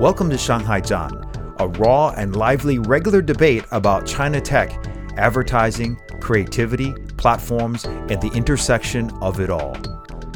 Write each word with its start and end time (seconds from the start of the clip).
Welcome 0.00 0.30
to 0.30 0.38
Shanghai 0.38 0.80
Zhan, 0.80 1.12
a 1.60 1.68
raw 1.68 2.08
and 2.16 2.34
lively 2.34 2.78
regular 2.78 3.20
debate 3.20 3.66
about 3.70 4.06
China 4.06 4.40
tech, 4.40 4.72
advertising, 5.18 5.96
creativity, 6.22 6.94
platforms, 7.18 7.84
and 7.84 8.18
the 8.22 8.30
intersection 8.34 9.10
of 9.20 9.40
it 9.40 9.50
all. 9.50 9.76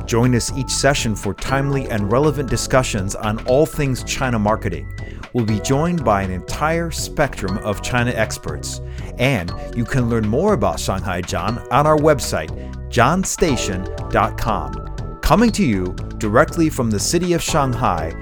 Join 0.05 0.35
us 0.35 0.53
each 0.53 0.69
session 0.69 1.17
for 1.17 1.33
timely 1.33 1.89
and 1.89 2.13
relevant 2.13 2.51
discussions 2.51 3.15
on 3.15 3.43
all 3.47 3.65
things 3.65 4.05
China 4.05 4.39
marketing. 4.39 4.95
We'll 5.33 5.47
be 5.47 5.61
joined 5.61 6.05
by 6.05 6.21
an 6.21 6.31
entire 6.31 6.91
spectrum 6.91 7.57
of 7.65 7.81
China 7.81 8.11
experts. 8.11 8.83
And 9.19 9.51
you 9.75 9.87
can 9.87 10.11
learn 10.11 10.29
more 10.29 10.53
about 10.53 10.79
Shanghai 10.79 11.23
Zhan 11.23 11.67
on 11.73 11.87
our 11.87 11.97
website, 11.97 12.51
zhanstation.com. 12.91 15.21
Coming 15.23 15.51
to 15.53 15.65
you 15.65 15.95
directly 16.19 16.69
from 16.69 16.91
the 16.91 17.01
city 17.01 17.33
of 17.33 17.43
Shanghai, 17.43 18.13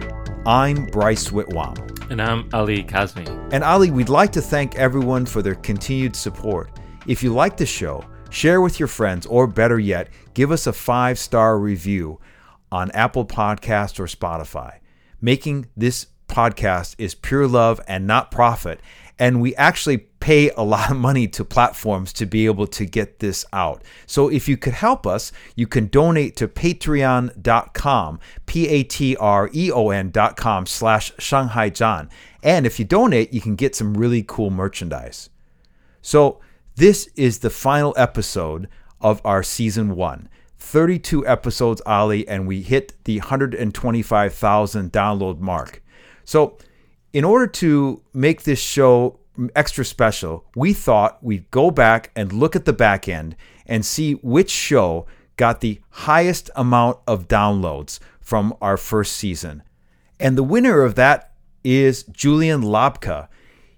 I'm 0.45 0.87
Bryce 0.87 1.29
Whitwam. 1.29 1.77
And 2.11 2.21
I'm 2.21 2.49
Ali 2.53 2.83
Kazmi. 2.83 3.29
And 3.53 3.63
Ali, 3.63 3.93
we'd 3.93 4.09
like 4.09 4.33
to 4.33 4.43
thank 4.43 4.75
everyone 4.75 5.25
for 5.25 5.41
their 5.41 5.55
continued 5.55 6.17
support. 6.17 6.81
If 7.07 7.23
you 7.23 7.33
like 7.33 7.57
the 7.57 7.65
show, 7.65 8.05
share 8.29 8.61
with 8.61 8.81
your 8.81 8.89
friends, 8.89 9.25
or 9.27 9.47
better 9.47 9.79
yet, 9.79 10.09
give 10.35 10.51
us 10.51 10.67
a 10.67 10.73
five 10.73 11.17
star 11.17 11.61
review 11.61 12.19
on 12.73 12.91
Apple 12.91 13.25
Podcast 13.25 14.01
or 14.01 14.07
Spotify. 14.07 14.81
Making 15.21 15.69
this 15.77 16.09
podcast 16.27 16.97
is 16.99 17.15
pure 17.15 17.47
love 17.47 17.81
and 17.87 18.09
not 18.09 18.33
profit. 18.33 18.81
And 19.21 19.41
we 19.41 19.55
actually 19.55 20.09
pay 20.23 20.51
a 20.51 20.63
lot 20.63 20.89
of 20.89 20.97
money 20.97 21.27
to 21.27 21.45
platforms 21.45 22.13
to 22.13 22.25
be 22.25 22.47
able 22.47 22.69
to 22.69 22.87
get 22.87 23.19
this 23.19 23.45
out. 23.53 23.83
So 24.07 24.29
if 24.29 24.49
you 24.49 24.57
could 24.57 24.73
help 24.73 25.05
us, 25.05 25.33
you 25.57 25.67
can 25.67 25.89
donate 25.89 26.37
to 26.37 26.47
patreon.com, 26.47 28.21
P 28.47 28.69
A 28.69 28.85
T 28.85 29.17
R 29.17 29.51
E 29.53 29.73
O 29.73 29.91
N.com 29.91 30.67
slash 30.67 31.13
Shanghai 31.19 31.71
Zhan. 31.71 32.09
And 32.41 32.67
if 32.67 32.79
you 32.79 32.85
donate, 32.85 33.33
you 33.33 33.41
can 33.41 33.57
get 33.57 33.75
some 33.75 33.95
really 33.95 34.23
cool 34.23 34.51
merchandise. 34.51 35.29
So 36.03 36.39
this 36.77 37.09
is 37.17 37.41
the 37.41 37.51
final 37.51 37.93
episode 37.97 38.69
of 39.01 39.21
our 39.25 39.43
season 39.43 39.97
one. 39.97 40.29
32 40.57 41.27
episodes, 41.27 41.83
Ali, 41.85 42.29
and 42.29 42.47
we 42.47 42.63
hit 42.63 42.95
the 43.07 43.19
125,000 43.19 44.93
download 44.93 45.41
mark. 45.41 45.83
So, 46.25 46.59
in 47.13 47.25
order 47.25 47.49
to 47.49 48.01
make 48.15 48.45
this 48.45 48.61
show 48.61 49.19
extra 49.55 49.85
special, 49.85 50.45
we 50.55 50.73
thought 50.73 51.23
we'd 51.23 51.51
go 51.51 51.71
back 51.71 52.11
and 52.15 52.33
look 52.33 52.55
at 52.57 52.65
the 52.65 52.73
back 52.73 53.09
end 53.09 53.37
and 53.67 53.85
see 53.85 54.15
which 54.15 54.51
show 54.51 55.07
got 55.37 55.61
the 55.61 55.81
highest 55.91 56.51
amount 56.57 56.99
of 57.07 57.29
downloads 57.29 57.99
from 58.21 58.55
our 58.61 58.77
first 58.77 59.15
season. 59.15 59.63
And 60.21 60.37
the 60.37 60.43
winner 60.43 60.83
of 60.83 60.95
that 60.97 61.33
is 61.65 62.05
Julien 62.05 62.63
Lapka. 62.63 63.29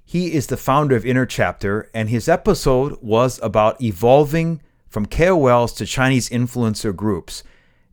He 0.04 0.32
is 0.34 0.48
the 0.48 0.56
founder 0.56 0.96
of 0.96 1.06
Inner 1.06 1.26
Chapter, 1.26 1.90
and 1.94 2.08
his 2.08 2.28
episode 2.28 2.98
was 3.00 3.40
about 3.42 3.80
evolving 3.80 4.60
from 4.88 5.06
KOLs 5.06 5.74
to 5.76 5.86
Chinese 5.86 6.28
influencer 6.28 6.94
groups. 6.94 7.42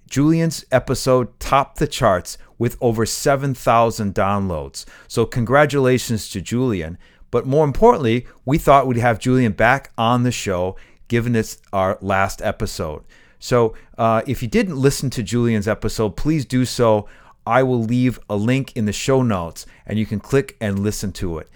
Julien's 0.09 0.65
episode 0.71 1.39
topped 1.39 1.79
the 1.79 1.87
charts 1.87 2.37
with 2.59 2.77
over 2.81 3.05
7,000 3.05 4.13
downloads. 4.13 4.85
So, 5.07 5.25
congratulations 5.25 6.29
to 6.29 6.41
Julien. 6.41 6.97
But 7.31 7.47
more 7.47 7.65
importantly, 7.65 8.27
we 8.45 8.57
thought 8.57 8.87
we'd 8.87 8.97
have 8.97 9.19
Julien 9.19 9.53
back 9.53 9.91
on 9.97 10.23
the 10.23 10.31
show, 10.31 10.75
given 11.07 11.35
it's 11.35 11.57
our 11.73 11.97
last 12.01 12.41
episode. 12.41 13.03
So, 13.39 13.73
uh, 13.97 14.21
if 14.27 14.43
you 14.43 14.47
didn't 14.47 14.77
listen 14.77 15.09
to 15.11 15.23
Julien's 15.23 15.67
episode, 15.67 16.15
please 16.15 16.45
do 16.45 16.65
so. 16.65 17.07
I 17.47 17.63
will 17.63 17.81
leave 17.81 18.19
a 18.29 18.35
link 18.35 18.75
in 18.75 18.85
the 18.85 18.93
show 18.93 19.23
notes 19.23 19.65
and 19.87 19.97
you 19.97 20.05
can 20.05 20.19
click 20.19 20.55
and 20.61 20.77
listen 20.77 21.11
to 21.13 21.39
it. 21.39 21.49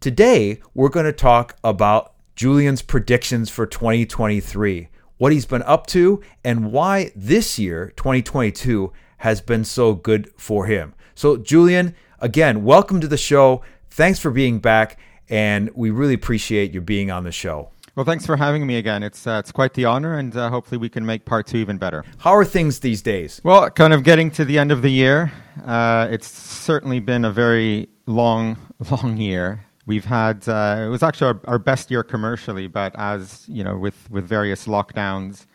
Today, 0.00 0.60
we're 0.74 0.88
going 0.88 1.06
to 1.06 1.12
talk 1.12 1.56
about 1.62 2.12
Julien's 2.34 2.82
predictions 2.82 3.50
for 3.50 3.66
2023, 3.66 4.88
what 5.16 5.32
he's 5.32 5.46
been 5.46 5.62
up 5.62 5.86
to, 5.88 6.22
and 6.44 6.72
why 6.72 7.12
this 7.14 7.58
year, 7.58 7.92
2022, 7.96 8.92
has 9.18 9.40
been 9.40 9.64
so 9.64 9.94
good 9.94 10.32
for 10.36 10.66
him. 10.66 10.94
So, 11.14 11.36
Julien, 11.36 11.94
again, 12.20 12.64
welcome 12.64 13.00
to 13.00 13.08
the 13.08 13.16
show. 13.16 13.62
Thanks 13.90 14.20
for 14.20 14.30
being 14.30 14.60
back, 14.60 14.98
and 15.28 15.70
we 15.74 15.90
really 15.90 16.14
appreciate 16.14 16.72
you 16.72 16.80
being 16.80 17.10
on 17.10 17.24
the 17.24 17.32
show. 17.32 17.70
Well, 17.98 18.04
thanks 18.04 18.24
for 18.24 18.36
having 18.36 18.64
me 18.64 18.76
again. 18.76 19.02
It's 19.02 19.26
uh, 19.26 19.40
it's 19.40 19.50
quite 19.50 19.74
the 19.74 19.84
honor, 19.84 20.16
and 20.16 20.36
uh, 20.36 20.50
hopefully 20.50 20.78
we 20.78 20.88
can 20.88 21.04
make 21.04 21.24
part 21.24 21.48
two 21.48 21.56
even 21.56 21.78
better. 21.78 22.04
How 22.18 22.32
are 22.32 22.44
things 22.44 22.78
these 22.78 23.02
days? 23.02 23.40
Well, 23.42 23.68
kind 23.70 23.92
of 23.92 24.04
getting 24.04 24.30
to 24.32 24.44
the 24.44 24.56
end 24.56 24.70
of 24.70 24.82
the 24.82 24.88
year. 24.88 25.32
Uh, 25.66 26.06
it's 26.08 26.28
certainly 26.28 27.00
been 27.00 27.24
a 27.24 27.32
very 27.32 27.88
long, 28.06 28.56
long 28.90 29.16
year. 29.16 29.64
We've 29.84 30.04
had 30.04 30.48
uh, 30.48 30.84
it 30.86 30.88
was 30.90 31.02
actually 31.02 31.26
our, 31.26 31.40
our, 31.46 31.58
best 31.58 31.90
year 31.90 32.04
commercially, 32.04 32.68
but 32.68 32.94
as 32.96 33.44
you 33.48 33.64
know, 33.64 33.76
with 33.76 34.08
with 34.10 34.24
various 34.28 34.68
lockdowns, 34.68 35.46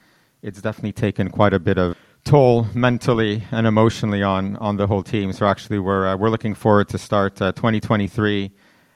it's 0.41 0.61
definitely 0.61 0.91
taken 0.91 1.29
quite 1.29 1.53
a 1.53 1.59
bit 1.59 1.77
of 1.77 1.95
toll 2.25 2.67
mentally 2.73 3.43
and 3.51 3.65
emotionally 3.65 4.21
on 4.21 4.57
on 4.57 4.75
the 4.75 4.87
whole 4.87 5.03
team. 5.03 5.31
So 5.31 5.45
actually, 5.45 5.79
we're 5.79 6.07
uh, 6.07 6.17
we're 6.17 6.29
looking 6.29 6.55
forward 6.55 6.89
to 6.89 6.97
start 6.97 7.41
uh, 7.41 7.53
2023 7.53 8.51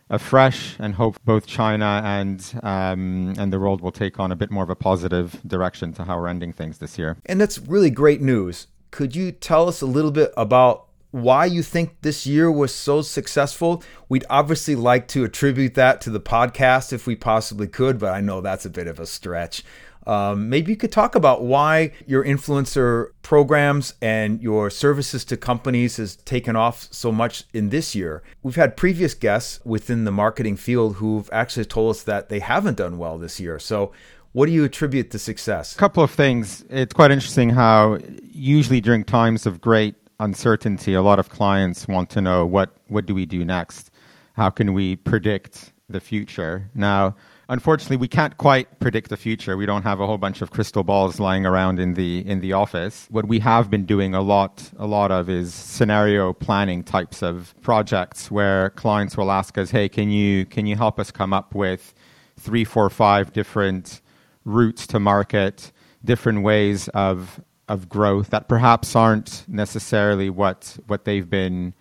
afresh 0.10 0.76
and 0.80 0.96
hope 0.96 1.18
both 1.26 1.46
China 1.46 2.02
and 2.04 2.54
um, 2.64 3.34
and 3.38 3.52
the 3.52 3.60
world 3.60 3.82
will 3.82 3.92
take 3.92 4.20
on 4.20 4.32
a 4.32 4.36
bit 4.36 4.52
more 4.52 4.64
of 4.64 4.70
a 4.70 4.76
positive 4.76 5.42
direction 5.46 5.94
to 5.94 6.04
how 6.04 6.20
we're 6.20 6.28
ending 6.28 6.54
things 6.54 6.78
this 6.78 6.98
year. 6.98 7.18
And 7.26 7.40
that's 7.40 7.60
really 7.60 7.90
great 7.90 8.22
news. 8.22 8.68
Could 8.92 9.16
you 9.16 9.32
tell 9.32 9.68
us 9.68 9.82
a 9.82 9.86
little 9.86 10.12
bit 10.12 10.32
about 10.38 10.86
why 11.12 11.46
you 11.46 11.64
think 11.64 12.02
this 12.02 12.26
year 12.26 12.52
was 12.52 12.74
so 12.74 13.02
successful? 13.02 13.84
We'd 14.10 14.26
obviously 14.30 14.76
like 14.76 15.08
to 15.10 15.24
attribute 15.24 15.74
that 15.76 16.02
to 16.02 16.10
the 16.10 16.20
podcast 16.20 16.94
if 16.94 17.08
we 17.08 17.16
possibly 17.16 17.68
could, 17.68 18.00
but 18.00 18.14
I 18.14 18.22
know 18.22 18.42
that's 18.42 18.66
a 18.66 18.70
bit 18.70 18.88
of 18.88 19.00
a 19.00 19.06
stretch. 19.06 19.64
Um, 20.08 20.48
maybe 20.48 20.72
you 20.72 20.78
could 20.78 20.92
talk 20.92 21.16
about 21.16 21.44
why 21.44 21.92
your 22.06 22.24
influencer 22.24 23.08
programs 23.24 23.94
and 24.02 24.42
your 24.42 24.70
services 24.70 25.26
to 25.26 25.36
companies 25.36 25.98
has 25.98 26.16
taken 26.16 26.56
off 26.56 26.88
so 26.92 27.12
much 27.12 27.44
in 27.54 27.70
this 27.70 27.94
year. 27.94 28.24
We've 28.42 28.56
had 28.56 28.78
previous 28.78 29.14
guests 29.14 29.60
within 29.66 30.06
the 30.06 30.12
marketing 30.14 30.56
field 30.56 30.96
who've 30.96 31.30
actually 31.34 31.66
told 31.66 31.92
us 31.92 32.04
that 32.04 32.30
they 32.30 32.40
haven't 32.40 32.78
done 32.78 32.98
well 32.98 33.18
this 33.18 33.38
year. 33.40 33.60
So, 33.60 33.92
what 34.32 34.46
do 34.46 34.52
you 34.52 34.64
attribute 34.64 35.12
the 35.12 35.20
success? 35.20 35.76
A 35.76 35.78
couple 35.78 36.04
of 36.04 36.12
things. 36.12 36.64
It's 36.70 36.94
quite 36.94 37.12
interesting 37.12 37.50
how 37.50 37.98
usually 38.32 38.80
during 38.80 39.04
times 39.04 39.46
of 39.46 39.60
great 39.60 39.96
uncertainty, 40.20 40.94
a 40.94 41.02
lot 41.02 41.20
of 41.20 41.30
clients 41.30 41.88
want 41.88 42.10
to 42.12 42.22
know 42.22 42.46
what 42.46 42.70
what 42.88 43.06
do 43.06 43.14
we 43.14 43.26
do 43.26 43.44
next? 43.44 43.92
How 44.34 44.50
can 44.52 44.74
we 44.74 44.96
predict 44.96 45.74
the 45.90 46.00
future? 46.00 46.70
Now, 46.76 47.16
unfortunately, 47.50 47.98
we 47.98 48.08
can't 48.08 48.38
quite 48.38 48.80
predict 48.80 49.10
the 49.10 49.18
future. 49.18 49.58
We 49.58 49.66
don't 49.66 49.84
have 49.84 50.00
a 50.00 50.06
whole 50.06 50.18
bunch 50.18 50.42
of 50.42 50.52
crystal 50.52 50.84
balls 50.84 51.20
lying 51.20 51.46
around 51.46 51.80
in 51.80 51.94
the 51.94 52.28
in 52.28 52.40
the 52.42 52.54
office. 52.54 53.08
What 53.10 53.28
we 53.28 53.40
have 53.40 53.70
been 53.70 53.86
doing 53.86 54.14
a 54.14 54.22
lot 54.22 54.72
a 54.78 54.88
lot 54.88 55.12
of 55.12 55.30
is 55.30 55.54
scenario 55.54 56.34
planning 56.34 56.84
types 56.84 57.22
of 57.22 57.54
projects 57.62 58.30
where 58.32 58.72
clients 58.72 59.18
will 59.18 59.32
ask 59.32 59.58
us, 59.58 59.72
"Hey, 59.72 59.90
can 59.90 60.10
you 60.12 60.46
can 60.46 60.66
you 60.66 60.76
help 60.76 61.00
us 61.00 61.12
come 61.12 61.34
up 61.34 61.56
with 61.56 61.94
three, 62.40 62.64
four, 62.64 62.90
five 62.90 63.34
different 63.34 64.02
routes 64.46 64.88
to 64.88 65.00
market, 65.00 65.72
different 66.04 66.44
ways 66.44 66.88
of 66.90 67.42
of 67.68 67.90
growth 67.90 68.30
that 68.30 68.48
perhaps 68.48 68.96
aren't 68.96 69.44
necessarily 69.48 70.30
what 70.30 70.78
what 70.88 71.06
they've 71.06 71.30
been 71.30 71.74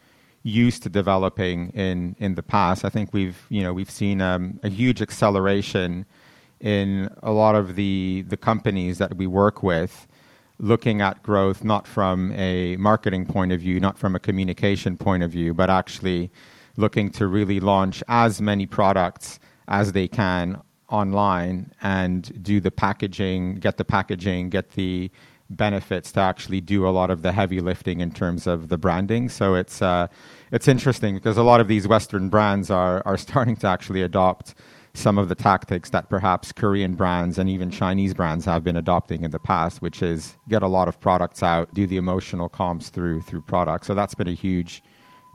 used 0.46 0.82
to 0.84 0.88
developing 0.88 1.70
in 1.70 2.14
in 2.18 2.36
the 2.36 2.42
past. 2.42 2.84
I 2.84 2.88
think 2.88 3.12
we've 3.12 3.44
you 3.48 3.62
know 3.62 3.72
we've 3.72 3.90
seen 3.90 4.20
um, 4.20 4.60
a 4.62 4.68
huge 4.68 5.02
acceleration 5.02 6.06
in 6.60 7.10
a 7.22 7.32
lot 7.32 7.54
of 7.56 7.74
the 7.74 8.24
the 8.28 8.36
companies 8.36 8.98
that 8.98 9.16
we 9.16 9.26
work 9.26 9.62
with 9.62 10.06
looking 10.58 11.02
at 11.02 11.22
growth 11.22 11.64
not 11.64 11.86
from 11.86 12.32
a 12.32 12.76
marketing 12.76 13.26
point 13.26 13.52
of 13.52 13.60
view, 13.60 13.78
not 13.78 13.98
from 13.98 14.14
a 14.14 14.18
communication 14.18 14.96
point 14.96 15.22
of 15.22 15.30
view, 15.30 15.52
but 15.52 15.68
actually 15.68 16.30
looking 16.76 17.10
to 17.10 17.26
really 17.26 17.60
launch 17.60 18.02
as 18.08 18.40
many 18.40 18.66
products 18.66 19.38
as 19.68 19.92
they 19.92 20.08
can 20.08 20.58
online 20.88 21.70
and 21.82 22.42
do 22.42 22.60
the 22.60 22.70
packaging, 22.70 23.56
get 23.56 23.76
the 23.76 23.84
packaging, 23.84 24.48
get 24.48 24.70
the 24.70 25.10
benefits 25.50 26.12
to 26.12 26.20
actually 26.20 26.60
do 26.60 26.86
a 26.86 26.90
lot 26.90 27.10
of 27.10 27.22
the 27.22 27.32
heavy 27.32 27.60
lifting 27.60 28.00
in 28.00 28.10
terms 28.10 28.46
of 28.46 28.68
the 28.68 28.78
branding. 28.78 29.28
So 29.28 29.54
it's 29.54 29.82
uh, 29.82 30.08
it's 30.52 30.68
interesting 30.68 31.14
because 31.14 31.36
a 31.36 31.42
lot 31.42 31.60
of 31.60 31.68
these 31.68 31.86
Western 31.88 32.28
brands 32.28 32.70
are 32.70 33.02
are 33.06 33.16
starting 33.16 33.56
to 33.56 33.66
actually 33.66 34.02
adopt 34.02 34.54
some 34.94 35.18
of 35.18 35.28
the 35.28 35.34
tactics 35.34 35.90
that 35.90 36.08
perhaps 36.08 36.52
Korean 36.52 36.94
brands 36.94 37.38
and 37.38 37.50
even 37.50 37.70
Chinese 37.70 38.14
brands 38.14 38.46
have 38.46 38.64
been 38.64 38.76
adopting 38.76 39.24
in 39.24 39.30
the 39.30 39.38
past, 39.38 39.82
which 39.82 40.02
is 40.02 40.36
get 40.48 40.62
a 40.62 40.68
lot 40.68 40.88
of 40.88 40.98
products 41.00 41.42
out, 41.42 41.72
do 41.74 41.86
the 41.86 41.98
emotional 41.98 42.48
comms 42.48 42.88
through 42.88 43.20
through 43.22 43.42
products. 43.42 43.86
So 43.86 43.94
that's 43.94 44.14
been 44.14 44.28
a 44.28 44.34
huge 44.34 44.82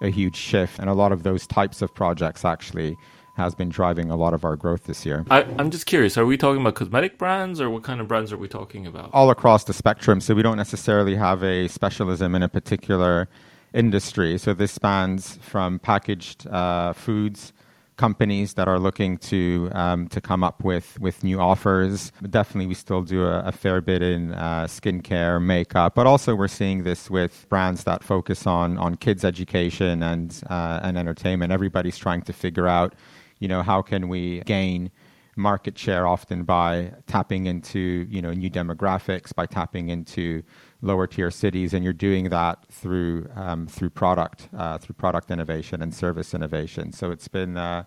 a 0.01 0.09
huge 0.09 0.35
shift, 0.35 0.79
and 0.79 0.89
a 0.89 0.93
lot 0.93 1.11
of 1.11 1.23
those 1.23 1.45
types 1.45 1.81
of 1.81 1.93
projects 1.93 2.43
actually 2.43 2.97
has 3.35 3.55
been 3.55 3.69
driving 3.69 4.09
a 4.09 4.15
lot 4.15 4.33
of 4.33 4.43
our 4.43 4.55
growth 4.55 4.85
this 4.85 5.05
year. 5.05 5.25
I, 5.29 5.43
am 5.57 5.69
just 5.69 5.85
curious, 5.85 6.17
are 6.17 6.25
we 6.25 6.37
talking 6.37 6.61
about 6.61 6.75
cosmetic 6.75 7.17
brands 7.17 7.61
or 7.61 7.69
what 7.69 7.83
kind 7.83 8.01
of 8.01 8.07
brands 8.07 8.33
are 8.33 8.37
we 8.37 8.47
talking 8.47 8.85
about? 8.85 9.09
All 9.13 9.29
across 9.29 9.63
the 9.63 9.73
spectrum. 9.73 10.19
So 10.19 10.35
we 10.35 10.41
don't 10.41 10.57
necessarily 10.57 11.15
have 11.15 11.43
a 11.43 11.67
specialism 11.67 12.35
in 12.35 12.43
a 12.43 12.49
particular 12.49 13.29
industry. 13.73 14.37
So 14.37 14.53
this 14.53 14.71
spans 14.71 15.37
from 15.41 15.79
packaged 15.79 16.47
uh, 16.47 16.93
foods 16.93 17.53
companies 18.01 18.55
that 18.55 18.67
are 18.67 18.79
looking 18.79 19.15
to 19.17 19.69
um, 19.73 20.07
to 20.07 20.19
come 20.19 20.43
up 20.43 20.63
with 20.63 20.99
with 20.99 21.23
new 21.23 21.39
offers. 21.39 22.11
Definitely, 22.27 22.67
we 22.67 22.73
still 22.73 23.03
do 23.03 23.25
a, 23.25 23.41
a 23.41 23.51
fair 23.51 23.79
bit 23.79 24.01
in 24.01 24.33
uh, 24.33 24.65
skincare, 24.65 25.39
makeup, 25.41 25.93
but 25.93 26.07
also 26.07 26.33
we're 26.33 26.47
seeing 26.47 26.83
this 26.83 27.09
with 27.11 27.45
brands 27.49 27.83
that 27.83 28.03
focus 28.03 28.47
on 28.47 28.77
on 28.77 28.95
kids 28.95 29.23
education 29.23 30.01
and 30.03 30.29
uh, 30.49 30.79
and 30.83 30.97
entertainment. 30.97 31.51
Everybody's 31.51 31.97
trying 31.97 32.23
to 32.23 32.33
figure 32.33 32.67
out, 32.67 32.95
you 33.39 33.47
know, 33.47 33.61
how 33.61 33.81
can 33.83 34.09
we 34.09 34.41
gain 34.41 34.91
market 35.35 35.77
share 35.77 36.05
often 36.07 36.43
by 36.43 36.91
tapping 37.07 37.45
into 37.45 38.05
you 38.09 38.21
know 38.21 38.33
new 38.33 38.49
demographics 38.49 39.33
by 39.33 39.45
tapping 39.45 39.89
into 39.89 40.43
lower 40.81 41.07
tier 41.07 41.31
cities 41.31 41.73
and 41.73 41.83
you're 41.83 41.93
doing 41.93 42.29
that 42.29 42.65
through 42.69 43.27
um, 43.35 43.67
through 43.67 43.89
product 43.89 44.49
uh, 44.57 44.77
through 44.77 44.95
product 44.95 45.31
innovation 45.31 45.81
and 45.81 45.93
service 45.93 46.33
innovation. 46.33 46.91
So 46.91 47.11
it's 47.11 47.27
been 47.27 47.57
uh, 47.57 47.83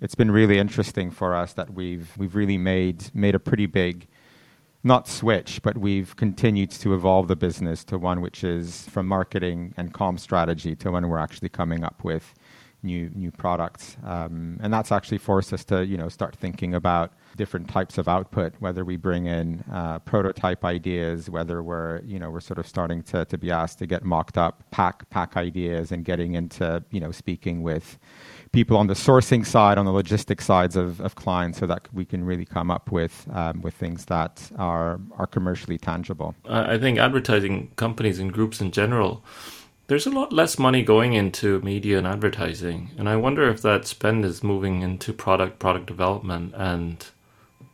it's 0.00 0.14
been 0.14 0.30
really 0.30 0.58
interesting 0.58 1.10
for 1.10 1.34
us 1.34 1.52
that 1.54 1.74
we've 1.74 2.16
we've 2.16 2.34
really 2.34 2.58
made 2.58 3.14
made 3.14 3.34
a 3.34 3.40
pretty 3.40 3.66
big 3.66 4.06
not 4.82 5.06
switch 5.06 5.60
but 5.62 5.76
we've 5.76 6.16
continued 6.16 6.70
to 6.70 6.94
evolve 6.94 7.28
the 7.28 7.36
business 7.36 7.84
to 7.84 7.98
one 7.98 8.22
which 8.22 8.42
is 8.42 8.88
from 8.88 9.06
marketing 9.06 9.74
and 9.76 9.92
com 9.92 10.16
strategy 10.16 10.74
to 10.74 10.90
one 10.90 11.06
we're 11.08 11.18
actually 11.18 11.50
coming 11.50 11.84
up 11.84 12.02
with 12.02 12.32
new 12.82 13.10
new 13.14 13.30
products, 13.30 13.96
um, 14.04 14.58
and 14.62 14.72
that's 14.72 14.92
actually 14.92 15.18
forced 15.18 15.52
us 15.52 15.64
to 15.64 15.84
you 15.84 15.96
know 15.96 16.08
start 16.08 16.36
thinking 16.36 16.74
about 16.74 17.12
different 17.36 17.68
types 17.68 17.98
of 17.98 18.08
output. 18.08 18.54
Whether 18.58 18.84
we 18.84 18.96
bring 18.96 19.26
in 19.26 19.64
uh, 19.72 19.98
prototype 20.00 20.64
ideas, 20.64 21.30
whether 21.30 21.62
we're 21.62 22.00
you 22.02 22.18
know 22.18 22.30
we're 22.30 22.40
sort 22.40 22.58
of 22.58 22.66
starting 22.66 23.02
to 23.04 23.24
to 23.24 23.38
be 23.38 23.50
asked 23.50 23.78
to 23.78 23.86
get 23.86 24.04
mocked 24.04 24.38
up 24.38 24.64
pack 24.70 25.08
pack 25.10 25.36
ideas, 25.36 25.92
and 25.92 26.04
getting 26.04 26.34
into 26.34 26.82
you 26.90 27.00
know 27.00 27.10
speaking 27.10 27.62
with 27.62 27.98
people 28.52 28.76
on 28.76 28.88
the 28.88 28.94
sourcing 28.94 29.46
side, 29.46 29.78
on 29.78 29.84
the 29.84 29.92
logistics 29.92 30.44
sides 30.44 30.74
of, 30.74 31.00
of 31.00 31.14
clients, 31.14 31.58
so 31.58 31.66
that 31.66 31.88
we 31.92 32.04
can 32.04 32.24
really 32.24 32.44
come 32.44 32.70
up 32.70 32.90
with 32.90 33.26
um, 33.32 33.60
with 33.62 33.74
things 33.74 34.06
that 34.06 34.50
are 34.56 35.00
are 35.18 35.26
commercially 35.26 35.78
tangible. 35.78 36.34
I 36.46 36.78
think 36.78 36.98
advertising 36.98 37.70
companies 37.76 38.18
and 38.18 38.32
groups 38.32 38.60
in 38.60 38.70
general 38.70 39.24
there's 39.90 40.06
a 40.06 40.10
lot 40.10 40.32
less 40.32 40.56
money 40.56 40.84
going 40.84 41.14
into 41.14 41.60
media 41.62 41.98
and 41.98 42.06
advertising, 42.06 42.90
and 42.96 43.08
I 43.08 43.16
wonder 43.16 43.50
if 43.50 43.60
that 43.62 43.88
spend 43.88 44.24
is 44.24 44.40
moving 44.40 44.82
into 44.82 45.12
product, 45.12 45.58
product 45.58 45.86
development, 45.86 46.54
and 46.56 47.04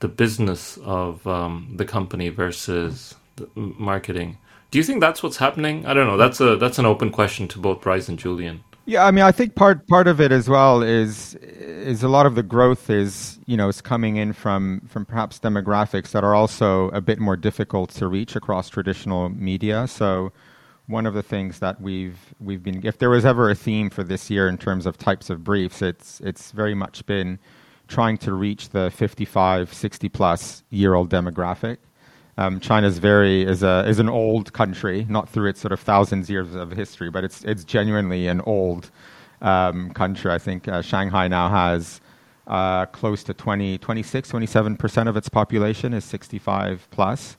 the 0.01 0.09
business 0.09 0.79
of 0.79 1.27
um, 1.27 1.75
the 1.77 1.85
company 1.85 2.31
versus 2.31 3.17
the 3.37 3.47
marketing. 3.55 4.39
Do 4.71 4.79
you 4.79 4.83
think 4.83 5.03
that's 5.03 5.23
what's 5.23 5.37
happening? 5.37 5.85
I 5.85 5.93
don't 5.93 6.07
know. 6.07 6.17
That's 6.17 6.41
a 6.41 6.57
that's 6.57 6.79
an 6.79 6.87
open 6.87 7.11
question 7.11 7.49
to 7.49 7.59
both 7.59 7.83
Bryce 7.83 8.09
and 8.09 8.19
Julien. 8.19 8.65
Yeah, 8.87 9.05
I 9.05 9.11
mean, 9.11 9.25
I 9.25 9.31
think 9.31 9.55
part 9.55 9.87
part 9.87 10.09
of 10.09 10.19
it 10.19 10.33
as 10.33 10.49
well 10.49 10.83
is 10.83 11.35
is 11.35 12.03
a 12.03 12.09
lot 12.09 12.25
of 12.25 12.35
the 12.35 12.43
growth 12.43 12.89
is 12.89 13.39
you 13.45 13.59
know 13.59 13.69
is 13.69 13.83
coming 13.83 14.17
in 14.17 14.33
from 14.33 14.81
from 14.89 15.05
perhaps 15.05 15.39
demographics 15.39 16.13
that 16.13 16.25
are 16.25 16.35
also 16.35 16.89
a 16.93 17.03
bit 17.03 17.19
more 17.19 17.37
difficult 17.37 17.91
to 17.91 18.09
reach 18.09 18.37
across 18.37 18.71
traditional 18.71 19.29
media. 19.29 19.87
So 19.87 20.33
one 20.87 21.07
of 21.07 21.15
the 21.15 21.23
things 21.23 21.59
that 21.59 21.81
we've 21.81 22.35
we've 22.41 22.63
been 22.63 22.85
if 22.87 22.99
there 22.99 23.11
was 23.11 23.25
ever 23.25 23.51
a 23.51 23.55
theme 23.55 23.91
for 23.91 24.05
this 24.05 24.31
year 24.31 24.49
in 24.49 24.57
terms 24.57 24.87
of 24.87 24.97
types 24.97 25.31
of 25.31 25.43
briefs 25.43 25.83
it's 25.83 26.21
it's 26.21 26.53
very 26.53 26.75
much 26.75 27.05
been 27.07 27.39
trying 27.89 28.19
to 28.19 28.33
reach 28.33 28.71
the 28.71 28.91
55 28.91 29.73
60 29.73 30.09
plus 30.09 30.63
year 30.71 30.95
old 30.95 31.11
demographic. 31.11 31.79
Um, 32.39 32.61
China's 32.61 32.99
very 32.99 33.43
is 33.45 33.63
a 33.63 33.85
is 33.89 33.99
an 33.99 34.09
old 34.09 34.53
country 34.53 35.07
not 35.09 35.29
through 35.29 35.49
its 35.49 35.61
sort 35.61 35.73
of 35.73 35.81
thousands 35.81 36.29
years 36.29 36.55
of 36.55 36.71
history 36.71 37.11
but 37.11 37.25
it's 37.25 37.45
it's 37.45 37.65
genuinely 37.65 38.29
an 38.29 38.41
old 38.43 38.91
um, 39.43 39.91
country. 39.93 40.31
I 40.31 40.39
think 40.39 40.69
uh, 40.69 40.83
Shanghai 40.83 41.29
now 41.29 41.49
has 41.49 42.01
uh, 42.47 42.87
close 42.87 43.25
to 43.25 43.35
20 43.35 43.79
26 43.79 44.33
27% 44.33 45.09
of 45.09 45.17
its 45.17 45.29
population 45.29 45.95
is 45.95 46.05
65 46.05 46.87
plus 46.91 47.37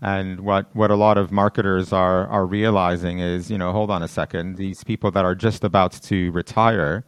and 0.00 0.40
what, 0.40 0.74
what 0.74 0.90
a 0.90 0.94
lot 0.94 1.18
of 1.18 1.32
marketers 1.32 1.92
are, 1.92 2.26
are 2.28 2.46
realizing 2.46 3.18
is, 3.18 3.50
you 3.50 3.58
know, 3.58 3.72
hold 3.72 3.90
on 3.90 4.02
a 4.02 4.08
second, 4.08 4.56
these 4.56 4.84
people 4.84 5.10
that 5.10 5.24
are 5.24 5.34
just 5.34 5.64
about 5.64 5.92
to 5.92 6.30
retire, 6.30 7.04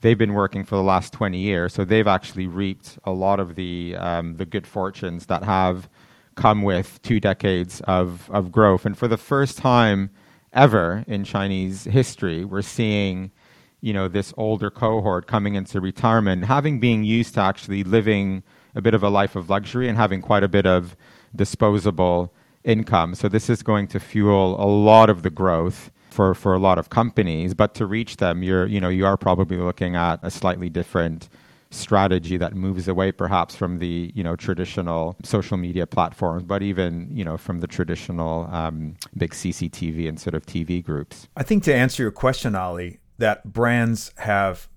they've 0.00 0.18
been 0.18 0.34
working 0.34 0.64
for 0.64 0.76
the 0.76 0.82
last 0.82 1.12
20 1.12 1.38
years, 1.38 1.74
so 1.74 1.84
they've 1.84 2.06
actually 2.06 2.46
reaped 2.46 2.98
a 3.04 3.10
lot 3.10 3.40
of 3.40 3.56
the, 3.56 3.96
um, 3.96 4.36
the 4.36 4.46
good 4.46 4.66
fortunes 4.66 5.26
that 5.26 5.42
have 5.42 5.88
come 6.36 6.62
with 6.62 7.02
two 7.02 7.18
decades 7.18 7.80
of, 7.82 8.30
of 8.30 8.52
growth. 8.52 8.86
And 8.86 8.96
for 8.96 9.08
the 9.08 9.16
first 9.16 9.58
time 9.58 10.10
ever 10.52 11.04
in 11.08 11.24
Chinese 11.24 11.84
history, 11.84 12.44
we're 12.44 12.62
seeing, 12.62 13.32
you 13.80 13.92
know, 13.92 14.06
this 14.06 14.32
older 14.36 14.70
cohort 14.70 15.26
coming 15.26 15.56
into 15.56 15.80
retirement, 15.80 16.44
having 16.44 16.78
been 16.78 17.02
used 17.02 17.34
to 17.34 17.40
actually 17.40 17.82
living 17.82 18.44
a 18.76 18.80
bit 18.80 18.94
of 18.94 19.02
a 19.02 19.08
life 19.08 19.34
of 19.34 19.50
luxury 19.50 19.88
and 19.88 19.98
having 19.98 20.22
quite 20.22 20.44
a 20.44 20.48
bit 20.48 20.64
of 20.64 20.96
disposable 21.34 22.32
income. 22.64 23.14
So 23.14 23.28
this 23.28 23.48
is 23.48 23.62
going 23.62 23.88
to 23.88 24.00
fuel 24.00 24.62
a 24.62 24.66
lot 24.66 25.10
of 25.10 25.22
the 25.22 25.30
growth 25.30 25.90
for, 26.10 26.34
for 26.34 26.54
a 26.54 26.58
lot 26.58 26.78
of 26.78 26.90
companies. 26.90 27.54
But 27.54 27.74
to 27.74 27.86
reach 27.86 28.16
them, 28.16 28.42
you're 28.42 28.66
you 28.66 28.80
know 28.80 28.88
you 28.88 29.06
are 29.06 29.16
probably 29.16 29.56
looking 29.56 29.96
at 29.96 30.20
a 30.22 30.30
slightly 30.30 30.68
different 30.68 31.28
strategy 31.72 32.36
that 32.36 32.54
moves 32.54 32.88
away 32.88 33.12
perhaps 33.12 33.54
from 33.54 33.78
the 33.78 34.12
you 34.14 34.24
know 34.24 34.36
traditional 34.36 35.16
social 35.22 35.56
media 35.56 35.86
platforms, 35.86 36.42
but 36.42 36.62
even 36.62 37.08
you 37.12 37.24
know 37.24 37.36
from 37.36 37.60
the 37.60 37.66
traditional 37.66 38.46
um, 38.52 38.96
big 39.16 39.32
CCTV 39.32 40.08
and 40.08 40.20
sort 40.20 40.34
of 40.34 40.44
TV 40.46 40.84
groups. 40.84 41.28
I 41.36 41.42
think 41.42 41.64
to 41.64 41.74
answer 41.74 42.02
your 42.02 42.12
question, 42.12 42.54
Ali, 42.54 42.98
that 43.18 43.52
brands 43.52 44.12
have 44.18 44.68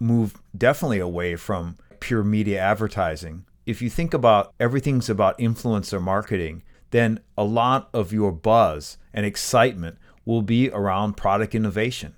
moved 0.00 0.38
definitely 0.56 1.00
away 1.00 1.36
from 1.36 1.76
pure 2.00 2.22
media 2.22 2.60
advertising 2.60 3.44
if 3.68 3.82
you 3.82 3.90
think 3.90 4.14
about 4.14 4.54
everything's 4.58 5.10
about 5.10 5.38
influencer 5.38 6.00
marketing, 6.00 6.62
then 6.90 7.20
a 7.36 7.44
lot 7.44 7.90
of 7.92 8.14
your 8.14 8.32
buzz 8.32 8.96
and 9.12 9.26
excitement 9.26 9.98
will 10.24 10.40
be 10.40 10.70
around 10.70 11.18
product 11.18 11.54
innovation. 11.54 12.14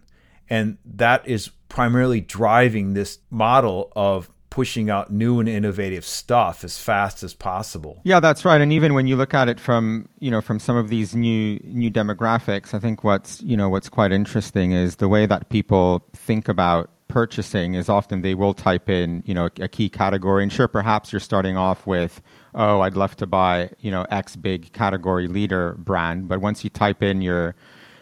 And 0.49 0.79
that 0.85 1.26
is 1.26 1.49
primarily 1.69 2.20
driving 2.20 2.94
this 2.94 3.19
model 3.31 3.93
of 3.97 4.31
pushing 4.49 4.91
out 4.91 5.12
new 5.12 5.41
and 5.41 5.49
innovative 5.49 6.05
stuff 6.05 6.62
as 6.62 6.79
fast 6.79 7.25
as 7.25 7.35
possible. 7.35 8.00
Yeah, 8.05 8.20
that's 8.20 8.44
right. 8.44 8.61
And 8.61 8.73
even 8.73 8.94
when 8.94 9.08
you 9.08 9.17
look 9.17 9.35
at 9.35 9.49
it 9.49 9.58
from, 9.58 10.08
you 10.20 10.31
know, 10.31 10.41
from 10.41 10.61
some 10.61 10.77
of 10.77 10.89
these 10.89 11.17
new 11.17 11.58
new 11.65 11.91
demographics, 11.91 12.74
I 12.74 12.79
think 12.79 13.03
what's, 13.03 13.43
you 13.43 13.56
know, 13.56 13.69
what's 13.69 13.89
quite 13.89 14.13
interesting 14.13 14.70
is 14.70 14.96
the 14.96 15.08
way 15.08 15.27
that 15.27 15.48
people 15.48 16.05
think 16.13 16.48
about 16.48 16.91
purchasing 17.10 17.74
is 17.74 17.88
often 17.88 18.22
they 18.22 18.34
will 18.34 18.55
type 18.55 18.88
in, 18.88 19.22
you 19.26 19.34
know, 19.34 19.50
a 19.60 19.69
key 19.69 19.88
category. 19.88 20.43
And 20.43 20.52
sure, 20.52 20.69
perhaps 20.69 21.12
you're 21.12 21.20
starting 21.20 21.56
off 21.56 21.86
with, 21.86 22.22
oh, 22.55 22.81
I'd 22.81 22.96
love 22.96 23.17
to 23.17 23.26
buy, 23.26 23.70
you 23.81 23.90
know, 23.90 24.06
X 24.10 24.36
big 24.36 24.72
category 24.72 25.29
leader 25.29 25.74
brand. 25.79 26.29
But 26.29 26.40
once 26.40 26.64
you 26.64 26.70
type 26.70 27.02
in 27.02 27.20
your 27.20 27.55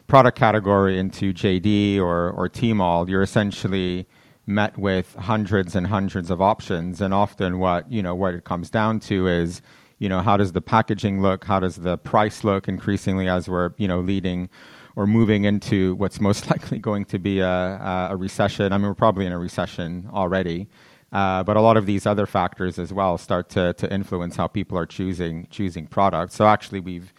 product 0.06 0.38
category 0.38 0.98
into 0.98 1.32
JD 1.32 1.98
or, 1.98 2.30
or 2.30 2.48
Tmall, 2.48 3.08
you're 3.08 3.22
essentially 3.22 4.06
met 4.46 4.78
with 4.78 5.14
hundreds 5.16 5.74
and 5.74 5.86
hundreds 5.86 6.30
of 6.30 6.40
options. 6.40 7.00
And 7.00 7.12
often 7.12 7.58
what, 7.58 7.90
you 7.90 8.02
know, 8.02 8.14
what 8.14 8.34
it 8.34 8.44
comes 8.44 8.70
down 8.70 9.00
to 9.00 9.26
is, 9.26 9.60
you 9.98 10.08
know, 10.08 10.20
how 10.20 10.36
does 10.36 10.52
the 10.52 10.60
packaging 10.60 11.20
look? 11.20 11.44
How 11.44 11.60
does 11.60 11.76
the 11.76 11.98
price 11.98 12.44
look 12.44 12.68
increasingly 12.68 13.28
as 13.28 13.48
we're, 13.48 13.72
you 13.78 13.88
know, 13.88 14.00
leading 14.00 14.48
or 14.98 15.06
moving 15.06 15.44
into 15.44 15.94
what's 15.94 16.20
most 16.20 16.50
likely 16.50 16.80
going 16.80 17.04
to 17.04 17.20
be 17.20 17.38
a, 17.38 18.08
a 18.10 18.16
recession. 18.16 18.72
I 18.72 18.78
mean, 18.78 18.88
we're 18.88 18.94
probably 18.94 19.26
in 19.26 19.32
a 19.32 19.38
recession 19.38 20.10
already. 20.12 20.66
Uh, 21.12 21.44
but 21.44 21.56
a 21.56 21.60
lot 21.60 21.76
of 21.76 21.86
these 21.86 22.04
other 22.04 22.26
factors 22.26 22.80
as 22.80 22.92
well 22.92 23.16
start 23.16 23.48
to, 23.48 23.72
to 23.74 23.90
influence 23.94 24.34
how 24.34 24.48
people 24.48 24.76
are 24.76 24.84
choosing 24.84 25.46
choosing 25.50 25.86
products. 25.86 26.34
So 26.34 26.48
actually, 26.48 26.80
we've 26.80 27.14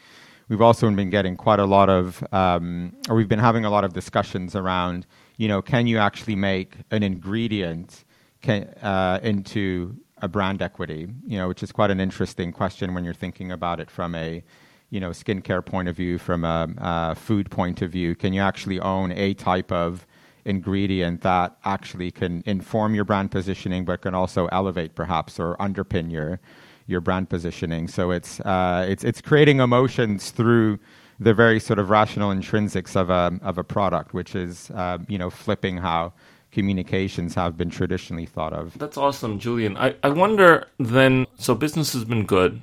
we've 0.49 0.61
also 0.61 0.91
been 0.91 1.09
getting 1.09 1.37
quite 1.37 1.59
a 1.59 1.65
lot 1.65 1.89
of, 1.89 2.21
um, 2.33 2.93
or 3.07 3.15
we've 3.15 3.29
been 3.29 3.39
having 3.39 3.63
a 3.63 3.69
lot 3.69 3.85
of 3.85 3.93
discussions 3.93 4.55
around, 4.55 5.07
you 5.37 5.47
know, 5.47 5.61
can 5.61 5.87
you 5.87 5.99
actually 5.99 6.35
make 6.35 6.73
an 6.91 7.01
ingredient 7.01 8.03
can, 8.41 8.63
uh, 8.81 9.19
into 9.23 9.95
a 10.17 10.27
brand 10.27 10.61
equity? 10.61 11.07
You 11.25 11.37
know, 11.37 11.47
which 11.47 11.63
is 11.63 11.71
quite 11.71 11.91
an 11.91 12.01
interesting 12.01 12.51
question 12.51 12.93
when 12.93 13.05
you're 13.05 13.13
thinking 13.13 13.53
about 13.53 13.79
it 13.79 13.89
from 13.89 14.15
a 14.15 14.43
you 14.89 14.99
know 14.99 15.09
skincare 15.11 15.65
point 15.65 15.87
of 15.87 15.95
view, 15.95 16.17
from 16.17 16.43
a, 16.43 16.67
a 16.77 17.15
food 17.15 17.49
point 17.49 17.81
of 17.81 17.91
view? 17.91 18.15
Can 18.15 18.33
you 18.33 18.41
actually 18.41 18.79
own 18.79 19.11
a 19.11 19.33
type 19.33 19.71
of 19.71 20.05
ingredient 20.45 21.21
that 21.21 21.57
actually 21.65 22.11
can 22.11 22.43
inform 22.45 22.95
your 22.95 23.05
brand 23.05 23.31
positioning, 23.31 23.85
but 23.85 24.01
can 24.01 24.15
also 24.15 24.47
elevate 24.47 24.95
perhaps 24.95 25.39
or 25.39 25.55
underpin 25.57 26.11
your 26.11 26.39
your 26.87 27.01
brand 27.01 27.29
positioning? 27.29 27.87
So 27.87 28.11
it's 28.11 28.39
uh, 28.41 28.85
it's 28.89 29.03
it's 29.03 29.21
creating 29.21 29.59
emotions 29.59 30.31
through 30.31 30.79
the 31.19 31.33
very 31.33 31.59
sort 31.59 31.79
of 31.79 31.89
rational 31.89 32.31
intrinsics 32.31 32.95
of 32.95 33.09
a 33.09 33.39
of 33.41 33.57
a 33.57 33.63
product, 33.63 34.13
which 34.13 34.35
is 34.35 34.71
uh, 34.71 34.97
you 35.07 35.17
know 35.17 35.29
flipping 35.29 35.77
how 35.77 36.13
communications 36.51 37.35
have 37.35 37.55
been 37.55 37.69
traditionally 37.69 38.25
thought 38.25 38.53
of. 38.53 38.75
That's 38.79 38.97
awesome, 38.97 39.37
Julien. 39.37 39.77
I, 39.77 39.95
I 40.01 40.09
wonder 40.09 40.67
then 40.79 41.27
so 41.37 41.53
business 41.53 41.93
has 41.93 42.05
been 42.05 42.25
good 42.25 42.61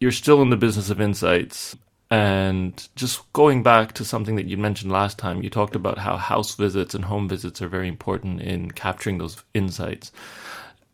you're 0.00 0.12
still 0.12 0.42
in 0.42 0.50
the 0.50 0.56
business 0.56 0.90
of 0.90 1.00
insights. 1.00 1.76
And 2.10 2.88
just 2.96 3.32
going 3.32 3.62
back 3.62 3.92
to 3.92 4.04
something 4.04 4.34
that 4.34 4.46
you 4.46 4.56
mentioned 4.56 4.90
last 4.90 5.16
time, 5.18 5.42
you 5.42 5.50
talked 5.50 5.76
about 5.76 5.98
how 5.98 6.16
house 6.16 6.56
visits 6.56 6.94
and 6.94 7.04
home 7.04 7.28
visits 7.28 7.62
are 7.62 7.68
very 7.68 7.86
important 7.86 8.40
in 8.40 8.72
capturing 8.72 9.18
those 9.18 9.44
insights. 9.54 10.10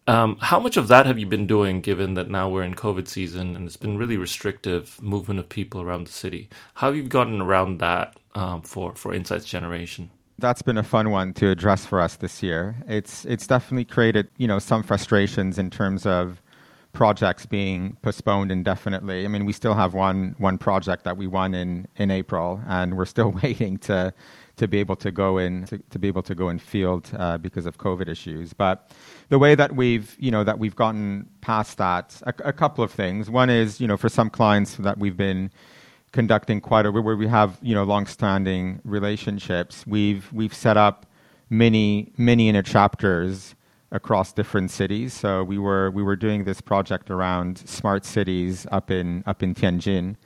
Um, 0.09 0.37
how 0.41 0.61
much 0.61 0.77
of 0.77 0.89
that 0.89 1.07
have 1.07 1.19
you 1.19 1.27
been 1.27 1.47
doing, 1.47 1.81
given 1.81 2.15
that 2.15 2.31
now 2.31 2.49
we're 2.49 2.63
in 2.63 2.75
COVID 2.75 3.09
season 3.09 3.57
and 3.57 3.67
it's 3.67 3.79
been 3.79 3.97
really 3.97 4.17
restrictive 4.19 5.01
movement 5.03 5.41
of 5.41 5.49
people 5.49 5.81
around 5.81 6.07
the 6.07 6.13
city? 6.13 6.49
How 6.75 6.89
have 6.89 6.97
you 6.97 7.03
gotten 7.05 7.41
around 7.41 7.79
that 7.79 8.17
um, 8.35 8.63
for 8.63 8.95
for 8.95 9.15
insights 9.15 9.47
generation? 9.47 10.11
That's 10.39 10.63
been 10.63 10.77
a 10.77 10.83
fun 10.83 11.11
one 11.11 11.33
to 11.35 11.49
address 11.49 11.87
for 11.87 12.01
us 12.01 12.17
this 12.17 12.43
year. 12.43 12.77
It's 12.87 13.25
it's 13.25 13.47
definitely 13.49 13.87
created 13.87 14.29
you 14.37 14.47
know 14.47 14.61
some 14.61 14.85
frustrations 14.85 15.59
in 15.59 15.71
terms 15.71 16.07
of 16.07 16.41
projects 16.97 17.45
being 17.45 17.95
postponed 18.01 18.51
indefinitely. 18.51 19.27
I 19.27 19.29
mean, 19.29 19.45
we 19.45 19.53
still 19.53 19.75
have 19.75 19.93
one 19.93 20.35
one 20.39 20.57
project 20.57 21.05
that 21.05 21.19
we 21.19 21.27
won 21.27 21.55
in 21.55 21.87
in 21.97 22.11
April, 22.11 22.63
and 22.67 22.97
we're 22.97 23.05
still 23.05 23.33
waiting 23.43 23.77
to 23.89 24.15
to 24.57 24.67
be 24.67 24.79
able 24.79 24.97
to 24.97 25.11
go 25.11 25.37
in 25.37 25.67
to, 25.67 25.77
to 25.91 25.99
be 25.99 26.09
able 26.09 26.23
to 26.23 26.35
go 26.35 26.49
in 26.49 26.59
field 26.59 27.11
uh, 27.19 27.37
because 27.37 27.67
of 27.67 27.77
COVID 27.77 28.09
issues. 28.09 28.55
But 28.55 28.91
the 29.29 29.39
way 29.39 29.55
that 29.55 29.77
we've 29.77 30.17
you 30.19 30.31
know 30.31 30.43
that 30.45 30.59
we've 30.59 30.75
gotten 30.75 31.29
past 31.43 31.77
that, 31.77 32.19
a, 32.23 32.33
a, 32.45 32.53
couple 32.55 32.83
of 32.83 32.91
things. 32.91 33.29
One 33.29 33.51
is 33.51 33.79
you 33.79 33.87
know 33.87 33.99
for 33.99 34.09
some 34.09 34.31
clients 34.31 34.77
that 34.77 34.97
we've 34.97 35.19
been 35.19 35.51
conducting 36.13 36.63
quite 36.63 36.87
a 36.87 36.91
where 36.91 37.15
we 37.15 37.29
have 37.29 37.59
you 37.61 37.75
know 37.75 37.85
long-standing 37.85 38.81
relationships. 38.85 39.87
We've 39.87 40.33
we've 40.33 40.55
set 40.55 40.79
up 40.79 41.05
many 41.51 42.13
many 42.17 42.49
inner 42.49 42.63
chapters 42.63 43.55
across 43.93 44.33
different 44.33 44.71
cities. 44.71 45.13
So 45.15 45.45
we 45.45 45.59
were 45.59 45.91
we 45.91 46.03
were 46.03 46.17
doing 46.17 46.45
this 46.45 46.61
project 46.61 47.11
around 47.11 47.59
smart 47.59 48.05
cities 48.05 48.67
up 48.71 48.91
in 48.91 49.23
up 49.27 49.43
in 49.43 49.55
Tianjin 49.55 50.17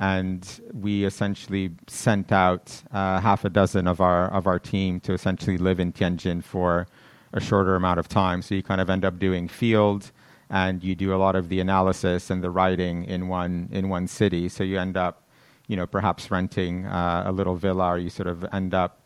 and 0.00 0.62
we 0.72 1.04
essentially 1.04 1.70
sent 1.86 2.32
out 2.32 2.82
uh, 2.90 3.20
half 3.20 3.44
a 3.44 3.50
dozen 3.50 3.86
of 3.86 4.00
our 4.00 4.28
of 4.32 4.46
our 4.46 4.58
team 4.58 4.98
to 5.00 5.12
essentially 5.12 5.58
live 5.58 5.78
in 5.78 5.92
Tianjin 5.92 6.42
for 6.42 6.86
a 7.34 7.40
shorter 7.40 7.76
amount 7.76 8.00
of 8.00 8.08
time. 8.08 8.42
So 8.42 8.54
you 8.54 8.62
kind 8.62 8.80
of 8.80 8.88
end 8.88 9.04
up 9.04 9.18
doing 9.18 9.46
field, 9.46 10.10
and 10.48 10.82
you 10.82 10.94
do 10.94 11.14
a 11.14 11.18
lot 11.18 11.36
of 11.36 11.50
the 11.50 11.60
analysis 11.60 12.30
and 12.30 12.42
the 12.42 12.50
writing 12.50 13.04
in 13.04 13.28
one 13.28 13.68
in 13.70 13.90
one 13.90 14.08
city. 14.08 14.48
So 14.48 14.64
you 14.64 14.78
end 14.78 14.96
up, 14.96 15.28
you 15.68 15.76
know, 15.76 15.86
perhaps 15.86 16.30
renting 16.30 16.86
uh, 16.86 17.24
a 17.26 17.32
little 17.32 17.54
villa, 17.54 17.88
or 17.88 17.98
you 17.98 18.08
sort 18.08 18.26
of 18.26 18.44
end 18.54 18.72
up 18.72 18.99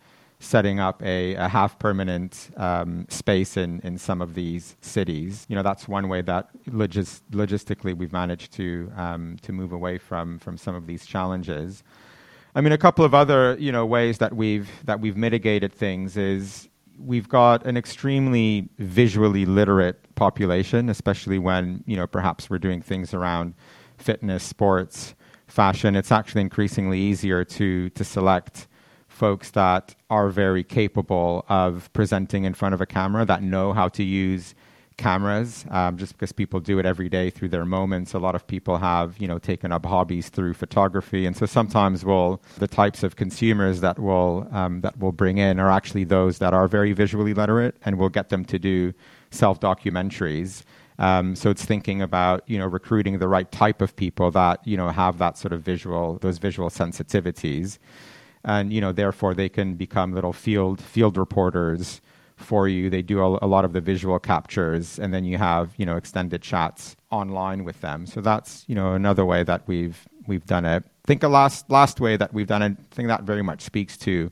setting 0.44 0.78
up 0.78 1.02
a, 1.02 1.34
a 1.34 1.48
half 1.48 1.78
permanent 1.78 2.50
um, 2.56 3.06
space 3.08 3.56
in, 3.56 3.80
in 3.80 3.98
some 3.98 4.20
of 4.20 4.34
these 4.34 4.76
cities. 4.80 5.46
You 5.48 5.56
know, 5.56 5.62
that's 5.62 5.88
one 5.88 6.08
way 6.08 6.22
that 6.22 6.48
logis- 6.66 7.22
logistically 7.30 7.96
we've 7.96 8.12
managed 8.12 8.52
to, 8.54 8.92
um, 8.96 9.36
to 9.42 9.52
move 9.52 9.72
away 9.72 9.98
from, 9.98 10.38
from 10.38 10.56
some 10.56 10.74
of 10.74 10.86
these 10.86 11.06
challenges. 11.06 11.82
I 12.54 12.60
mean, 12.60 12.72
a 12.72 12.78
couple 12.78 13.04
of 13.04 13.14
other 13.14 13.56
you 13.58 13.72
know, 13.72 13.86
ways 13.86 14.18
that 14.18 14.34
we've, 14.34 14.70
that 14.84 15.00
we've 15.00 15.16
mitigated 15.16 15.72
things 15.72 16.16
is 16.16 16.68
we've 16.98 17.28
got 17.28 17.66
an 17.66 17.76
extremely 17.76 18.68
visually 18.78 19.46
literate 19.46 20.14
population, 20.14 20.88
especially 20.88 21.38
when 21.38 21.82
you 21.86 21.96
know, 21.96 22.06
perhaps 22.06 22.48
we're 22.48 22.58
doing 22.58 22.82
things 22.82 23.14
around 23.14 23.54
fitness, 23.96 24.44
sports, 24.44 25.14
fashion. 25.46 25.96
It's 25.96 26.12
actually 26.12 26.42
increasingly 26.42 27.00
easier 27.00 27.44
to, 27.44 27.90
to 27.90 28.04
select 28.04 28.68
folks 29.14 29.50
that 29.52 29.94
are 30.10 30.28
very 30.28 30.64
capable 30.64 31.44
of 31.48 31.90
presenting 31.92 32.44
in 32.44 32.54
front 32.54 32.74
of 32.74 32.80
a 32.80 32.86
camera, 32.86 33.24
that 33.24 33.42
know 33.42 33.72
how 33.72 33.88
to 33.88 34.02
use 34.02 34.54
cameras, 34.96 35.64
um, 35.70 35.96
just 35.96 36.12
because 36.12 36.32
people 36.32 36.60
do 36.60 36.78
it 36.78 36.86
every 36.86 37.08
day 37.08 37.30
through 37.30 37.48
their 37.48 37.64
moments. 37.64 38.14
A 38.14 38.18
lot 38.18 38.34
of 38.34 38.46
people 38.46 38.78
have, 38.78 39.18
you 39.18 39.26
know, 39.26 39.38
taken 39.38 39.72
up 39.72 39.86
hobbies 39.86 40.28
through 40.28 40.54
photography, 40.54 41.26
and 41.26 41.36
so 41.36 41.46
sometimes 41.46 42.04
will 42.04 42.40
the 42.58 42.68
types 42.68 43.02
of 43.02 43.16
consumers 43.16 43.80
that 43.80 43.98
will 43.98 44.48
um, 44.52 44.80
that 44.82 44.98
will 44.98 45.12
bring 45.12 45.38
in 45.38 45.58
are 45.58 45.70
actually 45.70 46.04
those 46.04 46.38
that 46.38 46.54
are 46.54 46.68
very 46.68 46.92
visually 46.92 47.34
literate, 47.34 47.76
and 47.84 47.98
we'll 47.98 48.08
get 48.08 48.28
them 48.28 48.44
to 48.46 48.58
do 48.58 48.92
self 49.30 49.60
documentaries. 49.60 50.62
Um, 50.96 51.34
so 51.34 51.50
it's 51.50 51.64
thinking 51.64 52.02
about 52.02 52.44
you 52.46 52.58
know 52.58 52.66
recruiting 52.66 53.18
the 53.18 53.28
right 53.28 53.50
type 53.50 53.80
of 53.82 53.96
people 53.96 54.30
that 54.32 54.64
you 54.66 54.76
know 54.76 54.90
have 54.90 55.18
that 55.18 55.36
sort 55.38 55.52
of 55.52 55.62
visual 55.62 56.18
those 56.20 56.38
visual 56.38 56.70
sensitivities 56.70 57.78
and 58.44 58.72
you 58.72 58.80
know 58.80 58.92
therefore 58.92 59.34
they 59.34 59.48
can 59.48 59.74
become 59.74 60.12
little 60.12 60.32
field 60.32 60.80
field 60.80 61.16
reporters 61.16 62.00
for 62.36 62.68
you. 62.68 62.90
They 62.90 63.02
do 63.02 63.20
a, 63.20 63.38
a, 63.42 63.46
lot 63.46 63.64
of 63.64 63.72
the 63.72 63.80
visual 63.80 64.18
captures, 64.18 64.98
and 64.98 65.14
then 65.14 65.24
you 65.24 65.38
have 65.38 65.72
you 65.76 65.86
know 65.86 65.96
extended 65.96 66.42
chats 66.42 66.96
online 67.10 67.64
with 67.64 67.80
them. 67.80 68.06
So 68.06 68.20
that's 68.20 68.64
you 68.68 68.74
know 68.74 68.94
another 68.94 69.24
way 69.24 69.42
that 69.42 69.66
we've 69.66 70.06
we've 70.26 70.44
done 70.46 70.64
it. 70.64 70.84
I 70.84 71.06
think 71.06 71.22
a 71.22 71.28
last 71.28 71.70
last 71.70 72.00
way 72.00 72.16
that 72.16 72.32
we've 72.32 72.46
done 72.46 72.62
it. 72.62 72.72
I 72.78 72.94
think 72.94 73.08
that 73.08 73.22
very 73.22 73.42
much 73.42 73.62
speaks 73.62 73.96
to 73.98 74.30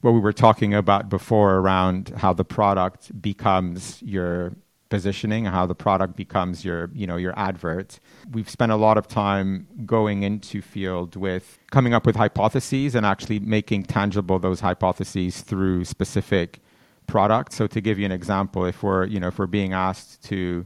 what 0.00 0.12
we 0.12 0.20
were 0.20 0.32
talking 0.32 0.74
about 0.74 1.08
before 1.08 1.56
around 1.56 2.12
how 2.16 2.32
the 2.34 2.44
product 2.44 3.20
becomes 3.22 4.02
your 4.02 4.52
positioning, 4.94 5.44
how 5.44 5.66
the 5.66 5.74
product 5.74 6.14
becomes 6.14 6.64
your, 6.64 6.88
you 6.94 7.04
know, 7.04 7.16
your 7.16 7.34
advert. 7.36 7.98
We've 8.30 8.48
spent 8.48 8.70
a 8.70 8.76
lot 8.76 8.96
of 8.96 9.08
time 9.08 9.66
going 9.84 10.22
into 10.22 10.62
field 10.62 11.16
with 11.16 11.58
coming 11.72 11.92
up 11.92 12.06
with 12.06 12.14
hypotheses 12.14 12.94
and 12.94 13.04
actually 13.04 13.40
making 13.40 13.80
tangible 13.98 14.38
those 14.38 14.60
hypotheses 14.60 15.40
through 15.40 15.84
specific 15.84 16.60
products. 17.08 17.56
So 17.56 17.66
to 17.66 17.80
give 17.80 17.98
you 17.98 18.06
an 18.06 18.12
example, 18.12 18.64
if 18.66 18.84
we're, 18.84 19.06
you 19.06 19.18
know, 19.18 19.26
if 19.26 19.36
we're 19.40 19.48
being 19.48 19.72
asked 19.72 20.22
to 20.28 20.64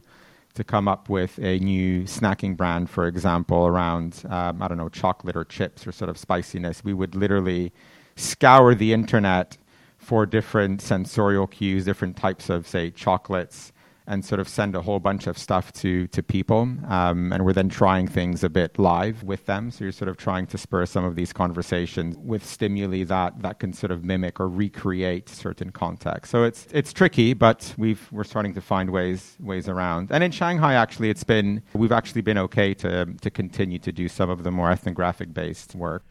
to 0.53 0.63
come 0.63 0.87
up 0.87 1.09
with 1.09 1.39
a 1.39 1.57
new 1.59 2.03
snacking 2.03 2.55
brand, 2.55 2.87
for 2.89 3.07
example, 3.07 3.65
around 3.65 4.23
um, 4.29 4.61
I 4.61 4.67
don't 4.67 4.77
know 4.77 4.89
chocolate 4.89 5.35
or 5.35 5.45
chips 5.45 5.87
or 5.87 5.91
sort 5.91 6.09
of 6.09 6.19
spiciness, 6.19 6.83
we 6.83 6.93
would 6.93 7.15
literally 7.15 7.71
scour 8.15 8.75
the 8.75 8.93
internet 8.93 9.57
for 9.97 10.27
different 10.27 10.81
sensorial 10.81 11.47
cues, 11.47 11.85
different 11.85 12.15
types 12.15 12.47
of 12.49 12.67
say 12.67 12.91
chocolates, 12.91 13.71
and 14.09 14.25
sort 14.25 14.41
of 14.41 14.49
send 14.49 14.75
a 14.75 14.81
whole 14.81 14.99
bunch 14.99 15.27
of 15.27 15.37
stuff 15.37 15.71
to 15.73 16.07
to 16.07 16.21
people. 16.21 16.61
Um, 16.87 17.31
and 17.31 17.45
we're 17.45 17.53
then 17.53 17.69
trying 17.69 18.07
things 18.07 18.43
a 18.43 18.49
bit 18.49 18.77
live 18.77 19.23
with 19.23 19.45
them. 19.45 19.71
So 19.71 19.85
you're 19.85 19.91
sort 19.91 20.09
of 20.09 20.17
trying 20.17 20.47
to 20.47 20.57
spur 20.57 20.85
some 20.85 21.05
of 21.05 21.15
these 21.15 21.31
conversations 21.31 22.17
with 22.17 22.45
stimuli 22.45 23.03
that 23.05 23.41
that 23.41 23.59
can 23.59 23.71
sort 23.73 23.91
of 23.91 24.03
mimic 24.03 24.39
or 24.39 24.49
recreate 24.49 25.29
certain 25.29 25.71
contexts. 25.71 26.31
So 26.31 26.43
it's 26.43 26.67
it's 26.71 26.91
tricky, 26.91 27.33
but 27.33 27.73
we've 27.77 28.11
we're 28.11 28.23
starting 28.23 28.53
to 28.55 28.61
find 28.61 28.89
ways 28.89 29.37
ways 29.39 29.69
around. 29.69 30.11
And 30.11 30.23
in 30.23 30.31
Shanghai, 30.31 30.73
actually, 30.73 31.09
it's 31.09 31.23
been 31.23 31.61
we've 31.73 31.91
actually 31.91 32.21
been 32.21 32.37
okay 32.39 32.73
to 32.75 33.05
to 33.05 33.29
continue 33.29 33.79
to 33.79 33.91
do 33.91 34.07
some 34.09 34.29
of 34.29 34.43
the 34.43 34.51
more 34.51 34.71
ethnographic 34.71 35.33
based 35.33 35.75
work. 35.75 36.03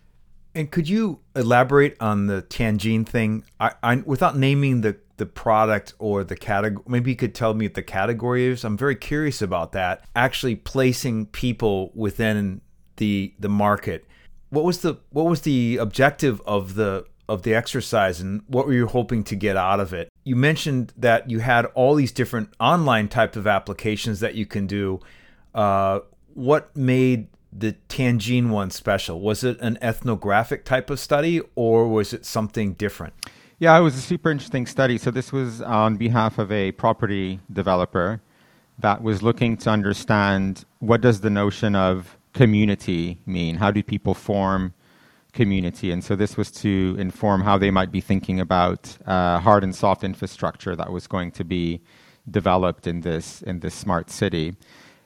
And 0.54 0.70
could 0.70 0.88
you 0.88 1.20
elaborate 1.36 1.96
on 2.00 2.26
the 2.26 2.42
Tianjin 2.42 3.06
thing? 3.06 3.44
I, 3.60 3.72
I, 3.82 3.96
without 3.96 4.36
naming 4.36 4.80
the 4.80 4.96
the 5.18 5.26
product 5.26 5.94
or 5.98 6.24
the 6.24 6.36
category. 6.36 6.84
Maybe 6.88 7.10
you 7.10 7.16
could 7.16 7.34
tell 7.34 7.52
me 7.52 7.66
what 7.66 7.74
the 7.74 7.82
category 7.82 8.46
is. 8.46 8.64
I'm 8.64 8.76
very 8.76 8.96
curious 8.96 9.42
about 9.42 9.72
that. 9.72 10.04
Actually, 10.16 10.56
placing 10.56 11.26
people 11.26 11.92
within 11.94 12.60
the 12.96 13.34
the 13.38 13.48
market. 13.48 14.06
What 14.50 14.64
was 14.64 14.80
the 14.80 14.98
what 15.10 15.26
was 15.26 15.42
the 15.42 15.76
objective 15.76 16.40
of 16.46 16.74
the 16.74 17.04
of 17.28 17.42
the 17.42 17.54
exercise 17.54 18.20
and 18.20 18.40
what 18.46 18.66
were 18.66 18.72
you 18.72 18.86
hoping 18.86 19.22
to 19.24 19.36
get 19.36 19.56
out 19.56 19.80
of 19.80 19.92
it? 19.92 20.08
You 20.24 20.34
mentioned 20.34 20.94
that 20.96 21.30
you 21.30 21.40
had 21.40 21.66
all 21.66 21.94
these 21.94 22.12
different 22.12 22.50
online 22.58 23.08
type 23.08 23.36
of 23.36 23.46
applications 23.46 24.20
that 24.20 24.34
you 24.34 24.46
can 24.46 24.66
do. 24.66 25.00
Uh, 25.54 26.00
what 26.32 26.74
made 26.74 27.28
the 27.52 27.74
Tianjin 27.88 28.50
one 28.50 28.70
special? 28.70 29.20
Was 29.20 29.44
it 29.44 29.60
an 29.60 29.78
ethnographic 29.80 30.64
type 30.64 30.90
of 30.90 31.00
study 31.00 31.40
or 31.54 31.88
was 31.88 32.12
it 32.12 32.24
something 32.24 32.74
different? 32.74 33.14
Yeah, 33.58 33.76
it 33.76 33.80
was 33.80 33.96
a 33.96 34.00
super 34.00 34.30
interesting 34.30 34.66
study. 34.66 34.98
So 34.98 35.10
this 35.10 35.32
was 35.32 35.60
on 35.60 35.96
behalf 35.96 36.38
of 36.38 36.52
a 36.52 36.72
property 36.72 37.40
developer 37.52 38.20
that 38.78 39.02
was 39.02 39.22
looking 39.22 39.56
to 39.58 39.70
understand 39.70 40.64
what 40.78 41.00
does 41.00 41.20
the 41.20 41.30
notion 41.30 41.74
of 41.74 42.16
community 42.32 43.18
mean? 43.26 43.56
How 43.56 43.72
do 43.72 43.82
people 43.82 44.14
form 44.14 44.74
community? 45.32 45.90
And 45.90 46.04
so 46.04 46.14
this 46.14 46.36
was 46.36 46.52
to 46.52 46.94
inform 46.98 47.40
how 47.40 47.58
they 47.58 47.72
might 47.72 47.90
be 47.90 48.00
thinking 48.00 48.38
about 48.38 48.96
uh, 49.06 49.40
hard 49.40 49.64
and 49.64 49.74
soft 49.74 50.04
infrastructure 50.04 50.76
that 50.76 50.92
was 50.92 51.08
going 51.08 51.32
to 51.32 51.44
be 51.44 51.80
developed 52.30 52.86
in 52.86 53.00
this 53.00 53.42
in 53.42 53.60
this 53.60 53.74
smart 53.74 54.10
city. 54.10 54.54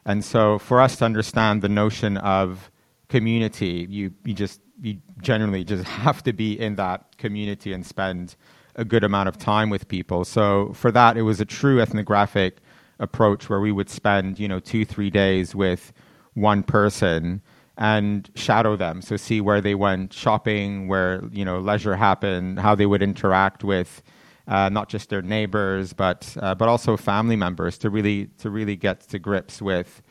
And 0.05 0.25
so 0.25 0.59
for 0.59 0.81
us 0.81 0.97
to 0.97 1.05
understand 1.05 1.63
the 1.63 1.69
notion 1.69 2.17
of 2.17 2.71
community, 3.09 3.87
you, 3.89 4.13
you 4.25 4.35
just 4.35 4.61
you 4.81 4.99
generally 5.21 5.65
just 5.65 5.85
have 6.05 6.23
to 6.25 6.33
be 6.33 6.59
in 6.59 6.77
that 6.77 7.17
community 7.19 7.73
and 7.73 7.87
spend 7.87 8.37
a 8.75 8.85
good 8.85 9.05
amount 9.05 9.29
of 9.29 9.39
time 9.39 9.71
with 9.71 9.87
people. 9.89 10.25
So 10.25 10.73
for 10.75 10.91
that, 10.93 11.17
it 11.17 11.23
was 11.23 11.41
a 11.41 11.45
true 11.45 11.81
ethnographic 11.81 12.59
approach 12.99 13.49
where 13.49 13.61
we 13.61 13.73
would 13.73 13.91
spend, 13.91 14.39
you 14.39 14.49
know, 14.49 14.61
two, 14.61 14.85
three 14.85 15.11
days 15.11 15.55
with 15.55 15.93
one 16.35 16.63
person 16.63 17.43
and 17.77 18.31
shadow 18.35 18.77
them. 18.77 19.03
So 19.03 19.17
see 19.17 19.41
where 19.41 19.61
they 19.61 19.75
went 19.75 20.13
shopping, 20.13 20.89
where, 20.89 21.23
you 21.33 21.45
know, 21.45 21.59
leisure 21.59 21.97
happened, 21.97 22.61
how 22.61 22.75
they 22.75 22.87
would 22.87 23.03
interact 23.03 23.65
with 23.65 24.03
uh, 24.49 24.69
not 24.69 24.89
just 24.89 25.09
their 25.09 25.23
neighbors, 25.23 25.93
but, 25.93 26.37
uh, 26.41 26.55
but 26.55 26.69
also 26.69 26.97
family 26.97 27.37
members 27.37 27.79
to 27.79 27.91
really, 27.91 28.27
to 28.39 28.51
really 28.51 28.77
get 28.77 29.01
to 29.09 29.19
grips 29.19 29.63
with 29.63 30.03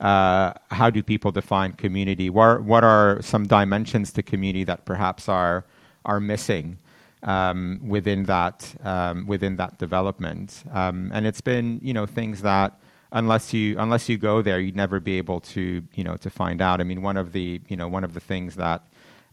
uh, 0.00 0.54
how 0.70 0.88
do 0.88 1.02
people 1.02 1.30
define 1.30 1.72
community? 1.72 2.30
What 2.30 2.62
what 2.62 2.84
are 2.84 3.20
some 3.20 3.46
dimensions 3.46 4.12
to 4.14 4.22
community 4.22 4.64
that 4.64 4.84
perhaps 4.84 5.28
are 5.28 5.64
are 6.04 6.20
missing 6.20 6.78
um, 7.22 7.80
within 7.86 8.24
that 8.24 8.74
um, 8.82 9.26
within 9.26 9.56
that 9.56 9.78
development? 9.78 10.64
Um, 10.72 11.10
and 11.12 11.26
it's 11.26 11.42
been 11.42 11.80
you 11.82 11.92
know 11.92 12.06
things 12.06 12.40
that 12.42 12.80
unless 13.12 13.52
you 13.52 13.78
unless 13.78 14.08
you 14.08 14.16
go 14.16 14.40
there, 14.40 14.58
you'd 14.58 14.76
never 14.76 15.00
be 15.00 15.18
able 15.18 15.40
to 15.40 15.82
you 15.94 16.04
know 16.04 16.16
to 16.16 16.30
find 16.30 16.62
out. 16.62 16.80
I 16.80 16.84
mean, 16.84 17.02
one 17.02 17.18
of 17.18 17.32
the 17.32 17.60
you 17.68 17.76
know 17.76 17.88
one 17.88 18.04
of 18.04 18.14
the 18.14 18.20
things 18.20 18.56
that 18.56 18.82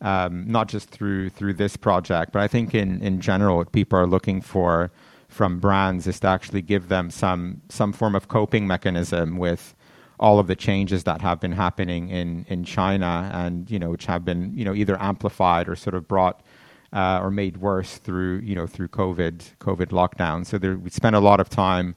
um, 0.01 0.45
not 0.47 0.67
just 0.67 0.89
through 0.89 1.29
through 1.29 1.53
this 1.53 1.75
project, 1.77 2.31
but 2.31 2.41
I 2.41 2.47
think 2.47 2.75
in 2.75 3.01
in 3.01 3.19
general, 3.19 3.57
what 3.57 3.71
people 3.71 3.97
are 3.97 4.07
looking 4.07 4.41
for 4.41 4.91
from 5.27 5.59
brands 5.59 6.07
is 6.07 6.19
to 6.21 6.27
actually 6.27 6.61
give 6.61 6.87
them 6.87 7.09
some 7.09 7.61
some 7.69 7.93
form 7.93 8.15
of 8.15 8.27
coping 8.27 8.67
mechanism 8.67 9.37
with 9.37 9.75
all 10.19 10.39
of 10.39 10.47
the 10.47 10.55
changes 10.55 11.03
that 11.03 11.21
have 11.21 11.39
been 11.39 11.51
happening 11.51 12.09
in 12.09 12.45
in 12.47 12.63
China, 12.63 13.29
and 13.33 13.69
you 13.71 13.79
know 13.79 13.89
which 13.89 14.05
have 14.05 14.23
been 14.23 14.53
you 14.55 14.65
know 14.65 14.73
either 14.73 15.01
amplified 15.01 15.67
or 15.67 15.75
sort 15.75 15.95
of 15.95 16.07
brought. 16.07 16.41
Uh, 16.93 17.19
or 17.21 17.29
made 17.29 17.57
worse 17.57 17.97
through 17.97 18.37
you 18.37 18.55
know 18.55 18.65
through 18.65 18.87
COVID 18.87 19.57
COVID 19.59 19.87
lockdown. 19.87 20.45
So 20.45 20.57
there, 20.57 20.77
we 20.77 20.89
spent 20.89 21.17
a 21.17 21.19
lot 21.19 21.41
of 21.41 21.49
time 21.49 21.95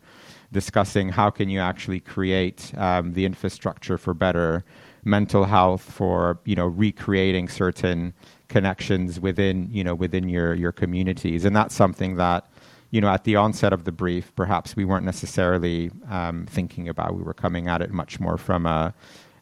discussing 0.53 1.11
how 1.11 1.31
can 1.31 1.49
you 1.49 1.61
actually 1.61 2.01
create 2.01 2.73
um, 2.77 3.13
the 3.13 3.25
infrastructure 3.25 3.97
for 3.97 4.15
better 4.15 4.65
mental 5.05 5.45
health, 5.45 5.83
for 5.83 6.39
you 6.45 6.55
know 6.55 6.67
recreating 6.67 7.49
certain 7.49 8.15
connections 8.49 9.21
within 9.21 9.69
you 9.71 9.85
know 9.85 9.95
within 9.95 10.29
your 10.29 10.55
your 10.55 10.73
communities, 10.73 11.45
and 11.45 11.55
that's 11.55 11.75
something 11.75 12.17
that 12.17 12.51
you 12.91 13.01
know 13.01 13.09
at 13.09 13.25
the 13.25 13.37
onset 13.37 13.73
of 13.73 13.85
the 13.85 13.93
brief, 13.93 14.35
perhaps 14.35 14.77
we 14.77 14.85
weren't 14.85 15.05
necessarily 15.05 15.91
um, 16.09 16.47
thinking 16.47 16.89
about. 16.89 17.15
We 17.15 17.23
were 17.23 17.35
coming 17.35 17.69
at 17.69 17.83
it 17.83 17.91
much 17.91 18.21
more 18.21 18.37
from 18.37 18.67
a 18.67 18.95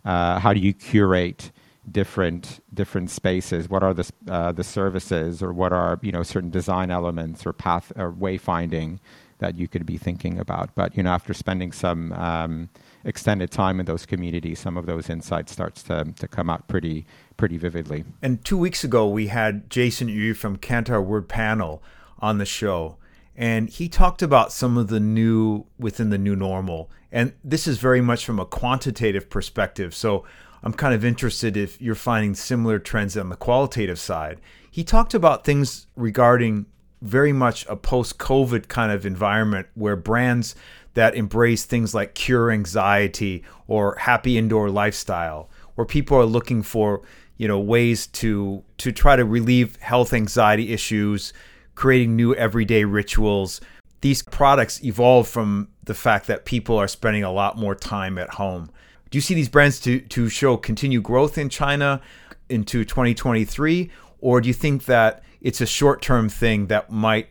uh, 0.05 0.38
how 0.38 0.53
do 0.53 0.61
you 0.61 0.73
curate 0.73 1.50
different 1.91 2.62
different 2.75 3.09
spaces 3.09 3.67
what 3.71 3.83
are 3.83 3.95
the 3.95 4.11
uh, 4.29 4.53
the 4.53 4.62
services 4.62 5.43
or 5.43 5.55
what 5.55 5.73
are 5.73 5.99
you 6.03 6.12
know 6.12 6.23
certain 6.23 6.50
design 6.50 6.91
elements 6.91 7.47
or 7.47 7.53
path 7.55 7.91
or 7.97 8.12
wayfinding 8.12 8.99
that 9.38 9.57
you 9.57 9.69
could 9.69 9.87
be 9.87 9.97
thinking 9.97 10.38
about. 10.38 10.75
But 10.75 10.97
you 10.97 11.03
know, 11.03 11.11
after 11.11 11.35
spending 11.35 11.73
some 11.73 12.12
um, 12.12 12.69
extended 13.09 13.50
time 13.50 13.81
in 13.81 13.87
those 13.87 14.05
communities, 14.05 14.61
some 14.61 14.77
of 14.77 14.87
those 14.87 15.09
insights 15.09 15.50
starts 15.50 15.83
to 15.85 16.12
to 16.17 16.29
come 16.29 16.50
out 16.50 16.69
pretty 16.69 17.07
pretty 17.37 17.57
vividly. 17.57 18.05
And 18.23 18.45
two 18.45 18.59
weeks 18.59 18.85
ago, 18.85 19.09
we 19.09 19.29
had 19.29 19.71
Jason 19.71 20.09
Yu 20.09 20.35
from 20.35 20.59
Kantar 20.59 21.05
Worldpanel 21.05 21.81
on 22.19 22.38
the 22.38 22.45
show, 22.45 22.97
and 23.37 23.71
he 23.71 23.88
talked 23.88 24.23
about 24.23 24.53
some 24.53 24.77
of 24.77 24.88
the 24.88 25.00
new 25.00 25.65
within 25.79 26.11
the 26.11 26.19
new 26.19 26.37
normal. 26.37 26.91
And 27.11 27.33
this 27.43 27.67
is 27.67 27.79
very 27.79 28.03
much 28.03 28.27
from 28.27 28.38
a 28.38 28.45
quantitative 28.45 29.31
perspective. 29.31 29.95
So 29.95 30.27
I'm 30.62 30.75
kind 30.75 30.95
of 30.95 31.05
interested 31.05 31.57
if 31.57 31.81
you're 31.81 31.95
finding 31.95 32.35
similar 32.35 32.79
trends 32.79 33.17
on 33.17 33.31
the 33.31 33.37
qualitative 33.37 33.99
side. 33.99 34.41
He 34.71 34.85
talked 34.85 35.15
about 35.15 35.45
things 35.45 35.87
regarding 35.97 36.67
very 37.00 37.33
much 37.33 37.65
a 37.67 37.77
post 37.77 38.19
COVID 38.19 38.69
kind 38.69 38.93
of 38.93 39.07
environment 39.07 39.69
where 39.75 39.97
brands 39.97 40.55
that 40.99 41.14
embrace 41.14 41.64
things 41.64 41.95
like 41.95 42.14
cure 42.14 42.50
anxiety 42.50 43.45
or 43.69 43.95
happy 44.00 44.37
indoor 44.37 44.69
lifestyle, 44.69 45.49
where 45.76 45.85
people 45.85 46.19
are 46.19 46.26
looking 46.26 46.61
for 46.61 47.02
you 47.37 47.47
know 47.47 47.61
ways 47.61 48.09
to 48.09 48.64
to 48.78 48.90
try 48.90 49.14
to 49.14 49.25
relieve 49.25 49.76
health 49.76 50.12
anxiety 50.12 50.73
issues, 50.73 51.33
creating 51.76 52.17
new 52.17 52.35
everyday 52.35 52.83
rituals. 52.83 53.61
These 54.00 54.25
products 54.25 54.83
evolve 54.83 55.28
from 55.28 55.69
the 55.85 55.95
fact 55.95 56.26
that 56.26 56.45
people 56.45 56.76
are 56.76 56.88
spending 56.88 57.23
a 57.23 57.31
lot 57.31 57.57
more 57.57 57.76
time 57.76 58.19
at 58.19 58.31
home. 58.31 58.69
Do 59.09 59.19
you 59.19 59.23
see 59.23 59.35
these 59.35 59.49
brands 59.49 59.78
to 59.83 60.00
to 60.00 60.28
show 60.28 60.57
continued 60.57 61.05
growth 61.05 61.38
in 61.38 61.49
China 61.49 62.00
into 62.49 62.85
2023, 62.85 63.88
or 64.19 64.40
do 64.40 64.49
you 64.49 64.55
think 64.55 64.87
that 64.87 65.23
it's 65.40 65.61
a 65.61 65.67
short 65.67 66.02
term 66.02 66.28
thing 66.28 66.67
that 66.67 66.91
might 66.91 67.28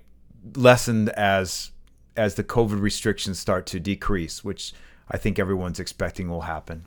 lessen 0.55 1.09
as 1.09 1.71
as 2.17 2.35
the 2.35 2.43
COVID 2.43 2.81
restrictions 2.81 3.39
start 3.39 3.65
to 3.67 3.79
decrease, 3.79 4.43
which 4.43 4.73
I 5.09 5.17
think 5.17 5.39
everyone's 5.39 5.79
expecting 5.79 6.29
will 6.29 6.41
happen. 6.41 6.85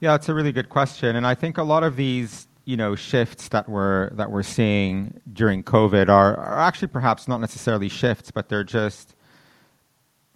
Yeah, 0.00 0.14
it's 0.14 0.28
a 0.28 0.34
really 0.34 0.52
good 0.52 0.68
question, 0.68 1.16
and 1.16 1.26
I 1.26 1.34
think 1.34 1.56
a 1.56 1.62
lot 1.62 1.82
of 1.82 1.96
these 1.96 2.46
you 2.64 2.76
know 2.76 2.94
shifts 2.94 3.48
that 3.48 3.68
we're 3.68 4.10
that 4.10 4.30
we're 4.30 4.42
seeing 4.42 5.20
during 5.32 5.62
COVID 5.62 6.08
are, 6.08 6.36
are 6.36 6.58
actually 6.60 6.88
perhaps 6.88 7.28
not 7.28 7.40
necessarily 7.40 7.88
shifts, 7.88 8.30
but 8.30 8.48
they're 8.48 8.64
just 8.64 9.14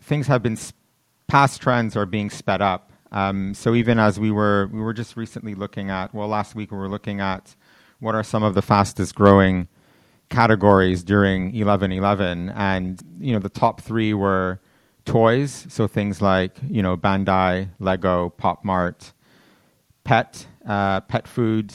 things 0.01 0.27
have 0.27 0.43
been 0.43 0.59
past 1.27 1.61
trends 1.61 1.97
are 1.97 2.07
being 2.07 2.31
sped 2.31 2.63
up. 2.63 2.93
Um, 3.11 3.55
so 3.55 3.75
even 3.75 3.99
as 3.99 4.21
we 4.21 4.31
were 4.31 4.69
we 4.73 4.81
were 4.81 4.93
just 4.93 5.17
recently 5.17 5.55
looking 5.55 5.91
at 5.91 6.15
well 6.15 6.29
last 6.29 6.55
week 6.55 6.71
we 6.71 6.79
were 6.79 6.89
looking 6.89 7.21
at 7.21 7.55
what 8.01 8.15
are 8.15 8.23
some 8.23 8.43
of 8.43 8.55
the 8.55 8.63
fastest 8.63 9.15
growing 9.15 9.69
categories 10.29 11.03
during 11.03 11.45
1111 11.45 12.51
and 12.51 13.01
you 13.19 13.33
know 13.33 13.39
the 13.39 13.49
top 13.49 13.81
3 13.81 14.15
were 14.15 14.61
toys 15.05 15.67
so 15.71 15.87
things 15.87 16.21
like 16.21 16.57
you 16.69 16.83
know 16.83 16.97
Bandai, 16.97 17.69
Lego, 17.79 18.29
Pop 18.31 18.65
Mart, 18.65 19.13
pet, 20.05 20.47
uh, 20.67 21.01
pet 21.01 21.27
food 21.27 21.75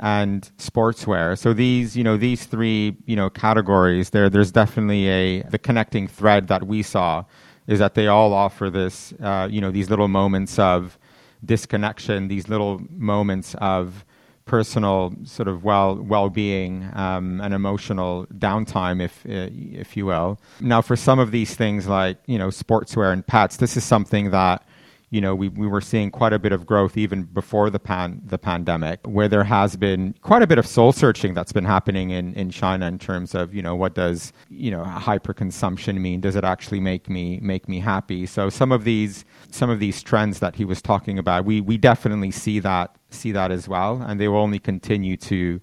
and 0.00 0.50
sportswear. 0.58 1.36
So 1.36 1.52
these, 1.52 1.96
you 1.96 2.04
know, 2.04 2.16
these 2.16 2.44
three, 2.44 2.96
you 3.06 3.16
know, 3.16 3.28
categories 3.30 4.10
there 4.10 4.30
there's 4.30 4.52
definitely 4.52 5.08
a 5.08 5.42
the 5.42 5.58
connecting 5.58 6.06
thread 6.06 6.48
that 6.48 6.66
we 6.66 6.82
saw 6.82 7.24
is 7.66 7.80
that 7.80 7.94
they 7.94 8.06
all 8.06 8.32
offer 8.32 8.70
this 8.70 9.12
uh, 9.20 9.48
you 9.50 9.60
know, 9.60 9.70
these 9.70 9.90
little 9.90 10.08
moments 10.08 10.58
of 10.58 10.98
disconnection, 11.44 12.28
these 12.28 12.48
little 12.48 12.80
moments 12.90 13.54
of 13.58 14.04
personal 14.48 15.14
sort 15.24 15.46
of 15.46 15.62
well 15.62 15.96
well-being 15.96 16.90
um, 16.94 17.40
and 17.40 17.54
emotional 17.54 18.26
downtime, 18.34 19.00
if 19.00 19.24
if 19.24 19.96
you 19.96 20.06
will. 20.06 20.40
Now, 20.60 20.82
for 20.82 20.96
some 20.96 21.20
of 21.20 21.30
these 21.30 21.54
things 21.54 21.86
like 21.86 22.18
you 22.26 22.38
know 22.38 22.48
sportswear 22.48 23.12
and 23.12 23.24
pets, 23.24 23.58
this 23.58 23.76
is 23.76 23.84
something 23.84 24.30
that 24.32 24.66
you 25.10 25.22
know, 25.22 25.34
we, 25.34 25.48
we 25.48 25.66
were 25.66 25.80
seeing 25.80 26.10
quite 26.10 26.34
a 26.34 26.38
bit 26.38 26.52
of 26.52 26.66
growth 26.66 26.96
even 26.98 27.22
before 27.22 27.70
the 27.70 27.78
pan 27.78 28.20
the 28.26 28.38
pandemic, 28.38 29.00
where 29.06 29.28
there 29.28 29.44
has 29.44 29.76
been 29.76 30.14
quite 30.20 30.42
a 30.42 30.46
bit 30.46 30.58
of 30.58 30.66
soul 30.66 30.92
searching 30.92 31.32
that's 31.32 31.52
been 31.52 31.64
happening 31.64 32.10
in, 32.10 32.34
in 32.34 32.50
China 32.50 32.86
in 32.86 32.98
terms 32.98 33.34
of, 33.34 33.54
you 33.54 33.62
know, 33.62 33.74
what 33.74 33.94
does, 33.94 34.32
you 34.50 34.70
know, 34.70 34.84
hyperconsumption 34.84 35.98
mean? 35.98 36.20
Does 36.20 36.36
it 36.36 36.44
actually 36.44 36.80
make 36.80 37.08
me 37.08 37.38
make 37.40 37.68
me 37.68 37.80
happy? 37.80 38.26
So 38.26 38.50
some 38.50 38.70
of 38.70 38.84
these 38.84 39.24
some 39.50 39.70
of 39.70 39.78
these 39.78 40.02
trends 40.02 40.40
that 40.40 40.56
he 40.56 40.64
was 40.64 40.82
talking 40.82 41.18
about, 41.18 41.46
we 41.46 41.62
we 41.62 41.78
definitely 41.78 42.30
see 42.30 42.58
that 42.60 42.96
see 43.08 43.32
that 43.32 43.50
as 43.50 43.66
well, 43.66 44.02
and 44.06 44.20
they 44.20 44.28
will 44.28 44.38
only 44.38 44.58
continue 44.58 45.16
to 45.16 45.60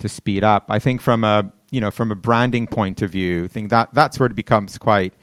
to 0.00 0.08
speed 0.08 0.44
up. 0.44 0.66
I 0.68 0.78
think 0.78 1.00
from 1.00 1.24
a 1.24 1.50
you 1.70 1.80
know 1.80 1.90
from 1.90 2.12
a 2.12 2.16
branding 2.16 2.66
point 2.66 3.00
of 3.00 3.10
view, 3.10 3.44
I 3.44 3.48
think 3.48 3.70
that 3.70 3.94
that's 3.94 4.20
where 4.20 4.26
it 4.26 4.34
becomes 4.34 4.76
quite 4.76 5.14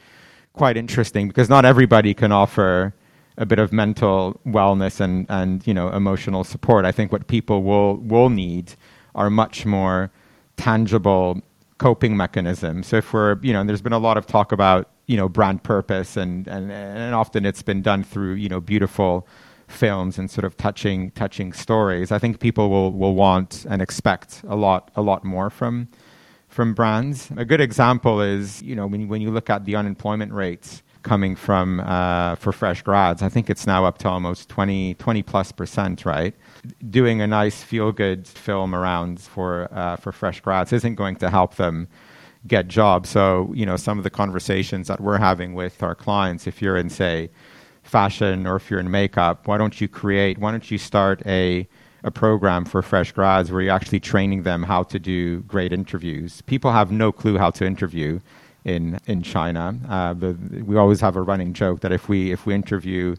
quite 0.54 0.76
interesting 0.76 1.28
because 1.28 1.50
not 1.50 1.66
everybody 1.66 2.16
can 2.16 2.32
offer 2.32 2.94
a 3.40 3.46
bit 3.46 3.58
of 3.58 3.72
mental 3.72 4.40
wellness 4.46 5.00
and, 5.00 5.26
and 5.30 5.66
you 5.66 5.74
know 5.74 5.90
emotional 5.90 6.44
support. 6.44 6.86
I 6.86 6.92
think 6.92 7.12
what 7.12 7.28
people 7.28 7.64
will 7.64 7.96
will 7.98 8.30
need 8.30 8.74
are 9.16 9.30
much 9.30 9.66
more 9.66 10.12
tangible 10.58 11.42
coping 11.78 12.16
mechanisms. 12.16 12.88
So 12.88 12.98
if 12.98 13.14
we're 13.14 13.40
you 13.42 13.54
know, 13.54 13.64
there's 13.64 13.82
been 13.82 13.94
a 13.94 14.00
lot 14.00 14.18
of 14.18 14.28
talk 14.28 14.52
about 14.52 14.90
you 15.08 15.18
know 15.18 15.28
brand 15.28 15.64
purpose 15.64 16.18
and 16.18 16.48
and 16.48 16.72
and 16.72 17.16
often 17.16 17.46
it's 17.46 17.64
been 17.64 17.82
done 17.82 18.04
through 18.04 18.34
you 18.34 18.50
know 18.50 18.60
beautiful 18.60 19.26
films 19.68 20.18
and 20.18 20.30
sort 20.30 20.46
of 20.46 20.58
touching 20.58 21.12
touching 21.12 21.54
stories. 21.54 22.12
I 22.12 22.20
think 22.20 22.40
people 22.40 22.70
will 22.70 22.92
will 22.92 23.16
want 23.16 23.66
and 23.70 23.82
expect 23.82 24.44
a 24.48 24.56
lot 24.56 24.92
a 24.98 25.02
lot 25.02 25.24
more 25.24 25.50
from 25.50 25.88
from 26.50 26.74
brands. 26.74 27.32
A 27.38 27.46
good 27.46 27.62
example 27.62 28.22
is 28.22 28.62
you 28.62 28.76
know 28.76 28.86
when 28.86 29.08
when 29.08 29.22
you 29.22 29.32
look 29.32 29.50
at 29.50 29.64
the 29.64 29.78
unemployment 29.78 30.34
rates 30.34 30.84
coming 31.10 31.36
from 31.36 31.80
uh, 31.80 32.36
for 32.36 32.52
fresh 32.52 32.84
grads. 32.84 33.24
I 33.24 33.30
think 33.30 33.50
it's 33.50 33.66
now 33.66 33.84
up 33.84 33.98
to 34.00 34.08
almost 34.08 34.48
20, 34.50 34.94
20 34.94 35.24
plus 35.24 35.52
percent, 35.52 36.06
right? 36.06 36.36
Doing 36.88 37.20
a 37.20 37.26
nice 37.26 37.64
feel 37.64 37.92
good 37.92 38.28
film 38.28 38.76
around 38.76 39.20
for 39.20 39.68
uh, 39.72 39.96
for 39.96 40.12
fresh 40.12 40.40
grads 40.40 40.72
isn't 40.72 40.94
going 40.94 41.16
to 41.16 41.32
help 41.32 41.56
them 41.56 41.88
get 42.46 42.68
jobs. 42.68 43.10
So 43.10 43.52
you 43.56 43.66
know 43.66 43.76
some 43.76 43.98
of 43.98 44.04
the 44.04 44.12
conversations 44.12 44.88
that 44.88 45.02
we're 45.02 45.18
having 45.18 45.56
with 45.56 45.82
our 45.82 45.96
clients, 45.96 46.46
if 46.46 46.62
you're 46.62 46.78
in 46.78 46.92
say 46.92 47.32
fashion 47.82 48.46
or 48.46 48.58
if 48.58 48.70
you're 48.70 48.80
in 48.80 48.92
makeup, 48.92 49.48
why 49.48 49.58
don't 49.58 49.82
you 49.82 49.88
create? 49.88 50.38
Why 50.38 50.52
don't 50.52 50.70
you 50.70 50.78
start 50.78 51.24
a 51.26 51.68
a 52.04 52.12
program 52.12 52.66
for 52.66 52.82
fresh 52.84 53.12
grads 53.12 53.52
where 53.52 53.62
you're 53.64 53.74
actually 53.74 54.00
training 54.00 54.44
them 54.44 54.62
how 54.64 54.84
to 54.84 55.00
do 55.00 55.42
great 55.42 55.74
interviews. 55.74 56.42
People 56.44 56.72
have 56.72 56.92
no 56.92 57.12
clue 57.12 57.38
how 57.38 57.50
to 57.50 57.66
interview 57.66 58.20
in 58.66 59.00
in 59.08 59.22
China. 59.22 59.76
Uh, 59.88 60.14
we 60.64 60.78
always 60.78 61.02
have 61.02 61.16
a 61.16 61.22
running 61.22 61.54
joke 61.54 61.82
that 61.82 61.92
if 61.92 62.10
we 62.10 62.32
if 62.32 62.46
we 62.46 62.54
interview 62.54 63.16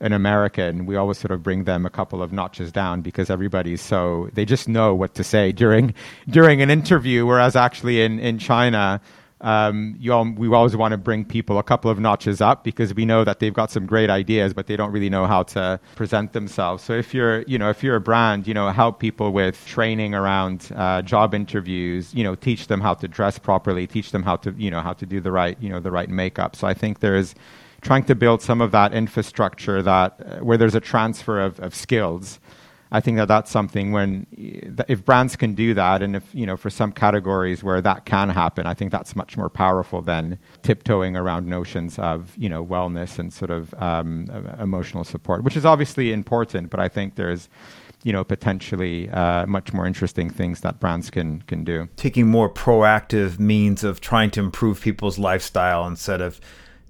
an 0.00 0.12
American, 0.12 0.86
we 0.86 0.96
always 0.96 1.18
sort 1.18 1.30
of 1.30 1.42
bring 1.42 1.64
them 1.64 1.84
a 1.84 1.90
couple 1.90 2.22
of 2.22 2.32
notches 2.32 2.72
down 2.72 3.02
because 3.02 3.28
everybody's 3.28 3.82
so 3.82 4.30
they 4.32 4.44
just 4.44 4.68
know 4.68 4.94
what 4.94 5.14
to 5.14 5.24
say 5.24 5.52
during 5.52 5.94
during 6.28 6.62
an 6.62 6.70
interview. 6.70 7.26
Whereas 7.26 7.56
actually 7.56 8.02
in 8.02 8.18
in 8.18 8.38
China, 8.38 9.00
um, 9.40 9.98
all, 10.10 10.30
we 10.30 10.48
always 10.54 10.76
want 10.76 10.92
to 10.92 10.98
bring 10.98 11.24
people 11.24 11.58
a 11.58 11.62
couple 11.62 11.90
of 11.90 11.98
notches 11.98 12.40
up 12.40 12.64
because 12.64 12.94
we 12.94 13.04
know 13.04 13.24
that 13.24 13.38
they've 13.38 13.54
got 13.54 13.70
some 13.70 13.86
great 13.86 14.10
ideas, 14.10 14.52
but 14.52 14.66
they 14.66 14.76
don't 14.76 14.92
really 14.92 15.10
know 15.10 15.26
how 15.26 15.42
to 15.44 15.80
present 15.96 16.32
themselves. 16.32 16.82
So 16.82 16.92
if 16.92 17.14
you're, 17.14 17.42
you 17.42 17.58
know, 17.58 17.70
if 17.70 17.82
you're 17.82 17.96
a 17.96 18.00
brand, 18.00 18.46
you 18.46 18.54
know, 18.54 18.68
help 18.70 19.00
people 19.00 19.32
with 19.32 19.64
training 19.66 20.14
around 20.14 20.70
uh, 20.74 21.02
job 21.02 21.34
interviews. 21.34 22.14
You 22.14 22.24
know, 22.24 22.34
teach 22.34 22.66
them 22.66 22.80
how 22.80 22.94
to 22.94 23.08
dress 23.08 23.38
properly, 23.38 23.86
teach 23.86 24.12
them 24.12 24.22
how 24.22 24.36
to, 24.36 24.52
you 24.52 24.70
know, 24.70 24.80
how 24.80 24.92
to 24.94 25.06
do 25.06 25.20
the 25.20 25.32
right, 25.32 25.56
you 25.60 25.68
know, 25.68 25.80
the 25.80 25.90
right 25.90 26.08
makeup. 26.08 26.56
So 26.56 26.66
I 26.66 26.74
think 26.74 27.00
there's 27.00 27.34
trying 27.80 28.04
to 28.04 28.14
build 28.14 28.42
some 28.42 28.60
of 28.60 28.72
that 28.72 28.92
infrastructure 28.92 29.82
that 29.82 30.20
uh, 30.20 30.38
where 30.38 30.58
there's 30.58 30.74
a 30.74 30.80
transfer 30.80 31.40
of, 31.40 31.58
of 31.60 31.74
skills 31.74 32.38
I 32.92 33.00
think 33.00 33.18
that 33.18 33.28
that's 33.28 33.50
something 33.50 33.92
when 33.92 34.26
if 34.32 35.04
brands 35.04 35.36
can 35.36 35.54
do 35.54 35.74
that, 35.74 36.02
and 36.02 36.16
if 36.16 36.34
you 36.34 36.44
know 36.44 36.56
for 36.56 36.70
some 36.70 36.90
categories 36.90 37.62
where 37.62 37.80
that 37.80 38.04
can 38.04 38.30
happen, 38.30 38.66
I 38.66 38.74
think 38.74 38.90
that's 38.90 39.14
much 39.14 39.36
more 39.36 39.48
powerful 39.48 40.02
than 40.02 40.38
tiptoeing 40.62 41.16
around 41.16 41.46
notions 41.46 41.98
of 42.00 42.36
you 42.36 42.48
know 42.48 42.64
wellness 42.64 43.18
and 43.18 43.32
sort 43.32 43.52
of 43.52 43.72
um, 43.74 44.26
emotional 44.58 45.04
support, 45.04 45.44
which 45.44 45.56
is 45.56 45.64
obviously 45.64 46.12
important. 46.12 46.70
But 46.70 46.80
I 46.80 46.88
think 46.88 47.14
there's 47.14 47.48
you 48.02 48.12
know 48.12 48.24
potentially 48.24 49.08
uh, 49.10 49.46
much 49.46 49.72
more 49.72 49.86
interesting 49.86 50.28
things 50.28 50.60
that 50.62 50.80
brands 50.80 51.10
can 51.10 51.42
can 51.42 51.62
do. 51.62 51.88
Taking 51.94 52.26
more 52.26 52.50
proactive 52.50 53.38
means 53.38 53.84
of 53.84 54.00
trying 54.00 54.32
to 54.32 54.40
improve 54.40 54.80
people's 54.80 55.16
lifestyle 55.16 55.86
instead 55.86 56.20
of 56.20 56.40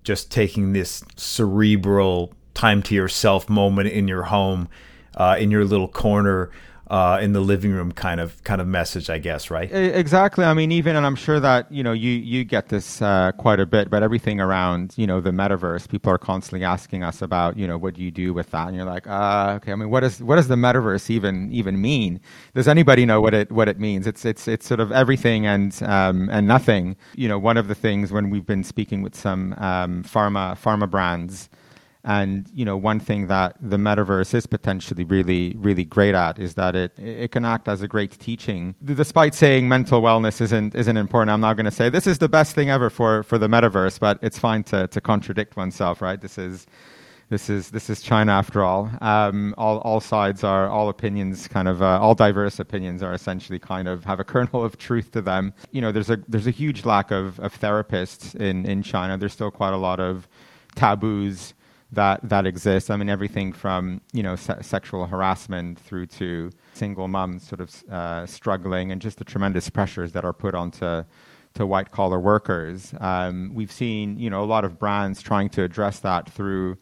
just 0.03 0.31
taking 0.31 0.73
this 0.73 1.05
cerebral 1.17 2.33
time 2.55 2.83
to 2.85 2.95
yourself 2.95 3.51
moment 3.51 3.89
in 3.89 4.09
your 4.09 4.25
home 4.25 4.67
uh, 5.17 5.37
in 5.39 5.51
your 5.51 5.65
little 5.65 5.89
corner 5.89 6.51
uh, 6.91 7.21
in 7.23 7.33
the 7.33 7.41
living 7.41 7.71
room 7.71 7.93
kind 7.93 8.21
of 8.21 8.43
kind 8.43 8.61
of 8.61 8.67
message, 8.67 9.09
I 9.09 9.19
guess, 9.19 9.49
right? 9.49 9.73
Exactly. 9.73 10.45
I 10.45 10.53
mean, 10.55 10.73
even 10.73 10.97
and 10.97 11.07
I'm 11.07 11.15
sure 11.15 11.39
that 11.39 11.71
you 11.71 11.85
know 11.85 11.93
you 11.93 12.11
you 12.11 12.45
get 12.45 12.69
this 12.69 13.01
uh, 13.01 13.31
quite 13.39 13.61
a 13.61 13.67
bit, 13.67 13.89
but 13.91 14.03
everything 14.03 14.41
around 14.41 14.95
you 14.97 15.07
know 15.07 15.21
the 15.21 15.31
metaverse, 15.31 15.89
people 15.89 16.13
are 16.13 16.19
constantly 16.19 16.65
asking 16.65 17.05
us 17.05 17.23
about 17.23 17.57
you 17.57 17.67
know 17.69 17.79
what 17.79 17.95
do 17.95 18.03
you 18.03 18.11
do 18.11 18.35
with 18.35 18.51
that, 18.51 18.67
and 18.67 18.77
you're 18.77 18.85
like, 18.85 19.07
uh, 19.07 19.53
okay. 19.57 19.71
I 19.71 19.77
mean, 19.77 19.89
what 19.89 20.03
is 20.03 20.21
what 20.21 20.35
does 20.35 20.49
the 20.49 20.57
metaverse 20.57 21.09
even 21.11 21.53
even 21.53 21.81
mean? 21.81 22.21
Does 22.55 22.67
anybody 22.67 23.07
know 23.07 23.21
what 23.21 23.35
it 23.35 23.53
what 23.53 23.69
it 23.69 23.79
means? 23.79 24.09
It's 24.09 24.25
it's 24.25 24.49
it's 24.49 24.67
sort 24.67 24.81
of 24.81 24.91
everything 24.91 25.47
and 25.47 25.81
um, 25.85 26.29
and 26.29 26.49
nothing. 26.49 26.97
You 27.15 27.29
know, 27.29 27.39
one 27.39 27.57
of 27.57 27.69
the 27.69 27.77
things 27.77 28.11
when 28.11 28.31
we've 28.31 28.47
been 28.47 28.65
speaking 28.65 29.03
with 29.03 29.15
some 29.15 29.53
um, 29.59 30.03
pharma 30.03 30.59
pharma 30.59 30.91
brands 30.91 31.49
and 32.05 32.49
you 32.55 32.65
know, 32.65 32.77
one 32.77 33.01
thing 33.01 33.27
that 33.27 33.57
the 33.61 33.77
metaverse 33.77 34.33
is 34.35 34.47
potentially 34.47 35.05
really, 35.05 35.55
really 35.59 35.85
great 35.85 36.15
at 36.15 36.39
is 36.39 36.55
that 36.55 36.75
it 36.75 36.99
it 36.99 37.31
can 37.33 37.45
act 37.45 37.69
as 37.69 37.83
a 37.83 37.89
great 37.89 38.19
teaching. 38.19 38.75
Despite 38.85 39.35
saying 39.35 39.69
mental 39.69 40.01
wellness 40.01 40.41
isn't 40.41 40.75
isn't 40.75 40.97
important, 40.97 41.31
I'm 41.31 41.41
not 41.41 41.57
going 41.57 41.67
to 41.67 41.71
say 41.71 41.89
this 41.91 42.07
is 42.07 42.19
the 42.19 42.29
best 42.29 42.55
thing 42.55 42.71
ever 42.71 42.91
for 42.91 43.23
for 43.23 43.39
the 43.39 43.49
metaverse. 43.49 44.01
But 44.01 44.19
it's 44.23 44.39
fine 44.39 44.63
to 44.65 44.87
to 44.89 45.01
contradict 45.01 45.57
oneself, 45.57 46.01
right? 46.01 46.21
This 46.21 46.39
is 46.39 46.67
this 47.29 47.49
is 47.49 47.71
this 47.71 47.89
is 47.89 48.01
China 48.01 48.33
after 48.33 48.65
all. 48.65 48.91
Um, 49.01 49.55
all 49.57 49.79
all 49.79 50.01
sides 50.01 50.43
are 50.43 50.69
all 50.69 50.89
opinions, 50.89 51.49
kind 51.49 51.69
of 51.69 51.83
uh, 51.83 52.01
all 52.01 52.15
diverse 52.15 52.59
opinions 52.59 53.03
are 53.03 53.13
essentially 53.13 53.59
kind 53.59 53.89
of 53.89 54.05
have 54.05 54.21
a 54.21 54.25
kernel 54.25 54.65
of 54.65 54.79
truth 54.79 55.13
to 55.13 55.23
them. 55.23 55.53
You 55.71 55.81
know, 55.81 55.93
there's 55.93 56.11
a 56.11 56.17
there's 56.29 56.47
a 56.47 56.51
huge 56.51 56.85
lack 56.85 57.11
of 57.11 57.39
of 57.41 57.59
therapists 57.59 58.35
in 58.35 58.65
in 58.65 58.83
China. 58.83 59.19
There's 59.19 59.33
still 59.33 59.51
quite 59.51 59.75
a 59.75 59.79
lot 59.79 60.01
of 60.01 60.27
taboos 60.75 61.55
that 61.93 62.21
that 62.29 62.47
exists. 62.47 62.91
I 62.91 62.97
mean, 62.97 63.09
everything 63.09 63.53
from 63.53 64.01
you 64.13 64.23
know 64.23 64.37
se- 64.37 64.63
sexual 64.63 65.07
harassment 65.07 65.79
through 65.79 66.07
to 66.07 66.51
single 66.75 67.09
moms 67.09 67.47
sort 67.47 67.61
of 67.61 67.85
uh, 67.91 68.27
struggling, 68.27 68.93
and 68.93 69.01
just 69.01 69.19
the 69.19 69.25
tremendous 69.25 69.69
pressures 69.69 70.13
that 70.13 70.25
are 70.25 70.33
put 70.33 70.55
onto 70.55 71.05
to 71.55 71.67
white 71.67 71.91
collar 71.91 72.21
workers. 72.21 72.95
Um, 73.01 73.53
we've 73.55 73.73
seen 73.73 74.19
you 74.19 74.31
know 74.31 74.43
a 74.43 74.47
lot 74.47 74.65
of 74.65 74.79
brands 74.79 75.21
trying 75.23 75.49
to 75.51 75.63
address 75.63 76.01
that 76.01 76.31
through 76.31 76.79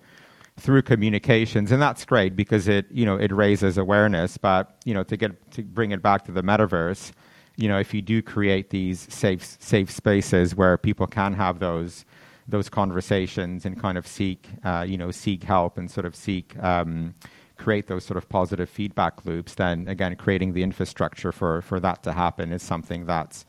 through 0.58 0.82
communications, 0.82 1.72
and 1.72 1.80
that's 1.80 2.04
great 2.04 2.36
because 2.36 2.68
it 2.68 2.86
you 2.90 3.06
know 3.06 3.16
it 3.16 3.32
raises 3.32 3.78
awareness. 3.78 4.36
But 4.36 4.76
you 4.84 4.92
know 4.92 5.04
to 5.04 5.16
get 5.16 5.50
to 5.52 5.62
bring 5.62 5.92
it 5.92 6.02
back 6.02 6.24
to 6.26 6.32
the 6.32 6.42
metaverse, 6.42 7.12
you 7.56 7.68
know 7.68 7.78
if 7.78 7.94
you 7.94 8.02
do 8.02 8.20
create 8.20 8.70
these 8.70 9.06
safe 9.12 9.42
safe 9.58 9.90
spaces 9.90 10.54
where 10.54 10.76
people 10.76 11.06
can 11.06 11.32
have 11.32 11.60
those 11.60 12.04
those 12.48 12.68
conversations 12.68 13.66
and 13.66 13.80
kind 13.80 13.98
of 13.98 14.06
seek, 14.06 14.48
uh, 14.64 14.84
you 14.88 14.96
know, 14.96 15.10
seek 15.10 15.44
help 15.44 15.76
and 15.76 15.90
sort 15.90 16.06
of 16.06 16.16
seek 16.16 16.58
um, 16.62 17.14
create 17.58 17.88
those 17.88 18.04
sort 18.04 18.16
of 18.16 18.28
positive 18.28 18.70
feedback 18.70 19.24
loops, 19.26 19.54
then 19.54 19.86
again, 19.88 20.16
creating 20.16 20.54
the 20.54 20.62
infrastructure 20.62 21.32
for 21.32 21.60
for 21.62 21.78
that 21.80 22.02
to 22.04 22.12
happen 22.12 22.52
is 22.52 22.62
something 22.62 23.04
that's 23.04 23.44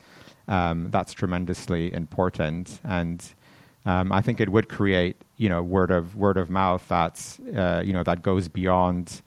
um, 0.48 0.90
that's 0.92 1.14
tremendously 1.14 1.94
important. 1.94 2.80
And 2.84 3.24
um, 3.86 4.12
I 4.12 4.22
think 4.22 4.42
it 4.42 4.50
would 4.50 4.68
create, 4.68 5.16
you 5.38 5.48
know, 5.48 5.62
word 5.62 5.92
of 5.92 6.16
word 6.16 6.38
of 6.38 6.50
mouth 6.50 6.84
that's 6.90 7.40
uh, 7.56 7.82
you 7.86 7.94
know 7.94 8.04
that 8.04 8.22
goes 8.22 8.48
beyond. 8.50 9.22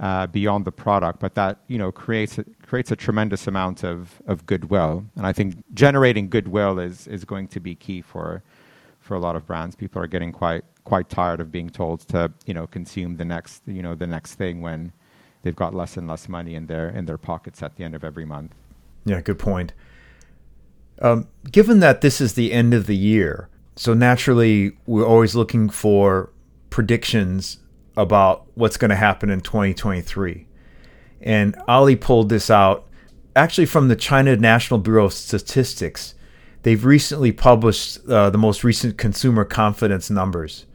Uh, 0.00 0.26
beyond 0.26 0.64
the 0.64 0.72
product, 0.72 1.20
but 1.20 1.36
that 1.36 1.60
you 1.68 1.78
know 1.78 1.92
creates 1.92 2.36
a, 2.36 2.44
creates 2.66 2.90
a 2.90 2.96
tremendous 2.96 3.46
amount 3.46 3.84
of, 3.84 4.20
of 4.26 4.44
goodwill, 4.44 5.04
and 5.14 5.24
I 5.24 5.32
think 5.32 5.54
generating 5.72 6.28
goodwill 6.28 6.80
is 6.80 7.06
is 7.06 7.24
going 7.24 7.46
to 7.46 7.60
be 7.60 7.76
key 7.76 8.00
for 8.02 8.42
for 9.04 9.14
a 9.14 9.20
lot 9.20 9.36
of 9.36 9.46
brands. 9.46 9.76
People 9.76 10.02
are 10.02 10.06
getting 10.06 10.32
quite 10.32 10.64
quite 10.84 11.08
tired 11.08 11.40
of 11.40 11.52
being 11.52 11.70
told 11.70 12.00
to 12.00 12.32
you 12.46 12.54
know 12.54 12.66
consume 12.66 13.16
the 13.16 13.24
next 13.24 13.62
you 13.66 13.82
know 13.82 13.94
the 13.94 14.06
next 14.06 14.34
thing 14.34 14.60
when 14.60 14.92
they've 15.42 15.54
got 15.54 15.74
less 15.74 15.96
and 15.96 16.08
less 16.08 16.28
money 16.28 16.54
in 16.54 16.66
their 16.66 16.88
in 16.88 17.04
their 17.04 17.18
pockets 17.18 17.62
at 17.62 17.76
the 17.76 17.84
end 17.84 17.94
of 17.94 18.02
every 18.02 18.24
month. 18.24 18.54
Yeah, 19.04 19.20
good 19.20 19.38
point. 19.38 19.74
Um, 21.02 21.28
given 21.50 21.80
that 21.80 22.00
this 22.00 22.20
is 22.20 22.32
the 22.32 22.52
end 22.52 22.72
of 22.72 22.86
the 22.86 22.96
year, 22.96 23.48
so 23.76 23.92
naturally 23.92 24.76
we're 24.86 25.06
always 25.06 25.34
looking 25.34 25.68
for 25.68 26.30
predictions 26.70 27.58
about 27.96 28.46
what's 28.54 28.76
going 28.76 28.90
to 28.90 28.96
happen 28.96 29.28
in 29.28 29.40
2023. 29.40 30.46
And 31.20 31.56
Ali 31.68 31.96
pulled 31.96 32.30
this 32.30 32.48
out 32.48 32.88
actually 33.36 33.66
from 33.66 33.88
the 33.88 33.96
China 33.96 34.36
National 34.36 34.78
Bureau 34.80 35.06
of 35.06 35.12
Statistics 35.12 36.14
they've 36.64 36.84
recently 36.84 37.30
published 37.30 38.04
uh, 38.08 38.28
the 38.30 38.38
most 38.38 38.64
recent 38.64 38.98
consumer 38.98 39.44
confidence 39.44 40.10
numbers. 40.10 40.66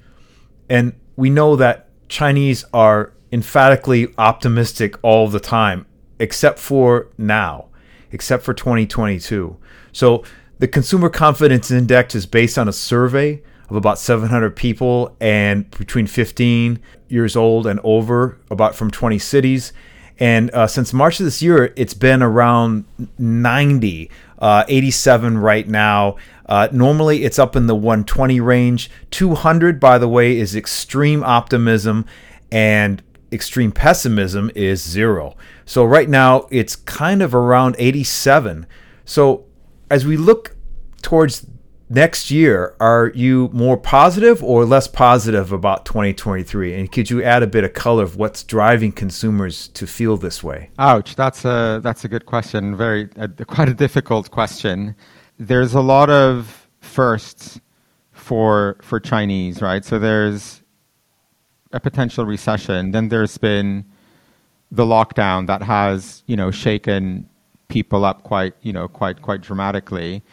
And 0.70 0.94
we 1.16 1.30
know 1.30 1.56
that 1.58 1.90
Chinese 2.08 2.64
are 2.74 3.14
emphatically 3.32 4.14
optimistic 4.18 4.96
all 5.04 5.28
the 5.28 5.40
time, 5.40 5.86
except 6.20 6.58
for 6.58 7.10
now, 7.18 7.68
except 8.12 8.44
for 8.44 8.54
2022. 8.54 9.58
So 9.92 10.24
the 10.60 10.68
consumer 10.68 11.10
confidence 11.10 11.72
index 11.72 12.16
is 12.16 12.26
based 12.26 12.58
on 12.58 12.68
a 12.68 12.74
survey 12.74 13.42
of 13.70 13.76
about 13.76 14.00
700 14.00 14.56
people 14.56 15.16
and 15.20 15.70
between 15.72 16.08
15 16.08 16.80
years 17.08 17.36
old 17.36 17.68
and 17.68 17.80
over, 17.84 18.40
about 18.50 18.76
from 18.76 18.92
20 18.92 19.20
cities. 19.20 19.74
And 20.20 20.52
uh, 20.52 20.68
since 20.68 20.94
March 20.94 21.20
of 21.20 21.26
this 21.26 21.42
year, 21.42 21.74
it's 21.76 21.94
been 21.94 22.22
around 22.22 22.86
90, 23.18 24.12
uh, 24.40 24.66
87 24.68 25.38
right 25.38 25.68
now. 25.68 26.18
Uh, 26.46 26.68
normally, 26.72 27.24
it's 27.24 27.40
up 27.40 27.56
in 27.56 27.68
the 27.68 27.76
120 27.76 28.40
range. 28.42 28.92
200, 29.12 29.80
by 29.80 29.98
the 29.98 30.10
way, 30.10 30.38
is 30.38 30.56
extreme 30.56 31.24
optimism, 31.24 32.06
and 32.52 33.02
extreme 33.32 33.72
pessimism 33.72 34.52
is 34.56 34.84
zero. 34.84 35.38
So 35.66 35.86
right 35.86 36.10
now, 36.10 36.48
it's 36.50 36.76
kind 36.76 37.22
of 37.22 37.34
around 37.34 37.76
87. 37.78 38.66
So 39.06 39.46
as 39.90 40.06
we 40.06 40.18
look 40.18 40.56
towards 41.02 41.46
next 41.90 42.30
year, 42.32 42.76
are 42.80 43.12
you 43.16 43.50
more 43.52 43.78
positive 43.78 44.44
or 44.44 44.66
less 44.66 44.88
positive 44.88 45.52
about 45.52 45.86
2023? 45.86 46.76
And 46.76 46.92
could 46.92 47.10
you 47.10 47.24
add 47.24 47.44
a 47.44 47.48
bit 47.48 47.64
of 47.64 47.74
color 47.74 48.04
of 48.04 48.16
what's 48.16 48.44
driving 48.44 48.92
consumers 48.92 49.68
to 49.70 49.88
feel 49.88 50.16
this 50.18 50.44
way? 50.44 50.70
Ouch, 50.78 51.16
that's 51.16 51.44
a 51.46 51.80
that's 51.84 52.06
a 52.06 52.08
good 52.08 52.26
question. 52.26 52.76
Very 52.76 53.10
uh, 53.20 53.28
quite 53.48 53.70
a 53.70 53.74
difficult 53.74 54.32
question. 54.32 54.96
There's 55.38 55.74
a 55.74 55.82
lot 55.82 56.10
of 56.10 56.68
firsts 56.80 57.60
for 58.12 58.78
for 58.82 59.00
Chinese, 59.00 59.62
right? 59.62 59.84
So 59.84 60.00
there's 60.00 60.62
a 61.72 61.80
potential 61.80 62.26
recession. 62.26 62.92
Then 62.92 63.10
there's 63.10 63.38
been 63.38 63.86
the 64.72 64.86
lockdown 64.86 65.48
that 65.48 65.64
has 65.64 66.24
you 66.28 66.36
know 66.36 66.52
shaken 66.52 67.28
people 67.70 68.04
up 68.04 68.24
quite 68.24 68.54
you 68.62 68.74
know 68.74 68.88
quite 68.88 69.22
quite 69.22 69.42
dramatically 69.42 70.24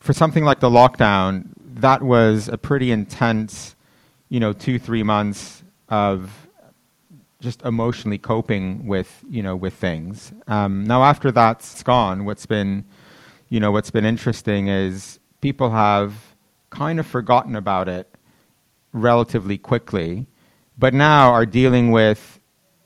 for 0.00 0.12
something 0.12 0.44
like 0.44 0.60
the 0.60 0.70
lockdown, 0.70 1.44
that 1.74 2.02
was 2.02 2.48
a 2.48 2.58
pretty 2.58 2.90
intense, 2.90 3.76
you 4.28 4.40
know, 4.40 4.52
two 4.52 4.78
three 4.78 5.02
months 5.02 5.62
of 5.88 6.48
just 7.40 7.62
emotionally 7.62 8.18
coping 8.18 8.86
with 8.86 9.24
you 9.28 9.42
know 9.42 9.56
with 9.56 9.74
things. 9.74 10.32
Um, 10.46 10.84
now 10.84 11.04
after 11.04 11.30
that's 11.30 11.82
gone, 11.82 12.24
what's 12.24 12.46
been 12.46 12.84
you 13.48 13.60
know 13.60 13.70
what's 13.70 13.90
been 13.90 14.04
interesting 14.04 14.68
is 14.68 15.18
people 15.40 15.70
have 15.70 16.14
kind 16.70 17.00
of 17.00 17.06
forgotten 17.06 17.56
about 17.56 17.88
it 17.88 18.08
relatively 18.92 19.58
quickly, 19.58 20.26
but 20.78 20.94
now 20.94 21.30
are 21.30 21.46
dealing 21.46 21.90
with 21.90 22.40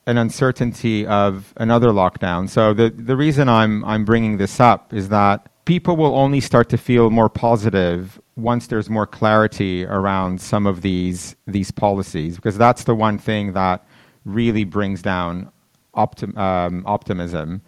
an 0.07 0.19
uncertainty 0.19 1.07
of 1.07 1.53
another 1.57 1.89
lockdown. 1.89 2.49
So 2.49 2.75
the 2.75 2.91
the 2.91 3.17
reason 3.17 3.49
I'm 3.49 3.85
I'm 3.85 4.05
bringing 4.05 4.37
this 4.37 4.61
up 4.61 4.93
is 4.93 5.09
that 5.09 5.49
people 5.65 5.97
will 5.97 6.15
only 6.15 6.41
start 6.41 6.69
to 6.69 6.79
feel 6.79 7.11
more 7.11 7.29
positive 7.29 8.21
once 8.37 8.67
there's 8.67 8.91
more 8.91 9.07
clarity 9.07 9.85
around 9.87 10.41
some 10.41 10.67
of 10.67 10.83
these 10.83 11.37
these 11.47 11.71
policies, 11.71 12.37
because 12.37 12.59
that's 12.59 12.85
the 12.85 12.95
one 12.95 13.19
thing 13.19 13.53
that 13.53 13.87
really 14.25 14.65
brings 14.65 15.03
down 15.03 15.51
optim- 15.95 16.37
um, 16.37 16.83
optimism. 16.87 17.63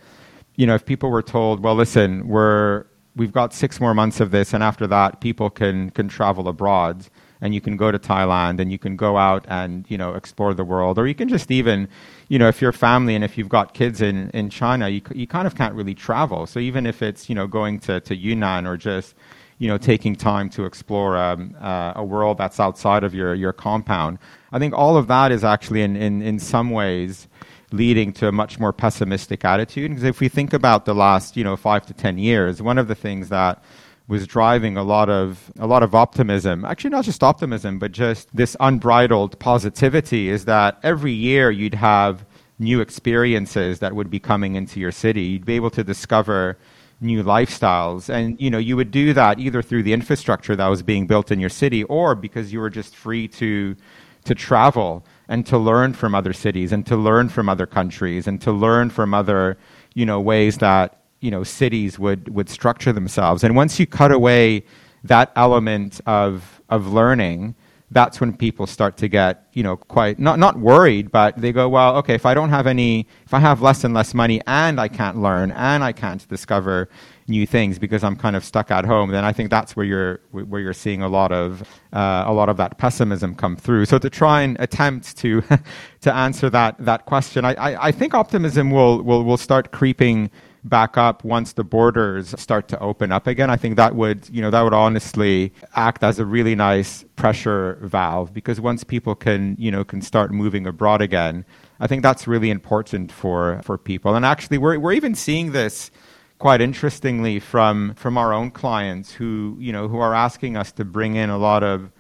You 0.57 0.67
know, 0.67 0.75
if 0.75 0.85
people 0.85 1.11
were 1.11 1.23
told, 1.23 1.63
"Well, 1.63 1.75
listen, 1.75 2.27
we're 2.27 2.85
we've 3.15 3.33
got 3.33 3.55
six 3.55 3.81
more 3.81 3.95
months 3.95 4.21
of 4.21 4.31
this, 4.31 4.53
and 4.53 4.63
after 4.63 4.87
that, 4.89 5.21
people 5.21 5.51
can 5.51 5.91
can 5.91 6.09
travel 6.09 6.49
abroad." 6.49 7.07
And 7.41 7.55
you 7.55 7.61
can 7.61 7.77
go 7.77 7.91
to 7.91 7.99
Thailand 7.99 8.61
and 8.61 8.73
you 8.73 8.79
can 8.79 8.97
go 8.97 9.17
out 9.17 9.45
and 9.49 9.85
you 9.89 9.99
know 9.99 10.15
explore 10.15 10.55
the 10.55 10.65
world, 10.65 10.99
or 10.99 11.07
you 11.07 11.15
can 11.15 11.29
just 11.29 11.51
even, 11.51 11.89
you 12.29 12.39
know, 12.39 12.49
if 12.49 12.61
you're 12.61 12.73
family 12.73 13.15
and 13.15 13.25
if 13.25 13.37
you've 13.37 13.49
got 13.49 13.75
kids 13.75 14.01
in 14.01 14.31
in 14.31 14.51
China, 14.51 14.89
you 14.89 15.03
you 15.15 15.27
kind 15.27 15.47
of 15.47 15.55
can't 15.55 15.75
really 15.75 15.95
travel. 15.95 16.47
So 16.47 16.59
even 16.61 16.87
if 16.87 17.03
it's 17.03 17.29
you 17.29 17.35
know 17.35 17.47
going 17.47 17.81
to 17.81 18.01
to 18.01 18.17
Yunnan 18.17 18.67
or 18.67 18.77
just 18.77 19.15
you 19.59 19.69
know 19.69 19.79
taking 19.79 20.17
time 20.17 20.49
to 20.51 20.65
explore 20.65 21.17
um, 21.17 21.55
uh, 21.61 21.93
a 21.97 22.05
world 22.05 22.39
that's 22.39 22.61
outside 22.61 23.05
of 23.05 23.15
your 23.15 23.35
your 23.35 23.53
compound, 23.53 24.19
I 24.53 24.59
think 24.59 24.75
all 24.75 24.97
of 24.97 25.07
that 25.09 25.33
is 25.33 25.45
actually 25.45 25.83
in 25.83 25.97
in 25.97 26.23
in 26.23 26.39
some 26.39 26.71
ways 26.71 27.29
leading 27.73 28.13
to 28.13 28.29
a 28.29 28.33
much 28.33 28.59
more 28.59 28.73
pessimistic 28.73 29.45
attitude. 29.45 29.91
Because 29.91 30.05
if 30.05 30.21
we 30.21 30.29
think 30.29 30.53
about 30.53 30.85
the 30.85 30.95
last, 30.95 31.37
you 31.37 31.45
know, 31.45 31.57
five 31.57 31.85
to 31.87 31.95
ten 31.95 32.19
years, 32.19 32.63
one 32.63 32.79
of 32.79 32.89
the 32.89 32.95
things 32.95 33.29
that 33.29 33.63
was 34.09 34.27
driving 34.27 34.77
a 34.77 34.83
lot 34.83 35.09
of 35.09 35.51
a 35.59 35.67
lot 35.67 35.83
of 35.83 35.95
optimism. 35.95 36.65
Actually, 36.65 36.91
not 36.91 37.05
just 37.05 37.23
optimism, 37.23 37.79
but 37.79 37.93
just 37.93 38.35
this 38.35 38.57
unbridled 38.61 39.39
positivity. 39.39 40.29
Is 40.29 40.45
that 40.45 40.79
every 40.83 41.13
year 41.13 41.51
you'd 41.51 41.75
have 41.75 42.25
new 42.59 42.81
experiences 42.81 43.81
that 43.81 43.95
would 43.95 44.11
be 44.11 44.19
coming 44.19 44.55
into 44.55 44.81
your 44.81 44.93
city. 44.93 45.23
You'd 45.23 45.45
be 45.45 45.57
able 45.57 45.71
to 45.71 45.85
discover 45.85 46.57
new 47.01 47.23
lifestyles, 47.23 48.09
and 48.09 48.41
you 48.41 48.49
know 48.49 48.59
you 48.59 48.77
would 48.77 48.91
do 48.91 49.13
that 49.13 49.39
either 49.39 49.63
through 49.63 49.83
the 49.83 49.93
infrastructure 49.93 50.57
that 50.57 50.69
was 50.69 50.83
being 50.83 51.07
built 51.07 51.31
in 51.31 51.41
your 51.41 51.51
city, 51.51 51.83
or 51.85 52.15
because 52.15 52.53
you 52.53 52.61
were 52.61 52.71
just 52.71 52.95
free 52.95 53.29
to 53.29 53.77
to 54.25 54.35
travel 54.35 55.05
and 55.29 55.47
to 55.47 55.59
learn 55.59 55.93
from 55.93 56.15
other 56.15 56.33
cities 56.33 56.73
and 56.73 56.87
to 56.87 56.97
learn 56.97 57.29
from 57.29 57.49
other 57.49 57.67
countries 57.67 58.27
and 58.27 58.41
to 58.41 58.53
learn 58.53 58.91
from 58.91 59.15
other 59.15 59.57
you 59.95 60.07
know 60.07 60.21
ways 60.21 60.59
that 60.59 61.01
you 61.21 61.31
know 61.31 61.43
cities 61.45 61.99
would 61.99 62.29
would 62.29 62.49
structure 62.49 62.93
themselves. 62.93 63.45
And 63.45 63.57
once 63.57 63.79
you 63.81 63.87
cut 63.87 64.13
away 64.13 64.65
that 65.05 65.33
element 65.37 66.01
of 66.07 66.61
of 66.69 66.93
learning, 66.93 67.55
that's 67.91 68.21
when 68.21 68.37
people 68.37 68.67
start 68.67 68.97
to 68.99 69.09
get 69.09 69.47
you 69.53 69.63
know 69.63 69.77
quite 69.77 70.19
not 70.19 70.39
not 70.39 70.59
worried, 70.59 71.11
but 71.11 71.37
they 71.37 71.53
go, 71.53 71.69
well, 71.69 71.97
okay, 71.97 72.15
if 72.15 72.27
I 72.27 72.35
don't 72.35 72.51
have 72.51 72.67
any, 72.67 73.07
if 73.25 73.33
I 73.35 73.39
have 73.41 73.63
less 73.63 73.85
and 73.85 73.95
less 73.95 74.15
money, 74.15 74.41
and 74.47 74.81
I 74.81 74.89
can't 74.89 75.19
learn, 75.19 75.53
and 75.53 75.85
I 75.85 75.93
can't 75.93 76.27
discover 76.29 76.89
new 77.29 77.47
things 77.47 77.79
because 77.79 78.05
I'm 78.05 78.17
kind 78.17 78.37
of 78.37 78.45
stuck 78.45 78.71
at 78.71 78.85
home, 78.85 79.11
then 79.11 79.25
I 79.25 79.33
think 79.33 79.51
that's 79.51 79.77
where 79.77 79.87
you're 79.87 80.21
where 80.31 80.61
you're 80.61 80.73
seeing 80.73 81.03
a 81.03 81.09
lot 81.09 81.33
of 81.33 81.63
uh, 81.93 82.25
a 82.27 82.33
lot 82.33 82.49
of 82.49 82.57
that 82.59 82.79
pessimism 82.79 83.35
come 83.35 83.57
through. 83.57 83.87
So 83.87 83.99
to 83.99 84.11
try 84.11 84.43
and 84.43 84.57
attempt 84.61 85.17
to 85.19 85.43
to 86.03 86.15
answer 86.15 86.51
that 86.51 86.77
that 86.79 87.07
question, 87.07 87.45
I, 87.45 87.55
I, 87.55 87.87
I 87.89 87.93
think 87.93 88.15
optimism 88.15 88.71
will 88.71 89.03
will 89.03 89.25
will 89.25 89.37
start 89.37 89.73
creeping 89.73 90.31
back 90.69 90.97
up 90.97 91.25
once 91.25 91.53
the 91.53 91.65
borders 91.65 92.35
start 92.41 92.69
to 92.69 92.79
open 92.81 93.13
up 93.13 93.27
again. 93.27 93.51
I 93.51 93.57
think 93.57 93.77
that 93.77 93.95
would, 93.95 94.29
you 94.31 94.43
know, 94.43 94.51
that 94.51 94.63
would 94.63 94.75
honestly 94.75 95.53
act 95.75 96.03
as 96.03 96.19
a 96.19 96.25
really 96.25 96.55
nice 96.55 97.05
pressure 97.15 97.79
valve 97.83 98.33
because 98.35 98.61
once 98.61 98.85
people 98.85 99.15
can, 99.15 99.57
you 99.59 99.71
know, 99.71 99.85
can 99.85 100.03
start 100.03 100.33
moving 100.33 100.67
abroad 100.67 101.01
again, 101.01 101.45
I 101.81 101.87
think 101.87 102.03
that's 102.03 102.27
really 102.27 102.51
important 102.51 103.13
for, 103.13 103.61
for 103.63 103.79
people. 103.79 104.15
And 104.15 104.25
actually, 104.25 104.59
we're, 104.59 104.79
we're 104.79 104.93
even 104.93 105.15
seeing 105.15 105.53
this 105.53 105.91
quite 106.39 106.61
interestingly 106.61 107.41
from, 107.41 107.95
from 107.95 108.19
our 108.19 108.33
own 108.33 108.51
clients 108.51 109.13
who, 109.13 109.57
you 109.59 109.73
know, 109.73 109.89
who 109.89 109.99
are 109.99 110.15
asking 110.15 110.57
us 110.57 110.73
to 110.73 110.85
bring 110.85 111.17
in 111.17 111.31
a 111.31 111.39
lot 111.39 111.63
of 111.63 111.91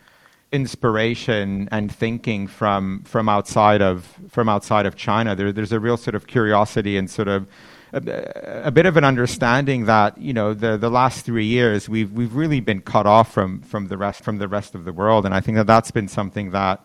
inspiration 0.52 1.68
and 1.72 1.92
thinking 1.94 2.46
from, 2.46 3.02
from 3.04 3.28
outside 3.28 3.82
of, 3.82 4.18
from 4.28 4.48
outside 4.48 4.86
of 4.86 4.94
China. 4.96 5.34
There, 5.34 5.52
there's 5.52 5.72
a 5.72 5.80
real 5.80 5.96
sort 5.96 6.14
of 6.14 6.26
curiosity 6.26 6.96
and 6.96 7.10
sort 7.10 7.28
of 7.28 7.46
a, 7.92 8.62
a, 8.64 8.70
bit 8.70 8.86
of 8.86 8.96
an 8.96 9.04
understanding 9.04 9.86
that 9.86 10.18
you 10.18 10.32
know 10.32 10.52
the 10.52 10.76
the 10.76 10.90
last 10.90 11.24
three 11.24 11.46
years 11.46 11.88
we've 11.88 12.12
we've 12.12 12.34
really 12.34 12.60
been 12.60 12.80
cut 12.80 13.06
off 13.06 13.32
from 13.32 13.60
from 13.62 13.86
the 13.88 13.96
rest 13.96 14.22
from 14.24 14.38
the 14.38 14.48
rest 14.48 14.74
of 14.74 14.84
the 14.84 14.92
world, 14.92 15.24
and 15.24 15.34
I 15.34 15.40
think 15.40 15.56
that 15.56 15.66
that's 15.66 15.90
been 15.90 16.08
something 16.08 16.50
that. 16.50 16.84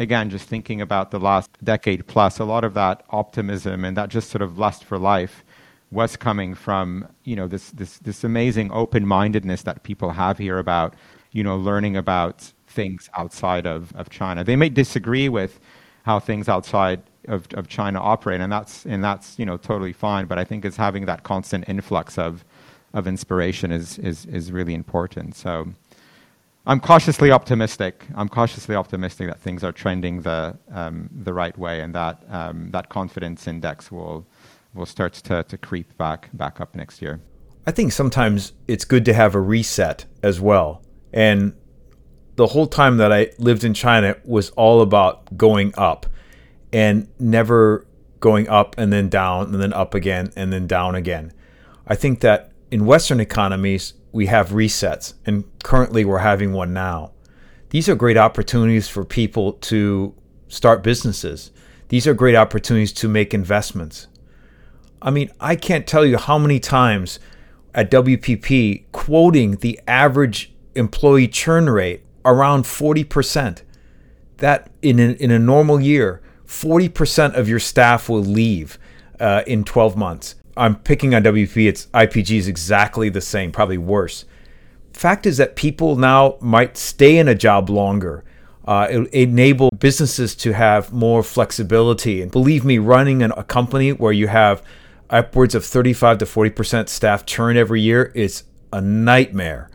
Again, 0.00 0.30
just 0.30 0.48
thinking 0.48 0.80
about 0.80 1.10
the 1.10 1.18
last 1.18 1.50
decade 1.64 2.06
plus, 2.06 2.38
a 2.38 2.44
lot 2.44 2.62
of 2.62 2.72
that 2.74 3.02
optimism 3.10 3.84
and 3.84 3.96
that 3.96 4.10
just 4.10 4.30
sort 4.30 4.42
of 4.42 4.56
lust 4.56 4.84
for 4.84 4.96
life 4.96 5.42
was 5.90 6.16
coming 6.16 6.54
from 6.54 7.08
you 7.24 7.34
know 7.34 7.46
this 7.48 7.70
this 7.70 7.98
this 7.98 8.24
amazing 8.24 8.70
open 8.72 9.06
mindedness 9.06 9.62
that 9.62 9.82
people 9.82 10.10
have 10.10 10.38
here 10.38 10.58
about 10.58 10.94
you 11.32 11.42
know 11.42 11.56
learning 11.56 11.96
about 11.96 12.52
things 12.66 13.08
outside 13.16 13.66
of, 13.66 13.94
of 13.96 14.10
China. 14.10 14.44
They 14.44 14.56
may 14.56 14.68
disagree 14.68 15.28
with 15.28 15.58
how 16.04 16.20
things 16.20 16.48
outside 16.48 17.02
of, 17.26 17.46
of 17.54 17.68
China 17.68 18.00
operate, 18.00 18.40
and 18.40 18.52
that's 18.52 18.84
and 18.86 19.02
that's 19.02 19.38
you 19.38 19.46
know 19.46 19.56
totally 19.56 19.92
fine. 19.92 20.26
But 20.26 20.38
I 20.38 20.44
think 20.44 20.64
it's 20.64 20.76
having 20.76 21.06
that 21.06 21.22
constant 21.22 21.68
influx 21.68 22.18
of 22.18 22.44
of 22.92 23.06
inspiration 23.06 23.72
is 23.72 23.98
is 23.98 24.26
is 24.26 24.52
really 24.52 24.74
important. 24.74 25.34
So. 25.36 25.68
I'm 26.66 26.80
cautiously 26.80 27.30
optimistic. 27.30 28.04
I'm 28.14 28.28
cautiously 28.28 28.74
optimistic 28.74 29.26
that 29.28 29.40
things 29.40 29.64
are 29.64 29.72
trending 29.72 30.20
the 30.20 30.54
um, 30.70 31.08
the 31.24 31.32
right 31.32 31.56
way, 31.56 31.80
and 31.80 31.94
that 31.94 32.22
um, 32.28 32.70
that 32.72 32.90
confidence 32.90 33.46
index 33.48 33.90
will 33.90 34.26
will 34.74 34.86
start 34.86 35.14
to, 35.14 35.42
to 35.42 35.58
creep 35.58 35.96
back 35.96 36.30
back 36.32 36.60
up 36.60 36.74
next 36.74 37.02
year. 37.02 37.20
I 37.66 37.70
think 37.70 37.92
sometimes 37.92 38.52
it's 38.66 38.84
good 38.84 39.04
to 39.04 39.14
have 39.14 39.34
a 39.34 39.40
reset 39.40 40.06
as 40.22 40.40
well. 40.40 40.82
And 41.12 41.54
the 42.36 42.46
whole 42.46 42.66
time 42.66 42.96
that 42.98 43.12
I 43.12 43.30
lived 43.38 43.64
in 43.64 43.74
China 43.74 44.16
was 44.24 44.50
all 44.50 44.80
about 44.80 45.36
going 45.36 45.74
up 45.76 46.06
and 46.72 47.08
never 47.18 47.86
going 48.20 48.48
up 48.48 48.74
and 48.78 48.92
then 48.92 49.08
down 49.08 49.52
and 49.52 49.60
then 49.60 49.72
up 49.72 49.94
again 49.94 50.32
and 50.36 50.52
then 50.52 50.66
down 50.66 50.94
again. 50.94 51.32
I 51.86 51.94
think 51.94 52.20
that 52.20 52.52
in 52.70 52.86
Western 52.86 53.20
economies, 53.20 53.94
we 54.12 54.26
have 54.26 54.50
resets, 54.50 55.14
and 55.26 55.44
currently 55.62 56.04
we're 56.04 56.18
having 56.18 56.52
one 56.52 56.72
now. 56.72 57.12
These 57.70 57.88
are 57.88 57.94
great 57.94 58.16
opportunities 58.16 58.88
for 58.88 59.04
people 59.04 59.54
to 59.54 60.14
start 60.48 60.82
businesses. 60.82 61.50
These 61.88 62.06
are 62.06 62.14
great 62.14 62.34
opportunities 62.34 62.92
to 62.94 63.08
make 63.08 63.34
investments. 63.34 64.08
I 65.00 65.10
mean, 65.10 65.30
I 65.40 65.56
can't 65.56 65.86
tell 65.86 66.04
you 66.04 66.18
how 66.18 66.38
many 66.38 66.58
times 66.58 67.18
at 67.74 67.90
WPP 67.90 68.84
quoting 68.92 69.56
the 69.56 69.80
average 69.86 70.52
employee 70.74 71.28
churn 71.28 71.70
rate 71.70 72.02
around 72.24 72.64
40%. 72.64 73.62
That 74.38 74.70
in 74.82 75.00
a, 75.00 75.12
in 75.12 75.30
a 75.30 75.38
normal 75.38 75.80
year, 75.80 76.22
40% 76.46 77.34
of 77.34 77.48
your 77.48 77.58
staff 77.58 78.08
will 78.08 78.22
leave 78.22 78.78
uh, 79.20 79.42
in 79.46 79.64
12 79.64 79.96
months. 79.96 80.36
I'm 80.56 80.76
picking 80.76 81.14
on 81.14 81.22
WP, 81.22 81.68
it's 81.68 81.86
IPG 81.86 82.36
is 82.36 82.48
exactly 82.48 83.08
the 83.08 83.20
same, 83.20 83.52
probably 83.52 83.78
worse. 83.78 84.24
Fact 84.92 85.26
is 85.26 85.36
that 85.36 85.54
people 85.54 85.94
now 85.96 86.36
might 86.40 86.76
stay 86.76 87.18
in 87.18 87.28
a 87.28 87.34
job 87.34 87.70
longer. 87.70 88.24
Uh, 88.66 88.86
it 88.90 89.14
enable 89.14 89.70
businesses 89.70 90.34
to 90.34 90.52
have 90.52 90.92
more 90.92 91.22
flexibility. 91.22 92.20
And 92.20 92.30
believe 92.30 92.64
me, 92.64 92.78
running 92.78 93.22
an, 93.22 93.32
a 93.36 93.44
company 93.44 93.92
where 93.92 94.12
you 94.12 94.26
have 94.26 94.62
upwards 95.10 95.54
of 95.54 95.64
35 95.64 96.18
to 96.18 96.24
40% 96.24 96.88
staff 96.88 97.24
churn 97.26 97.56
every 97.56 97.80
year 97.80 98.12
is 98.14 98.44
a 98.72 98.80
nightmare. 98.80 99.70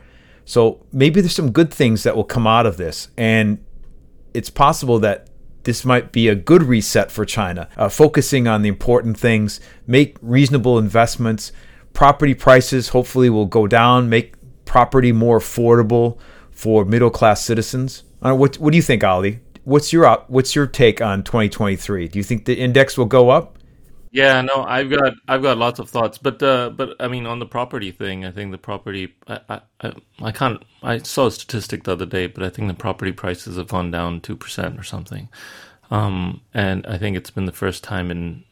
So 0.45 0.85
maybe 0.91 1.21
there's 1.21 1.35
some 1.35 1.51
good 1.51 1.73
things 1.73 2.03
that 2.03 2.15
will 2.15 2.23
come 2.23 2.45
out 2.47 2.65
of 2.65 2.77
this. 2.77 3.07
And 3.17 3.63
it's 4.33 4.49
possible 4.49 4.99
that 4.99 5.27
this 5.63 5.85
might 5.85 6.11
be 6.11 6.27
a 6.27 6.35
good 6.35 6.63
reset 6.63 7.11
for 7.11 7.25
China, 7.25 7.69
uh, 7.77 7.87
focusing 7.89 8.47
on 8.47 8.61
the 8.61 8.69
important 8.69 9.17
things, 9.17 9.61
make 9.87 10.17
reasonable 10.21 10.77
investments. 10.77 11.51
Property 11.93 12.33
prices 12.33 12.89
hopefully 12.89 13.29
will 13.29 13.45
go 13.45 13.65
down, 13.67 14.09
make 14.09 14.33
property 14.65 15.11
more 15.11 15.39
affordable 15.39 16.17
for 16.51 16.83
middle 16.83 17.09
class 17.09 17.43
citizens. 17.43 18.03
Uh, 18.21 18.35
what, 18.35 18.57
what 18.57 18.71
do 18.71 18.77
you 18.77 18.81
think, 18.81 19.03
Ali? 19.03 19.39
What's 19.63 19.93
your 19.93 20.25
what's 20.27 20.55
your 20.55 20.67
take 20.67 21.01
on 21.01 21.23
2023? 21.23 22.09
Do 22.09 22.19
you 22.19 22.23
think 22.23 22.43
the 22.43 22.55
index 22.55 22.97
will 22.97 23.05
go 23.05 23.29
up? 23.29 23.57
Yeah, 24.13 24.41
no, 24.41 24.65
I've 24.65 24.91
got 24.91 25.15
I've 25.29 25.43
got 25.43 25.59
lots 25.59 25.79
of 25.79 25.89
thoughts, 25.89 26.19
but 26.19 26.43
uh, 26.43 26.71
but 26.71 26.97
I 26.99 27.09
mean 27.09 27.27
on 27.27 27.39
the 27.39 27.47
property 27.47 27.91
thing, 27.93 28.25
I 28.25 28.31
think 28.31 28.51
the 28.51 28.59
property 28.59 29.15
I, 29.29 29.61
I 29.81 29.93
I 30.23 30.33
can't 30.33 30.63
I 30.83 30.99
saw 30.99 31.27
a 31.27 31.31
statistic 31.31 31.85
the 31.85 31.93
other 31.93 32.07
day, 32.07 32.27
but 32.27 32.43
I 32.43 32.49
think 32.49 32.69
the 32.69 32.75
property 32.75 33.13
prices 33.13 33.57
have 33.57 33.69
gone 33.69 33.91
down 33.91 34.21
two 34.21 34.35
percent 34.37 34.79
or 34.79 34.83
something, 34.83 35.29
um, 35.91 36.41
and 36.55 36.87
I 36.87 36.97
think 36.99 37.17
it's 37.17 37.31
been 37.31 37.45
the 37.45 37.53
first 37.53 37.85
time 37.85 38.11
in 38.11 38.45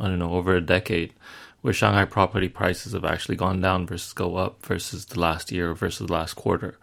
I 0.00 0.08
don't 0.08 0.20
know 0.20 0.32
over 0.34 0.56
a 0.56 0.62
decade 0.62 1.14
where 1.62 1.74
Shanghai 1.74 2.06
property 2.06 2.48
prices 2.48 2.94
have 2.94 3.06
actually 3.06 3.36
gone 3.36 3.60
down 3.62 3.86
versus 3.86 4.14
go 4.14 4.38
up 4.38 4.66
versus 4.66 5.06
the 5.06 5.20
last 5.20 5.52
year 5.52 5.74
versus 5.74 6.08
the 6.08 6.14
last 6.14 6.34
quarter. 6.36 6.78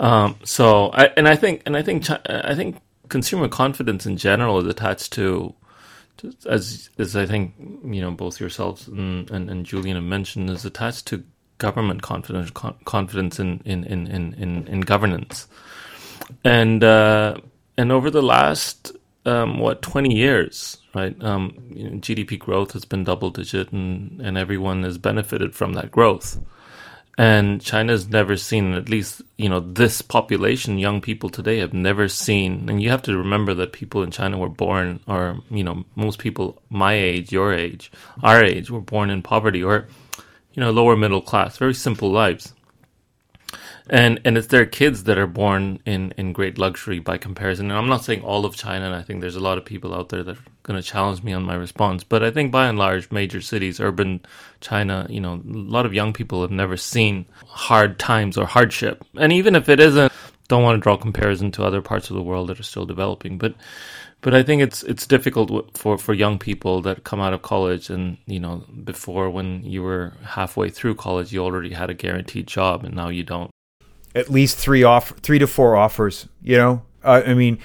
Um, 0.00 0.36
so 0.44 0.90
I 0.94 1.12
and 1.16 1.28
I 1.28 1.36
think 1.36 1.62
and 1.66 1.76
I 1.76 1.82
think 1.82 2.08
I 2.10 2.54
think 2.56 2.82
consumer 3.10 3.48
confidence 3.48 4.06
in 4.06 4.18
general 4.18 4.60
is 4.60 4.66
attached 4.68 5.12
to 5.14 5.54
as 6.46 6.90
as 6.98 7.16
I 7.16 7.26
think 7.26 7.54
you 7.58 8.00
know 8.00 8.10
both 8.10 8.40
yourselves 8.40 8.88
and, 8.88 9.30
and, 9.30 9.50
and 9.50 9.64
Julien 9.64 9.96
have 9.96 10.04
mentioned 10.04 10.50
is 10.50 10.64
attached 10.64 11.06
to 11.06 11.24
government 11.58 12.02
confidence 12.02 12.50
con- 12.50 12.76
confidence 12.84 13.38
in 13.38 13.60
in, 13.64 13.84
in, 13.84 14.06
in, 14.06 14.66
in 14.66 14.80
governance. 14.80 15.46
And 16.44 16.82
uh, 16.84 17.36
and 17.76 17.92
over 17.92 18.10
the 18.10 18.22
last 18.22 18.92
um, 19.26 19.58
what 19.58 19.82
twenty 19.82 20.14
years, 20.14 20.78
right? 20.94 21.16
Um, 21.22 21.54
you 21.70 21.90
know, 21.90 21.96
GDP 21.98 22.38
growth 22.38 22.72
has 22.72 22.84
been 22.84 23.04
double 23.04 23.30
digit, 23.30 23.72
and 23.72 24.20
and 24.20 24.38
everyone 24.38 24.82
has 24.84 24.98
benefited 24.98 25.54
from 25.54 25.74
that 25.74 25.90
growth. 25.90 26.38
And 27.18 27.60
China's 27.60 28.08
never 28.08 28.36
seen, 28.36 28.74
at 28.74 28.88
least, 28.88 29.22
you 29.36 29.48
know, 29.48 29.58
this 29.58 30.00
population, 30.00 30.78
young 30.78 31.00
people 31.00 31.28
today 31.28 31.58
have 31.58 31.74
never 31.74 32.06
seen. 32.06 32.70
And 32.70 32.80
you 32.80 32.90
have 32.90 33.02
to 33.02 33.18
remember 33.18 33.54
that 33.54 33.72
people 33.72 34.04
in 34.04 34.12
China 34.12 34.38
were 34.38 34.48
born, 34.48 35.00
or, 35.08 35.40
you 35.50 35.64
know, 35.64 35.84
most 35.96 36.20
people 36.20 36.62
my 36.70 36.94
age, 36.94 37.32
your 37.32 37.52
age, 37.52 37.90
our 38.22 38.42
age, 38.42 38.70
were 38.70 38.80
born 38.80 39.10
in 39.10 39.22
poverty 39.22 39.64
or, 39.64 39.88
you 40.54 40.62
know, 40.62 40.70
lower 40.70 40.96
middle 40.96 41.20
class, 41.20 41.58
very 41.58 41.74
simple 41.74 42.10
lives 42.10 42.54
and 43.90 44.20
and 44.24 44.36
it's 44.36 44.48
their 44.48 44.66
kids 44.66 45.04
that 45.04 45.18
are 45.18 45.26
born 45.26 45.80
in 45.86 46.12
in 46.16 46.32
great 46.32 46.58
luxury 46.58 46.98
by 46.98 47.16
comparison. 47.16 47.70
And 47.70 47.78
I'm 47.78 47.88
not 47.88 48.04
saying 48.04 48.22
all 48.22 48.44
of 48.44 48.56
China, 48.56 48.86
and 48.86 48.94
I 48.94 49.02
think 49.02 49.20
there's 49.20 49.36
a 49.36 49.40
lot 49.40 49.58
of 49.58 49.64
people 49.64 49.94
out 49.94 50.10
there 50.10 50.22
that 50.22 50.36
are 50.36 50.44
going 50.62 50.80
to 50.80 50.86
challenge 50.86 51.22
me 51.22 51.32
on 51.32 51.42
my 51.42 51.54
response. 51.54 52.04
But 52.04 52.22
I 52.22 52.30
think 52.30 52.52
by 52.52 52.66
and 52.66 52.78
large, 52.78 53.10
major 53.10 53.40
cities, 53.40 53.80
urban 53.80 54.20
China, 54.60 55.06
you 55.08 55.20
know, 55.20 55.34
a 55.34 55.42
lot 55.44 55.86
of 55.86 55.94
young 55.94 56.12
people 56.12 56.42
have 56.42 56.50
never 56.50 56.76
seen 56.76 57.26
hard 57.46 57.98
times 57.98 58.36
or 58.36 58.46
hardship. 58.46 59.04
And 59.16 59.32
even 59.32 59.56
if 59.56 59.68
it 59.68 59.80
isn't, 59.80 60.12
don't 60.48 60.62
want 60.62 60.76
to 60.76 60.82
draw 60.82 60.96
comparison 60.96 61.50
to 61.52 61.64
other 61.64 61.80
parts 61.80 62.10
of 62.10 62.16
the 62.16 62.22
world 62.22 62.48
that 62.48 62.60
are 62.60 62.64
still 62.64 62.86
developing, 62.86 63.38
but. 63.38 63.54
But 64.20 64.34
I 64.34 64.42
think 64.42 64.62
it's 64.62 64.82
it's 64.82 65.06
difficult 65.06 65.78
for, 65.78 65.96
for 65.96 66.12
young 66.12 66.40
people 66.40 66.82
that 66.82 67.04
come 67.04 67.20
out 67.20 67.32
of 67.32 67.42
college 67.42 67.88
and 67.88 68.16
you 68.26 68.40
know 68.40 68.64
before 68.82 69.30
when 69.30 69.62
you 69.62 69.80
were 69.84 70.12
halfway 70.24 70.70
through 70.70 70.96
college 70.96 71.32
you 71.32 71.38
already 71.44 71.72
had 71.72 71.88
a 71.88 71.94
guaranteed 71.94 72.48
job 72.48 72.82
and 72.82 72.96
now 72.96 73.10
you 73.10 73.22
don't 73.22 73.52
at 74.14 74.30
least 74.30 74.58
three 74.58 74.82
off 74.82 75.10
three 75.22 75.38
to 75.38 75.46
four 75.46 75.76
offers. 75.76 76.28
You 76.42 76.56
know, 76.56 76.82
uh, 77.04 77.22
I 77.26 77.34
mean, 77.34 77.58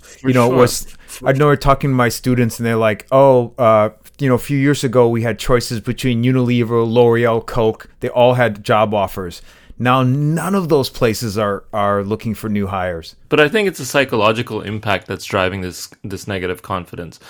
For 0.00 0.28
you 0.28 0.34
know, 0.34 0.48
sure. 0.48 0.56
was 0.56 0.96
I 1.24 1.32
know 1.32 1.46
we're 1.46 1.56
talking 1.56 1.90
to 1.90 1.96
my 1.96 2.08
students 2.08 2.58
and 2.58 2.66
they're 2.66 2.76
like, 2.76 3.06
oh, 3.10 3.54
uh, 3.58 3.90
you 4.18 4.28
know, 4.28 4.34
a 4.34 4.38
few 4.38 4.58
years 4.58 4.84
ago 4.84 5.08
we 5.08 5.22
had 5.22 5.38
choices 5.38 5.80
between 5.80 6.22
Unilever, 6.22 6.86
L'Oreal, 6.86 7.44
Coke. 7.44 7.90
They 8.00 8.08
all 8.08 8.34
had 8.34 8.64
job 8.64 8.94
offers. 8.94 9.42
Now 9.78 10.02
none 10.02 10.54
of 10.54 10.68
those 10.68 10.88
places 10.88 11.36
are 11.36 11.64
are 11.72 12.02
looking 12.02 12.34
for 12.34 12.48
new 12.48 12.66
hires. 12.66 13.14
But 13.28 13.40
I 13.40 13.48
think 13.48 13.68
it's 13.68 13.80
a 13.80 13.84
psychological 13.84 14.62
impact 14.62 15.06
that's 15.06 15.24
driving 15.24 15.60
this 15.60 15.90
this 16.02 16.26
negative 16.26 16.62
confidence, 16.62 17.20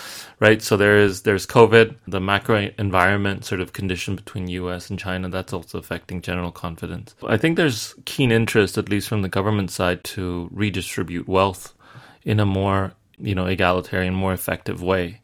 right? 0.40 0.62
So 0.62 0.76
there 0.76 0.98
is 0.98 1.22
there's 1.22 1.46
COVID, 1.46 1.96
the 2.06 2.20
macro 2.20 2.70
environment 2.78 3.44
sort 3.44 3.60
of 3.60 3.72
condition 3.72 4.16
between 4.16 4.48
US 4.48 4.90
and 4.90 4.98
China 4.98 5.28
that's 5.28 5.52
also 5.52 5.78
affecting 5.78 6.22
general 6.22 6.52
confidence. 6.52 7.14
I 7.26 7.36
think 7.36 7.56
there's 7.56 7.94
keen 8.04 8.30
interest 8.30 8.78
at 8.78 8.88
least 8.88 9.08
from 9.08 9.22
the 9.22 9.28
government 9.28 9.70
side 9.70 10.04
to 10.04 10.48
redistribute 10.52 11.28
wealth 11.28 11.74
in 12.24 12.40
a 12.40 12.46
more, 12.46 12.92
you 13.18 13.34
know, 13.34 13.46
egalitarian, 13.46 14.14
more 14.14 14.32
effective 14.32 14.82
way. 14.82 15.20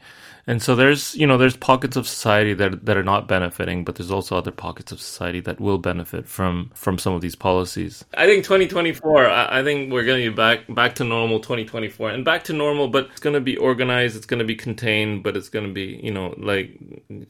And 0.46 0.61
so 0.61 0.74
there's, 0.74 1.14
you 1.14 1.26
know, 1.26 1.38
there's 1.38 1.57
pockets 1.57 1.96
of 1.96 2.09
society 2.09 2.52
that 2.55 2.85
that 2.85 2.96
are 2.96 3.05
not 3.05 3.28
benefiting, 3.28 3.85
but 3.85 3.94
there's 3.94 4.11
also 4.11 4.37
other 4.37 4.50
pockets 4.50 4.90
of 4.90 5.00
society 5.00 5.40
that 5.40 5.61
will 5.61 5.78
benefit 5.78 6.26
from 6.26 6.70
from 6.74 6.98
some 6.98 7.14
of 7.14 7.20
these 7.20 7.37
policies. 7.37 8.05
I 8.14 8.26
think 8.26 8.44
2024, 8.44 9.28
I, 9.28 9.61
I 9.61 9.62
think 9.62 9.92
we're 9.92 10.05
going 10.05 10.24
to 10.24 10.31
be 10.31 10.35
back 10.35 10.62
back 10.68 10.96
to 10.96 11.05
normal 11.05 11.38
2024 11.38 12.11
and 12.11 12.24
back 12.24 12.44
to 12.44 12.52
normal, 12.52 12.88
but 12.88 13.07
it's 13.07 13.20
going 13.20 13.35
to 13.35 13.40
be 13.40 13.57
organized, 13.57 14.16
it's 14.16 14.26
going 14.26 14.40
to 14.40 14.44
be 14.44 14.57
contained, 14.57 15.22
but 15.22 15.37
it's 15.37 15.48
going 15.48 15.66
to 15.66 15.72
be, 15.72 16.00
you 16.02 16.11
know, 16.11 16.35
like 16.38 16.76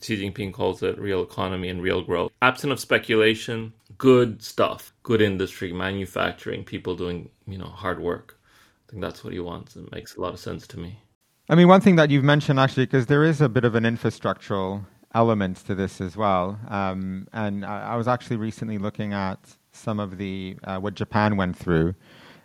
Xi 0.01 0.16
Jinping 0.22 0.53
calls 0.53 0.83
it 0.83 0.98
real 0.98 1.22
economy 1.22 1.68
and 1.68 1.83
real 1.83 2.01
growth. 2.03 2.33
Absent 2.40 2.72
of 2.72 2.81
speculation, 2.81 3.75
good 3.98 4.42
stuff, 4.42 4.92
good 5.03 5.20
industry, 5.20 5.72
manufacturing, 5.72 6.64
people 6.64 6.96
doing, 6.96 7.29
you 7.46 7.59
know, 7.59 7.66
hard 7.66 8.01
work. 8.01 8.38
I 8.88 8.90
think 8.92 9.03
that's 9.03 9.22
what 9.22 9.35
he 9.35 9.40
wants. 9.40 9.77
It 9.77 9.92
makes 9.92 10.16
a 10.16 10.20
lot 10.20 10.33
of 10.33 10.40
sense 10.40 10.66
to 10.68 10.79
me. 10.79 10.98
I 11.52 11.54
mean, 11.54 11.68
one 11.68 11.82
thing 11.82 11.96
that 11.96 12.08
you've 12.08 12.24
mentioned 12.24 12.58
actually, 12.58 12.86
because 12.86 13.04
there 13.08 13.24
is 13.24 13.42
a 13.42 13.48
bit 13.50 13.66
of 13.66 13.74
an 13.74 13.84
infrastructural 13.84 14.86
element 15.14 15.58
to 15.66 15.74
this 15.74 16.00
as 16.00 16.16
well. 16.16 16.58
Um, 16.66 17.28
and 17.34 17.66
I, 17.66 17.92
I, 17.92 17.96
was 17.96 18.08
actually 18.08 18.36
recently 18.36 18.78
looking 18.78 19.12
at 19.12 19.38
some 19.70 20.00
of 20.00 20.16
the 20.16 20.56
uh, 20.64 20.78
what 20.78 20.94
Japan 20.94 21.36
went 21.36 21.54
through 21.58 21.94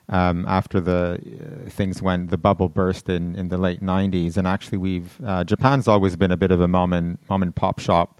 um, 0.09 0.43
after 0.45 0.81
the 0.81 1.21
uh, 1.21 1.69
things 1.69 2.01
went 2.01 2.31
the 2.31 2.37
bubble 2.37 2.67
burst 2.67 3.07
in, 3.07 3.33
in 3.37 3.47
the 3.47 3.57
late 3.57 3.81
90s. 3.81 4.35
And 4.35 4.45
actually, 4.45 4.77
we've 4.77 5.17
uh, 5.25 5.45
Japan's 5.45 5.87
always 5.87 6.17
been 6.17 6.33
a 6.33 6.37
bit 6.37 6.51
of 6.51 6.59
a 6.59 6.67
mom 6.67 6.91
and 6.91 7.17
mom 7.29 7.43
and 7.43 7.55
pop 7.55 7.79
shop 7.79 8.19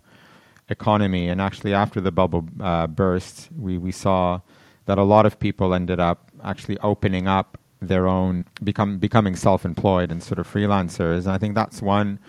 economy. 0.69 1.28
And 1.28 1.41
actually, 1.41 1.73
after 1.73 2.00
the 2.00 2.13
bubble 2.13 2.47
uh, 2.62 2.88
burst, 2.88 3.50
we 3.60 3.78
we 3.78 3.91
saw 3.91 4.39
that 4.86 4.97
a 4.97 5.04
lot 5.04 5.26
of 5.26 5.38
people 5.38 5.73
ended 5.73 6.00
up 6.00 6.32
actually 6.45 6.78
opening 6.80 7.28
up 7.28 7.58
their 7.82 8.08
own 8.08 8.46
become 8.63 8.98
becoming 8.98 9.36
self-employed 9.36 10.12
and 10.12 10.24
sort 10.24 10.40
of 10.40 10.52
freelancers. 10.52 11.20
And 11.26 11.30
I 11.30 11.38
think 11.38 11.56
that's 11.56 11.82
one 11.82 12.20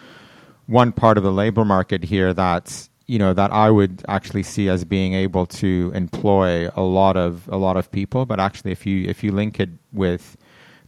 one 0.67 0.93
part 0.93 1.17
of 1.17 1.25
the 1.25 1.33
labor 1.33 1.65
market 1.65 2.05
here 2.05 2.35
that's 2.35 2.91
you 3.07 3.19
know 3.19 3.33
that 3.33 3.51
I 3.53 3.71
would 3.71 4.05
actually 4.07 4.43
see 4.43 4.69
as 4.69 4.85
being 4.85 5.15
able 5.15 5.47
to 5.47 5.91
employ 5.95 6.69
a 6.77 6.83
lot 6.83 7.17
of 7.17 7.49
a 7.49 7.57
lot 7.57 7.77
of 7.77 7.91
people. 7.91 8.27
But 8.27 8.39
actually, 8.39 8.73
if 8.73 8.87
you 8.87 9.09
if 9.09 9.25
you 9.25 9.33
link 9.33 9.59
it 9.59 9.71
with 9.93 10.37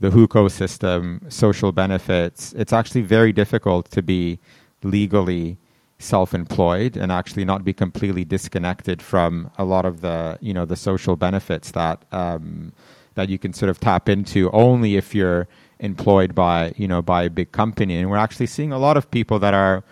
the 0.00 0.10
hukou 0.10 0.50
system, 0.50 1.20
social 1.28 1.72
benefits, 1.72 2.52
it's 2.54 2.72
actually 2.72 3.02
very 3.02 3.32
difficult 3.32 3.90
to 3.90 4.02
be 4.02 4.38
legally 4.82 5.58
self-employed 5.98 6.96
and 6.96 7.12
actually 7.12 7.44
not 7.44 7.62
be 7.62 7.74
completely 7.74 8.24
disconnected 8.24 9.02
from 9.02 9.50
a 9.58 9.64
lot 9.64 9.84
of 9.84 10.00
the 10.00 10.38
you 10.40 10.54
know 10.54 10.64
the 10.64 10.76
social 10.76 11.16
benefits 11.16 11.72
that 11.72 12.04
um, 12.12 12.72
that 13.14 13.28
you 13.28 13.38
can 13.38 13.52
sort 13.52 13.70
of 13.70 13.80
tap 13.80 14.08
into 14.08 14.50
only 14.52 14.96
if 14.96 15.14
you're 15.14 15.48
employed 15.80 16.34
by 16.34 16.72
you 16.76 16.86
know 16.86 17.02
by 17.02 17.24
a 17.24 17.30
big 17.30 17.52
company. 17.52 17.96
And 17.96 18.10
we're 18.10 18.16
actually 18.16 18.46
seeing 18.46 18.72
a 18.72 18.78
lot 18.78 18.96
of 18.96 19.10
people 19.10 19.38
that 19.40 19.54
are. 19.54 19.82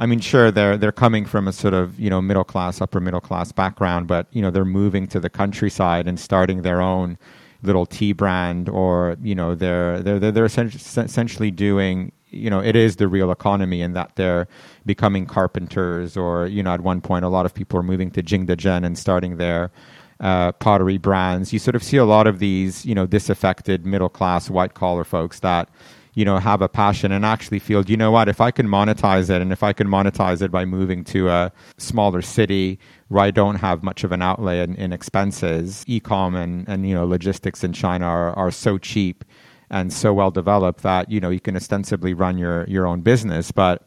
I 0.00 0.06
mean, 0.06 0.20
sure, 0.20 0.52
they're 0.52 0.76
they're 0.76 0.92
coming 0.92 1.26
from 1.26 1.48
a 1.48 1.52
sort 1.52 1.74
of 1.74 1.98
you 1.98 2.08
know 2.08 2.22
middle 2.22 2.44
class, 2.44 2.80
upper 2.80 3.00
middle 3.00 3.20
class 3.20 3.50
background, 3.50 4.06
but 4.06 4.26
you 4.30 4.42
know 4.42 4.50
they're 4.50 4.64
moving 4.64 5.08
to 5.08 5.18
the 5.18 5.30
countryside 5.30 6.06
and 6.06 6.20
starting 6.20 6.62
their 6.62 6.80
own 6.80 7.18
little 7.62 7.86
tea 7.86 8.12
brand, 8.12 8.68
or 8.68 9.16
you 9.22 9.34
know 9.34 9.54
they're 9.54 10.00
they're 10.00 10.18
they're, 10.20 10.32
they're 10.32 10.44
essentially 10.44 11.50
doing 11.50 12.12
you 12.30 12.48
know 12.50 12.60
it 12.60 12.76
is 12.76 12.96
the 12.96 13.08
real 13.08 13.32
economy 13.32 13.80
in 13.80 13.94
that 13.94 14.14
they're 14.14 14.46
becoming 14.86 15.26
carpenters, 15.26 16.16
or 16.16 16.46
you 16.46 16.62
know 16.62 16.72
at 16.72 16.80
one 16.80 17.00
point 17.00 17.24
a 17.24 17.28
lot 17.28 17.44
of 17.44 17.52
people 17.52 17.78
are 17.78 17.82
moving 17.82 18.12
to 18.12 18.22
Jingdezhen 18.22 18.84
and 18.84 18.96
starting 18.96 19.36
their 19.36 19.72
uh, 20.20 20.52
pottery 20.52 20.98
brands. 20.98 21.52
You 21.52 21.58
sort 21.58 21.74
of 21.74 21.82
see 21.82 21.96
a 21.96 22.04
lot 22.04 22.26
of 22.26 22.38
these, 22.38 22.84
you 22.84 22.94
know, 22.94 23.06
disaffected 23.06 23.86
middle 23.86 24.08
class 24.08 24.50
white 24.50 24.74
collar 24.74 25.04
folks 25.04 25.40
that, 25.40 25.68
you 26.14 26.24
know, 26.24 26.38
have 26.38 26.60
a 26.62 26.68
passion 26.68 27.12
and 27.12 27.24
actually 27.24 27.60
feel, 27.60 27.84
you 27.84 27.96
know 27.96 28.10
what, 28.10 28.28
if 28.28 28.40
I 28.40 28.50
can 28.50 28.66
monetize 28.66 29.30
it 29.30 29.40
and 29.40 29.52
if 29.52 29.62
I 29.62 29.72
can 29.72 29.86
monetize 29.86 30.42
it 30.42 30.50
by 30.50 30.64
moving 30.64 31.04
to 31.04 31.28
a 31.28 31.52
smaller 31.76 32.22
city 32.22 32.78
where 33.08 33.22
I 33.22 33.30
don't 33.30 33.56
have 33.56 33.82
much 33.82 34.02
of 34.02 34.10
an 34.10 34.20
outlay 34.20 34.60
in, 34.60 34.74
in 34.74 34.92
expenses, 34.92 35.84
e-com 35.86 36.34
and, 36.34 36.68
and, 36.68 36.88
you 36.88 36.94
know, 36.94 37.06
logistics 37.06 37.62
in 37.62 37.72
China 37.72 38.06
are, 38.06 38.32
are 38.34 38.50
so 38.50 38.78
cheap 38.78 39.24
and 39.70 39.92
so 39.92 40.12
well 40.12 40.30
developed 40.30 40.82
that, 40.82 41.10
you 41.10 41.20
know, 41.20 41.30
you 41.30 41.40
can 41.40 41.54
ostensibly 41.54 42.14
run 42.14 42.38
your, 42.38 42.64
your 42.66 42.86
own 42.86 43.02
business. 43.02 43.52
But, 43.52 43.86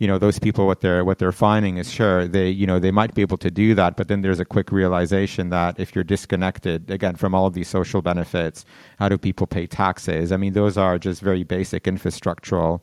you 0.00 0.06
know 0.06 0.18
those 0.18 0.38
people 0.38 0.66
what 0.66 0.80
they're 0.80 1.04
what 1.04 1.18
they're 1.18 1.30
finding 1.30 1.76
is 1.76 1.92
sure 1.92 2.26
they 2.26 2.48
you 2.48 2.66
know 2.66 2.78
they 2.78 2.90
might 2.90 3.14
be 3.14 3.20
able 3.20 3.36
to 3.36 3.50
do 3.50 3.74
that 3.74 3.96
but 3.96 4.08
then 4.08 4.22
there's 4.22 4.40
a 4.40 4.46
quick 4.46 4.72
realization 4.72 5.50
that 5.50 5.78
if 5.78 5.94
you're 5.94 6.02
disconnected 6.02 6.90
again 6.90 7.14
from 7.14 7.34
all 7.34 7.46
of 7.46 7.52
these 7.52 7.68
social 7.68 8.00
benefits 8.00 8.64
how 8.98 9.08
do 9.08 9.16
people 9.18 9.46
pay 9.46 9.66
taxes? 9.66 10.32
I 10.32 10.38
mean 10.38 10.54
those 10.54 10.78
are 10.78 10.98
just 10.98 11.20
very 11.20 11.44
basic 11.44 11.84
infrastructural 11.84 12.80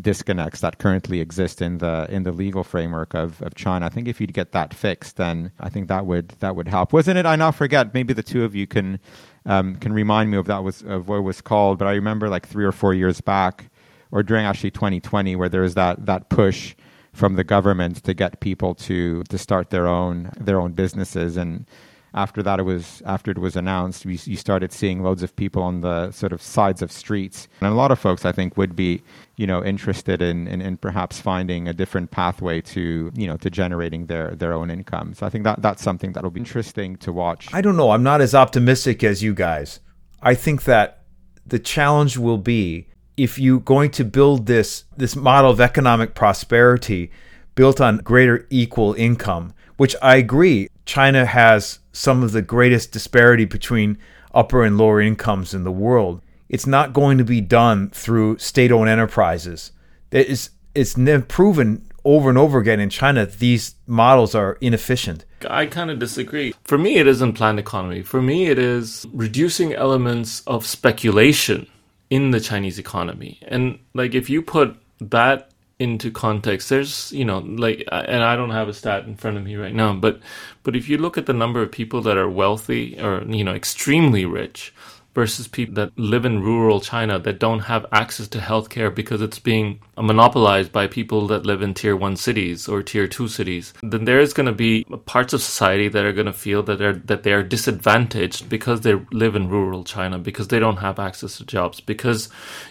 disconnects 0.00 0.60
that 0.60 0.78
currently 0.78 1.20
exist 1.20 1.62
in 1.62 1.78
the 1.78 2.06
in 2.10 2.22
the 2.22 2.32
legal 2.32 2.62
framework 2.62 3.14
of, 3.14 3.40
of 3.42 3.54
china. 3.54 3.86
I 3.86 3.88
think 3.88 4.06
if 4.06 4.20
you'd 4.20 4.34
get 4.34 4.52
that 4.52 4.74
fixed 4.74 5.16
then 5.16 5.50
i 5.58 5.70
think 5.70 5.88
that 5.88 6.04
would 6.04 6.28
that 6.40 6.54
would 6.54 6.68
help. 6.68 6.92
Wasn't 6.92 7.16
it 7.16 7.24
i 7.24 7.34
now 7.34 7.50
forget 7.50 7.94
maybe 7.94 8.12
the 8.12 8.22
two 8.22 8.44
of 8.44 8.54
you 8.54 8.66
can 8.66 9.00
um, 9.46 9.76
can 9.76 9.94
remind 9.94 10.30
me 10.30 10.36
of 10.36 10.46
that 10.46 10.62
was 10.62 10.82
of 10.82 11.08
what 11.08 11.24
was 11.24 11.40
called 11.40 11.78
but 11.78 11.88
i 11.88 11.92
remember 11.92 12.28
like 12.28 12.46
three 12.46 12.66
or 12.66 12.72
four 12.72 12.92
years 12.92 13.22
back 13.22 13.70
or 14.10 14.22
during 14.22 14.44
actually 14.44 14.70
2020 14.70 15.36
where 15.36 15.48
there 15.48 15.62
was 15.62 15.74
that 15.74 16.06
that 16.06 16.28
push 16.28 16.74
from 17.12 17.34
the 17.34 17.44
government 17.44 18.02
to 18.04 18.14
get 18.14 18.40
people 18.40 18.74
to 18.74 19.22
to 19.24 19.38
start 19.38 19.70
their 19.70 19.86
own 19.86 20.30
their 20.38 20.60
own 20.60 20.72
businesses. 20.72 21.36
And 21.36 21.66
after 22.14 22.42
that 22.42 22.58
it 22.58 22.62
was 22.62 23.02
after 23.04 23.30
it 23.30 23.38
was 23.38 23.56
announced 23.56 24.06
we, 24.06 24.18
you 24.24 24.36
started 24.36 24.72
seeing 24.72 25.02
loads 25.02 25.22
of 25.22 25.34
people 25.36 25.62
on 25.62 25.82
the 25.82 26.10
sort 26.10 26.32
of 26.32 26.40
sides 26.40 26.80
of 26.80 26.90
streets. 26.90 27.48
And 27.60 27.70
a 27.70 27.74
lot 27.74 27.90
of 27.90 27.98
folks 27.98 28.24
i 28.24 28.32
think 28.32 28.56
would 28.56 28.74
be 28.74 29.02
you 29.36 29.46
know 29.46 29.64
interested 29.64 30.22
in, 30.22 30.46
in, 30.48 30.60
in 30.60 30.76
perhaps 30.76 31.20
finding 31.20 31.68
a 31.68 31.74
different 31.74 32.10
pathway 32.10 32.60
to 32.62 33.12
you 33.14 33.26
know 33.26 33.36
to 33.38 33.50
generating 33.50 34.06
their 34.06 34.30
their 34.34 34.52
own 34.52 34.70
income. 34.70 35.14
So 35.14 35.26
i 35.26 35.30
think 35.30 35.44
that 35.44 35.60
that's 35.60 35.82
something 35.82 36.12
that'll 36.12 36.30
be 36.30 36.40
interesting 36.40 36.96
to 36.98 37.12
watch. 37.12 37.52
I 37.52 37.60
don't 37.60 37.76
know. 37.76 37.90
I'm 37.90 38.02
not 38.02 38.20
as 38.20 38.34
optimistic 38.34 39.04
as 39.04 39.22
you 39.22 39.34
guys. 39.34 39.80
I 40.22 40.34
think 40.34 40.64
that 40.64 41.04
the 41.46 41.58
challenge 41.58 42.16
will 42.16 42.38
be 42.38 42.88
if 43.18 43.38
you're 43.38 43.60
going 43.60 43.90
to 43.90 44.04
build 44.04 44.46
this 44.46 44.84
this 44.96 45.16
model 45.16 45.50
of 45.50 45.60
economic 45.60 46.14
prosperity 46.14 47.10
built 47.54 47.80
on 47.80 47.98
greater 47.98 48.46
equal 48.48 48.94
income, 48.94 49.52
which 49.76 49.96
I 50.00 50.16
agree, 50.16 50.68
China 50.86 51.26
has 51.26 51.80
some 51.92 52.22
of 52.22 52.30
the 52.30 52.40
greatest 52.40 52.92
disparity 52.92 53.44
between 53.44 53.98
upper 54.32 54.64
and 54.64 54.78
lower 54.78 55.00
incomes 55.00 55.52
in 55.52 55.64
the 55.64 55.72
world. 55.72 56.22
It's 56.48 56.66
not 56.66 56.92
going 56.92 57.18
to 57.18 57.24
be 57.24 57.40
done 57.40 57.90
through 57.90 58.38
state 58.38 58.70
owned 58.70 58.88
enterprises. 58.88 59.72
It's, 60.12 60.50
it's 60.74 60.94
proven 61.26 61.84
over 62.04 62.28
and 62.28 62.38
over 62.38 62.60
again 62.60 62.78
in 62.78 62.88
China 62.88 63.26
these 63.26 63.74
models 63.86 64.34
are 64.36 64.56
inefficient. 64.60 65.24
I 65.50 65.66
kind 65.66 65.90
of 65.90 65.98
disagree. 65.98 66.54
For 66.64 66.78
me, 66.78 66.98
it 66.98 67.08
isn't 67.08 67.34
planned 67.34 67.58
economy. 67.58 68.02
For 68.02 68.22
me, 68.22 68.46
it 68.46 68.58
is 68.58 69.04
reducing 69.12 69.74
elements 69.74 70.42
of 70.46 70.64
speculation 70.64 71.66
in 72.10 72.30
the 72.30 72.40
Chinese 72.40 72.78
economy. 72.78 73.38
And 73.48 73.78
like, 73.94 74.14
if 74.14 74.30
you 74.30 74.42
put 74.42 74.76
that 75.00 75.50
into 75.78 76.10
context 76.10 76.70
there's 76.70 77.12
you 77.12 77.24
know 77.24 77.38
like 77.38 77.84
and 77.92 78.24
i 78.24 78.34
don't 78.34 78.50
have 78.50 78.68
a 78.68 78.74
stat 78.74 79.04
in 79.04 79.14
front 79.14 79.36
of 79.36 79.44
me 79.44 79.54
right 79.54 79.74
now 79.74 79.94
but 79.94 80.18
but 80.64 80.74
if 80.74 80.88
you 80.88 80.98
look 80.98 81.16
at 81.16 81.26
the 81.26 81.32
number 81.32 81.62
of 81.62 81.70
people 81.70 82.00
that 82.00 82.16
are 82.16 82.28
wealthy 82.28 83.00
or 83.00 83.22
you 83.28 83.44
know 83.44 83.54
extremely 83.54 84.24
rich 84.24 84.74
versus 85.18 85.48
people 85.48 85.74
that 85.74 85.90
live 85.98 86.24
in 86.24 86.40
rural 86.40 86.80
China 86.80 87.18
that 87.18 87.40
don't 87.40 87.64
have 87.72 87.84
access 87.90 88.28
to 88.28 88.38
healthcare 88.38 88.94
because 88.94 89.20
it's 89.20 89.40
being 89.40 89.80
monopolized 89.96 90.70
by 90.70 90.86
people 90.86 91.26
that 91.26 91.44
live 91.44 91.60
in 91.60 91.74
tier 91.74 91.96
one 91.96 92.14
cities 92.14 92.68
or 92.68 92.84
tier 92.84 93.08
two 93.08 93.26
cities, 93.26 93.74
then 93.82 94.04
there 94.04 94.20
is 94.20 94.32
going 94.32 94.46
to 94.46 94.52
be 94.52 94.84
parts 95.06 95.32
of 95.32 95.42
society 95.42 95.88
that 95.88 96.04
are 96.04 96.12
going 96.12 96.32
to 96.32 96.32
feel 96.46 96.62
that 96.62 96.78
they're 96.78 97.00
that 97.10 97.24
they 97.24 97.32
are 97.32 97.42
disadvantaged 97.42 98.48
because 98.48 98.82
they 98.82 98.94
live 99.10 99.34
in 99.34 99.48
rural 99.48 99.82
China 99.82 100.20
because 100.20 100.46
they 100.48 100.60
don't 100.60 100.84
have 100.86 101.00
access 101.00 101.38
to 101.38 101.44
jobs 101.44 101.80
because 101.80 102.28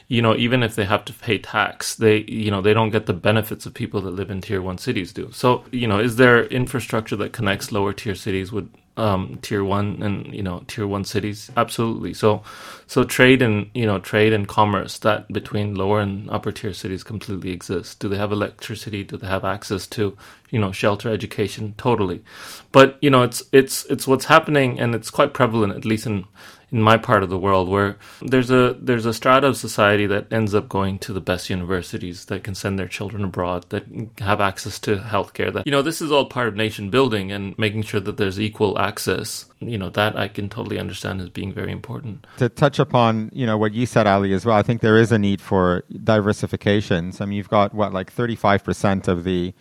you 0.07 0.21
know 0.21 0.33
even 0.45 0.63
if 0.63 0.75
they 0.75 0.85
have 0.85 1.03
to 1.03 1.13
pay 1.27 1.37
tax 1.37 1.95
they 1.95 2.15
you 2.43 2.49
know 2.49 2.61
they 2.61 2.73
don't 2.73 2.95
get 2.95 3.07
the 3.07 3.21
benefits 3.29 3.65
of 3.65 3.73
people 3.73 3.99
that 3.99 4.19
live 4.19 4.31
in 4.31 4.39
tier 4.39 4.61
one 4.61 4.77
cities 4.77 5.11
do. 5.11 5.29
So 5.33 5.65
you 5.81 5.87
know 5.89 5.99
is 5.99 6.15
there 6.15 6.45
infrastructure 6.61 7.17
that 7.17 7.33
connects 7.33 7.73
lower 7.73 7.91
tier 7.91 8.15
cities 8.15 8.53
with 8.53 8.71
um, 8.97 9.37
tier 9.41 9.63
one 9.63 10.01
and 10.01 10.33
you 10.33 10.43
know 10.43 10.63
tier 10.67 10.87
one 10.87 11.05
cities. 11.05 11.51
Absolutely. 11.55 12.13
So 12.13 12.43
so 12.87 13.03
trade 13.03 13.41
and 13.41 13.69
you 13.73 13.85
know 13.85 13.99
trade 13.99 14.33
and 14.33 14.47
commerce 14.47 14.97
that 14.99 15.31
between 15.31 15.75
lower 15.75 15.99
and 15.99 16.29
upper 16.29 16.51
tier 16.51 16.73
cities 16.73 17.03
completely 17.03 17.51
exists 17.51 17.95
do 17.95 18.09
they 18.09 18.17
have 18.17 18.31
electricity? 18.31 19.03
Do 19.03 19.17
they 19.17 19.27
have 19.27 19.45
access 19.45 19.87
to 19.87 20.17
you 20.49 20.59
know 20.59 20.71
shelter 20.71 21.09
education? 21.09 21.75
Totally. 21.77 22.23
But 22.71 22.97
you 23.01 23.09
know 23.09 23.23
it's 23.23 23.43
it's 23.51 23.85
it's 23.85 24.07
what's 24.07 24.25
happening 24.25 24.79
and 24.79 24.95
it's 24.95 25.09
quite 25.09 25.33
prevalent 25.33 25.73
at 25.73 25.85
least 25.85 26.07
in 26.07 26.25
in 26.71 26.81
my 26.81 26.97
part 26.97 27.23
of 27.23 27.29
the 27.29 27.37
world 27.37 27.69
where 27.69 27.97
there's 28.21 28.51
a 28.51 28.75
there's 28.79 29.05
a 29.05 29.13
strata 29.13 29.47
of 29.47 29.55
society 29.55 30.05
that 30.05 30.31
ends 30.31 30.53
up 30.53 30.67
going 30.67 30.99
to 30.99 31.13
the 31.13 31.21
best 31.21 31.49
universities 31.49 32.25
that 32.25 32.43
can 32.43 32.53
send 32.53 32.77
their 32.77 32.87
children 32.87 33.23
abroad 33.23 33.65
that 33.69 33.85
have 34.19 34.41
access 34.41 34.77
to 34.77 34.97
healthcare 34.97 35.51
that 35.53 35.65
you 35.65 35.71
know 35.71 35.81
this 35.81 36.01
is 36.01 36.11
all 36.11 36.25
part 36.25 36.47
of 36.47 36.55
nation 36.55 36.89
building 36.89 37.31
and 37.31 37.57
making 37.57 37.81
sure 37.83 37.99
that 37.99 38.17
there's 38.17 38.39
equal 38.39 38.77
access. 38.77 39.45
You 39.59 39.77
know 39.77 39.89
that 39.91 40.15
I 40.15 40.27
can 40.27 40.49
totally 40.49 40.77
understand 40.77 41.21
as 41.21 41.29
being 41.29 41.53
very 41.53 41.71
important. 41.71 42.27
To 42.37 42.49
touch 42.49 42.79
upon 42.79 43.31
you 43.33 43.45
know 43.45 43.57
what 43.57 43.73
you 43.73 43.85
said 43.85 44.05
Ali 44.05 44.33
as 44.33 44.45
well 44.45 44.55
I 44.55 44.61
think 44.61 44.81
there 44.81 44.97
is 44.97 45.11
a 45.11 45.17
need 45.17 45.41
for 45.41 45.83
diversifications 45.91 47.21
I 47.21 47.25
mean 47.25 47.37
you've 47.37 47.49
got 47.49 47.73
what 47.73 47.93
like 47.93 48.13
35% 48.13 49.07
of 49.07 49.23
the 49.23 49.53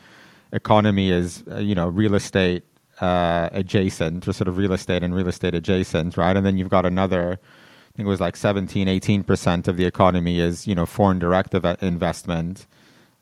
economy 0.52 1.10
is 1.10 1.44
uh, 1.50 1.58
you 1.58 1.74
know 1.74 1.88
real 1.88 2.14
estate 2.14 2.64
uh, 3.00 3.48
adjacent, 3.52 4.26
or 4.26 4.32
sort 4.32 4.48
of 4.48 4.56
real 4.56 4.72
estate 4.72 5.02
and 5.02 5.14
real 5.14 5.28
estate 5.28 5.54
adjacent, 5.54 6.16
right? 6.16 6.36
And 6.36 6.44
then 6.44 6.56
you've 6.56 6.70
got 6.70 6.86
another, 6.86 7.32
I 7.32 7.96
think 7.96 8.06
it 8.06 8.10
was 8.10 8.20
like 8.20 8.36
17, 8.36 8.88
18% 8.88 9.68
of 9.68 9.76
the 9.76 9.84
economy 9.84 10.40
is, 10.40 10.66
you 10.66 10.74
know, 10.74 10.86
foreign 10.86 11.18
direct 11.18 11.54
investment. 11.54 12.66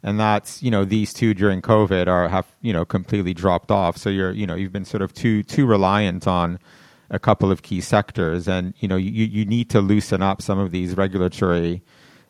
And 0.02 0.20
that's, 0.20 0.62
you 0.62 0.70
know, 0.70 0.84
these 0.84 1.14
two 1.14 1.32
during 1.32 1.62
COVID 1.62 2.08
are, 2.08 2.28
have, 2.28 2.46
you 2.60 2.72
know, 2.72 2.84
completely 2.84 3.32
dropped 3.32 3.70
off. 3.70 3.96
So 3.96 4.10
you're, 4.10 4.32
you 4.32 4.46
know, 4.46 4.54
you've 4.54 4.72
been 4.72 4.84
sort 4.84 5.02
of 5.02 5.14
too, 5.14 5.42
too 5.42 5.64
reliant 5.64 6.28
on 6.28 6.58
a 7.10 7.18
couple 7.18 7.50
of 7.50 7.62
key 7.62 7.80
sectors. 7.80 8.46
And, 8.46 8.74
you 8.80 8.86
know, 8.86 8.96
you, 8.96 9.24
you 9.24 9.46
need 9.46 9.70
to 9.70 9.80
loosen 9.80 10.20
up 10.20 10.42
some 10.42 10.58
of 10.58 10.72
these 10.72 10.96
regulatory 10.96 11.82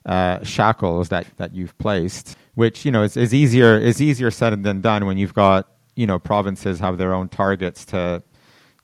uh, 0.07 0.43
shackles 0.45 1.09
that, 1.09 1.27
that 1.37 1.55
you've 1.55 1.77
placed, 1.79 2.37
which, 2.55 2.85
you 2.85 2.93
know, 2.93 3.03
is, 3.03 3.17
is 3.17 3.35
easier, 3.35 3.77
is 3.77 4.01
easier 4.01 4.31
said 4.31 4.63
than 4.63 4.81
done 4.81 5.05
when 5.05 5.19
you've 5.19 5.35
got, 5.35 5.69
you 5.97 6.07
know 6.07 6.19
provinces 6.19 6.81
have 6.81 6.99
their 6.99 7.15
own 7.15 7.29
targets 7.29 7.85
to 7.87 8.23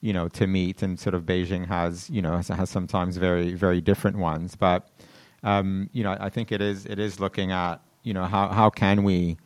you 0.01 0.13
know 0.13 0.29
to 0.29 0.47
meet 0.47 0.83
and 0.83 0.99
sort 0.99 1.15
of 1.15 1.25
Beijing 1.25 1.67
has 1.67 2.09
you 2.11 2.23
know 2.23 2.37
has, 2.37 2.49
has 2.49 2.71
sometimes 2.71 3.17
very 3.17 3.55
very 3.55 3.81
different 3.81 4.19
ones. 4.19 4.57
But 4.57 4.89
um, 5.43 5.89
you 5.93 6.03
know 6.03 6.17
I 6.21 6.29
think 6.29 6.53
it 6.53 6.61
is 6.61 6.87
it 6.87 6.99
is 6.99 7.21
looking 7.21 7.53
at 7.53 7.81
you 8.03 8.15
know 8.15 8.25
how 8.25 8.49
how 8.49 8.71
can 8.71 9.03
we 9.05 9.37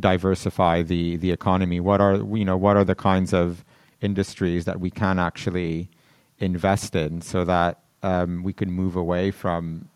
diversify 0.00 0.82
the 0.82 1.16
the 1.16 1.30
economy? 1.30 1.80
What 1.80 2.00
are 2.00 2.16
you 2.16 2.44
know 2.44 2.56
what 2.56 2.76
are 2.76 2.84
the 2.84 2.94
kinds 2.94 3.32
of 3.32 3.64
industries 4.00 4.64
that 4.64 4.80
we 4.80 4.90
can 4.90 5.18
actually 5.18 5.88
invest 6.38 6.94
in 6.94 7.20
so 7.20 7.44
that 7.44 7.80
um, 8.02 8.44
we 8.44 8.52
can 8.52 8.70
move 8.70 8.94
away 8.96 9.30
from 9.30 9.88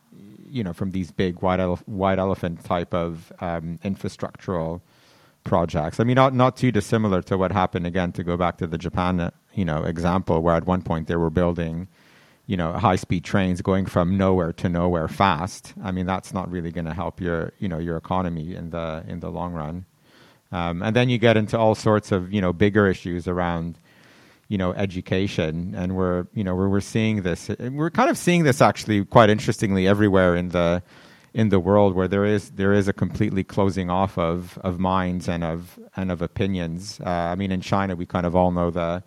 you 0.48 0.62
know 0.62 0.72
from 0.72 0.90
these 0.90 1.10
big 1.10 1.40
white, 1.40 1.60
white 1.86 2.18
elephant 2.18 2.64
type 2.64 2.92
of 2.92 3.32
um, 3.40 3.78
infrastructural 3.84 4.80
projects. 5.44 6.00
I 6.00 6.04
mean, 6.04 6.16
not 6.16 6.34
not 6.34 6.56
too 6.56 6.72
dissimilar 6.72 7.22
to 7.22 7.36
what 7.36 7.52
happened 7.52 7.86
again. 7.86 8.12
To 8.12 8.24
go 8.24 8.36
back 8.36 8.58
to 8.58 8.66
the 8.66 8.78
Japan, 8.78 9.30
you 9.54 9.64
know, 9.64 9.84
example 9.84 10.42
where 10.42 10.54
at 10.54 10.66
one 10.66 10.82
point 10.82 11.08
they 11.08 11.16
were 11.16 11.30
building, 11.30 11.88
you 12.46 12.56
know, 12.56 12.72
high 12.72 12.96
speed 12.96 13.24
trains 13.24 13.62
going 13.62 13.86
from 13.86 14.16
nowhere 14.16 14.52
to 14.54 14.68
nowhere 14.68 15.08
fast. 15.08 15.74
I 15.82 15.90
mean, 15.90 16.06
that's 16.06 16.32
not 16.32 16.50
really 16.50 16.70
going 16.70 16.86
to 16.86 16.94
help 16.94 17.20
your 17.20 17.52
you 17.58 17.68
know 17.68 17.78
your 17.78 17.96
economy 17.96 18.54
in 18.54 18.70
the 18.70 19.04
in 19.06 19.20
the 19.20 19.30
long 19.30 19.52
run. 19.52 19.86
Um, 20.50 20.82
and 20.82 20.94
then 20.94 21.08
you 21.08 21.18
get 21.18 21.36
into 21.36 21.58
all 21.58 21.74
sorts 21.74 22.12
of 22.12 22.32
you 22.32 22.40
know 22.40 22.52
bigger 22.52 22.86
issues 22.86 23.26
around 23.26 23.78
you 24.48 24.58
know 24.58 24.74
education 24.74 25.74
and 25.74 25.96
we're 25.96 26.26
you 26.34 26.44
know 26.44 26.54
we're, 26.54 26.68
we're 26.68 26.80
seeing 26.80 27.22
this 27.22 27.48
we're 27.58 27.88
kind 27.90 28.10
of 28.10 28.18
seeing 28.18 28.42
this 28.42 28.60
actually 28.60 29.02
quite 29.02 29.30
interestingly 29.30 29.88
everywhere 29.88 30.36
in 30.36 30.50
the 30.50 30.82
in 31.34 31.48
the 31.48 31.60
world 31.60 31.94
where 31.94 32.08
there 32.08 32.24
is 32.24 32.50
there 32.50 32.72
is 32.72 32.88
a 32.88 32.92
completely 32.92 33.44
closing 33.44 33.90
off 33.90 34.18
of 34.18 34.58
of 34.58 34.78
minds 34.78 35.28
and 35.28 35.42
of 35.42 35.78
and 35.96 36.10
of 36.10 36.22
opinions. 36.22 37.00
Uh, 37.04 37.08
I 37.08 37.34
mean, 37.34 37.50
in 37.50 37.60
China, 37.60 37.96
we 37.96 38.06
kind 38.06 38.26
of 38.26 38.36
all 38.36 38.50
know 38.50 38.70
the 38.70 39.02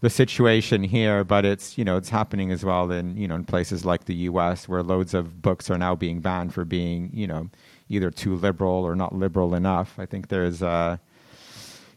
the 0.00 0.10
situation 0.10 0.82
here, 0.82 1.22
but 1.22 1.44
it's 1.44 1.78
you 1.78 1.84
know 1.84 1.96
it's 1.96 2.08
happening 2.08 2.50
as 2.50 2.64
well 2.64 2.90
in 2.90 3.16
you 3.16 3.28
know 3.28 3.36
in 3.36 3.44
places 3.44 3.84
like 3.84 4.06
the 4.06 4.14
U.S. 4.30 4.68
where 4.68 4.82
loads 4.82 5.14
of 5.14 5.40
books 5.40 5.70
are 5.70 5.78
now 5.78 5.94
being 5.94 6.20
banned 6.20 6.52
for 6.52 6.64
being 6.64 7.10
you 7.14 7.26
know 7.26 7.48
either 7.88 8.10
too 8.10 8.34
liberal 8.34 8.84
or 8.84 8.96
not 8.96 9.14
liberal 9.14 9.54
enough. 9.54 9.98
I 9.98 10.06
think 10.06 10.28
there's 10.28 10.62
uh, 10.62 10.96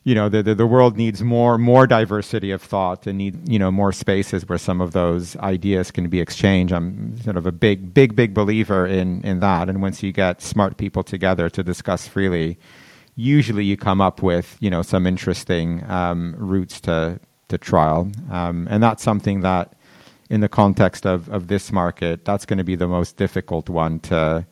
you 0.06 0.14
know 0.14 0.30
the, 0.30 0.44
the, 0.44 0.54
the 0.56 0.68
world 0.68 0.98
needs 0.98 1.24
more 1.24 1.58
more 1.58 1.88
diversity 1.88 2.52
of 2.52 2.62
thought 2.62 3.08
and 3.08 3.18
need 3.18 3.50
you 3.50 3.58
know 3.58 3.72
more 3.72 3.92
spaces 3.92 4.48
where 4.48 4.60
some 4.60 4.80
of 4.80 4.94
those 4.94 5.36
ideas 5.38 5.92
can 5.92 6.08
be 6.10 6.22
exchanged. 6.22 6.72
I'm 6.72 7.20
sort 7.24 7.38
of 7.38 7.48
a 7.48 7.52
big 7.52 7.94
big 7.94 8.16
big 8.16 8.34
believer 8.34 8.86
in 8.86 9.22
in 9.24 9.40
that. 9.40 9.68
And 9.68 9.82
once 9.82 10.04
you 10.04 10.12
get 10.12 10.44
smart 10.44 10.78
people 10.78 11.04
together 11.04 11.50
to 11.50 11.64
discuss 11.64 12.08
freely, 12.08 12.60
usually 13.16 13.66
you 13.66 13.78
come 13.78 14.00
up 14.00 14.22
with 14.22 14.58
you 14.60 14.70
know 14.70 14.84
some 14.84 15.08
interesting 15.08 15.84
um, 15.90 16.36
routes 16.38 16.80
to 16.82 17.20
to 17.48 17.58
trial. 17.58 18.12
Um, 18.30 18.68
and 18.70 18.84
that's 18.84 19.02
something 19.02 19.42
that 19.42 19.74
in 20.30 20.42
the 20.42 20.50
context 20.50 21.08
of 21.08 21.28
of 21.30 21.48
this 21.48 21.72
market, 21.72 22.26
that's 22.26 22.46
going 22.46 22.60
to 22.60 22.64
be 22.64 22.76
the 22.76 22.88
most 22.88 23.18
difficult 23.18 23.70
one 23.70 24.00
to. 24.02 24.46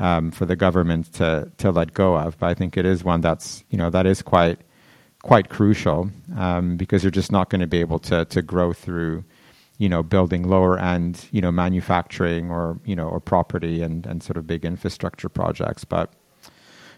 Um, 0.00 0.30
for 0.30 0.46
the 0.46 0.54
government 0.54 1.12
to 1.14 1.50
to 1.58 1.72
let 1.72 1.92
go 1.92 2.16
of, 2.16 2.38
but 2.38 2.46
I 2.46 2.54
think 2.54 2.76
it 2.76 2.86
is 2.86 3.02
one 3.02 3.20
that's 3.20 3.64
you 3.68 3.76
know 3.76 3.90
that 3.90 4.06
is 4.06 4.22
quite 4.22 4.60
quite 5.22 5.48
crucial 5.48 6.10
um, 6.36 6.76
because 6.76 7.02
you're 7.02 7.10
just 7.10 7.32
not 7.32 7.50
going 7.50 7.60
to 7.60 7.66
be 7.66 7.80
able 7.80 7.98
to 7.98 8.24
to 8.26 8.42
grow 8.42 8.72
through 8.72 9.24
you 9.78 9.88
know 9.88 10.02
building 10.02 10.48
lower 10.48 10.78
end 10.78 11.26
you 11.30 11.40
know 11.40 11.50
manufacturing 11.50 12.50
or 12.50 12.78
you 12.84 12.94
know 12.94 13.08
or 13.08 13.20
property 13.20 13.82
and 13.82 14.06
and 14.06 14.22
sort 14.22 14.36
of 14.36 14.46
big 14.46 14.64
infrastructure 14.64 15.28
projects. 15.28 15.84
But 15.84 16.12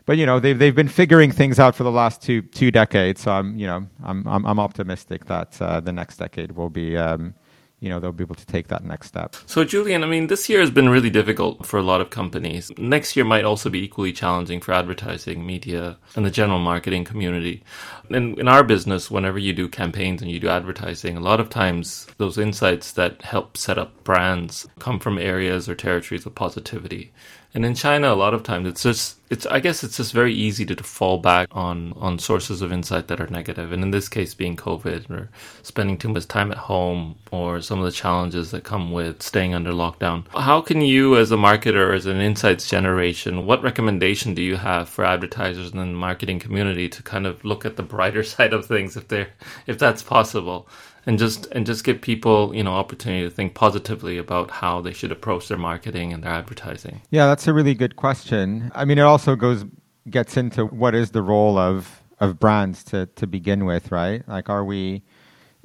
but 0.07 0.17
you 0.19 0.27
know 0.27 0.41
they've 0.41 0.59
they've 0.59 0.75
been 0.75 0.89
figuring 0.89 1.31
things 1.33 1.59
out 1.59 1.75
for 1.75 1.85
the 1.85 1.91
last 1.91 2.23
two 2.23 2.43
two 2.43 2.71
decades. 2.71 3.23
So 3.23 3.33
I'm 3.33 3.57
you 3.57 3.67
know 3.67 3.87
I'm 4.05 4.27
I'm, 4.27 4.45
I'm 4.47 4.59
optimistic 4.59 5.27
that 5.27 5.61
uh, 5.61 5.81
the 5.81 5.93
next 5.93 6.17
decade 6.19 6.53
will 6.53 6.71
be 6.71 6.97
um, 6.97 7.35
you 7.81 7.89
know 7.89 7.99
they'll 7.99 8.13
be 8.13 8.25
able 8.25 8.35
to 8.35 8.47
take 8.47 8.69
that 8.69 8.85
next 8.85 9.09
step. 9.09 9.35
So 9.47 9.65
Julien, 9.65 10.05
I 10.05 10.07
mean, 10.07 10.27
this 10.27 10.49
year 10.49 10.61
has 10.61 10.71
been 10.71 10.89
really 10.89 11.11
difficult 11.11 11.67
for 11.67 11.79
a 11.79 11.83
lot 11.83 12.01
of 12.01 12.11
companies. 12.11 12.71
Next 12.79 13.17
year 13.17 13.25
might 13.25 13.45
also 13.45 13.71
be 13.71 13.83
equally 13.83 14.13
challenging 14.13 14.61
for 14.61 14.73
advertising, 14.73 15.45
media, 15.45 15.97
and 16.15 16.25
the 16.25 16.31
general 16.31 16.59
marketing 16.59 17.05
community. 17.05 17.63
And 18.11 18.39
in 18.39 18.49
our 18.49 18.63
business, 18.63 19.11
whenever 19.11 19.39
you 19.39 19.53
do 19.53 19.69
campaigns 19.69 20.21
and 20.21 20.31
you 20.31 20.39
do 20.39 20.49
advertising, 20.49 21.17
a 21.17 21.21
lot 21.21 21.41
of 21.41 21.49
times 21.49 22.07
those 22.19 22.39
insights 22.39 22.93
that 22.93 23.23
help 23.23 23.57
set 23.57 23.79
up 23.79 24.05
brands 24.05 24.69
come 24.79 24.99
from 24.99 25.19
areas 25.19 25.69
or 25.69 25.75
territories 25.75 26.27
of 26.27 26.35
positivity. 26.35 27.13
And 27.53 27.65
in 27.65 27.75
China, 27.75 28.13
a 28.13 28.15
lot 28.15 28.33
of 28.33 28.45
times 28.45 28.69
it's 28.69 28.83
just 28.83 29.17
it's 29.29 29.45
I 29.47 29.61
guess 29.61 29.83
it's 29.83 29.97
just 29.97 30.13
very 30.13 30.33
easy 30.33 30.65
to, 30.67 30.75
to 30.75 30.85
fall 30.85 31.19
back 31.19 31.49
on 31.51 31.93
on 31.97 32.19
sources 32.19 32.63
of 32.63 32.73
insight 32.73 33.09
that 33.09 33.21
are 33.21 33.27
negative. 33.27 33.73
And 33.73 33.83
in 33.83 33.91
this 33.91 34.09
case, 34.09 34.35
being 34.35 34.57
COVID 34.57 35.11
or 35.11 35.31
spending 35.63 35.99
too 35.99 36.09
much 36.09 36.29
time 36.29 36.53
at 36.53 36.59
home 36.59 37.17
or 37.33 37.61
some 37.61 37.81
of 37.81 37.85
the 37.85 37.93
challenges 37.93 38.53
that 38.53 38.63
come 38.63 38.93
with 38.93 39.23
staying 39.23 39.55
under 39.55 39.73
lockdown. 39.73 40.27
How 40.29 40.61
can 40.61 40.81
you, 40.81 41.17
as 41.17 41.33
a 41.33 41.37
marketer, 41.37 41.95
as 41.95 42.07
an 42.07 42.21
insights 42.21 42.69
generation, 42.69 43.47
what 43.47 43.63
recommendation 43.63 44.35
do 44.35 44.43
you 44.43 44.57
have 44.57 44.89
for 44.89 45.05
advertisers 45.05 45.73
and 45.73 45.81
the 45.81 45.87
marketing 45.87 46.39
community 46.39 46.89
to 46.89 47.03
kind 47.03 47.27
of 47.27 47.45
look 47.45 47.65
at 47.65 47.77
the 47.77 47.83
brighter 47.83 48.23
side 48.35 48.53
of 48.53 48.67
things 48.67 48.97
if 48.97 49.09
they're 49.09 49.31
if 49.67 49.79
that's 49.79 50.03
possible? 50.03 50.69
And 51.07 51.19
just 51.19 51.47
and 51.47 51.67
just 51.67 51.85
give 51.85 52.01
people 52.01 52.55
you 52.55 52.63
know 52.63 52.73
opportunity 52.73 53.25
to 53.25 53.31
think 53.31 53.55
positively 53.55 54.19
about 54.19 54.51
how 54.51 54.81
they 54.81 54.93
should 54.93 55.13
approach 55.13 55.49
their 55.49 55.59
marketing 55.59 56.13
and 56.13 56.23
their 56.23 56.33
advertising. 56.33 57.03
Yeah 57.11 57.27
that's 57.27 57.47
a 57.47 57.53
really 57.53 57.75
good 57.75 57.97
question. 57.97 58.71
I 58.75 58.85
mean 58.85 58.99
it 58.99 59.03
also 59.03 59.37
goes 59.37 59.65
gets 60.09 60.37
into 60.37 60.67
what 60.67 60.95
is 60.95 61.11
the 61.11 61.23
role 61.23 61.59
of 61.59 62.03
of 62.19 62.39
brands 62.39 62.85
to 62.85 63.07
to 63.17 63.27
begin 63.27 63.65
with 63.65 63.91
right? 63.91 64.27
Like 64.29 64.49
are 64.49 64.65
we 64.65 65.03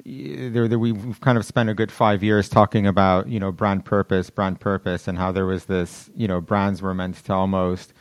there, 0.08 0.68
there, 0.68 0.78
we've 0.78 1.20
kind 1.20 1.36
of 1.36 1.44
spent 1.44 1.68
a 1.68 1.74
good 1.74 1.90
five 1.90 2.22
years 2.22 2.48
talking 2.48 2.86
about 2.86 3.28
you 3.28 3.40
know 3.40 3.50
brand 3.50 3.84
purpose 3.84 4.30
brand 4.30 4.60
purpose 4.60 5.08
and 5.08 5.18
how 5.18 5.32
there 5.32 5.46
was 5.46 5.64
this 5.64 6.10
you 6.14 6.28
know 6.28 6.40
brands 6.40 6.80
were 6.80 6.94
meant 6.94 7.16
to 7.24 7.32
almost 7.32 7.92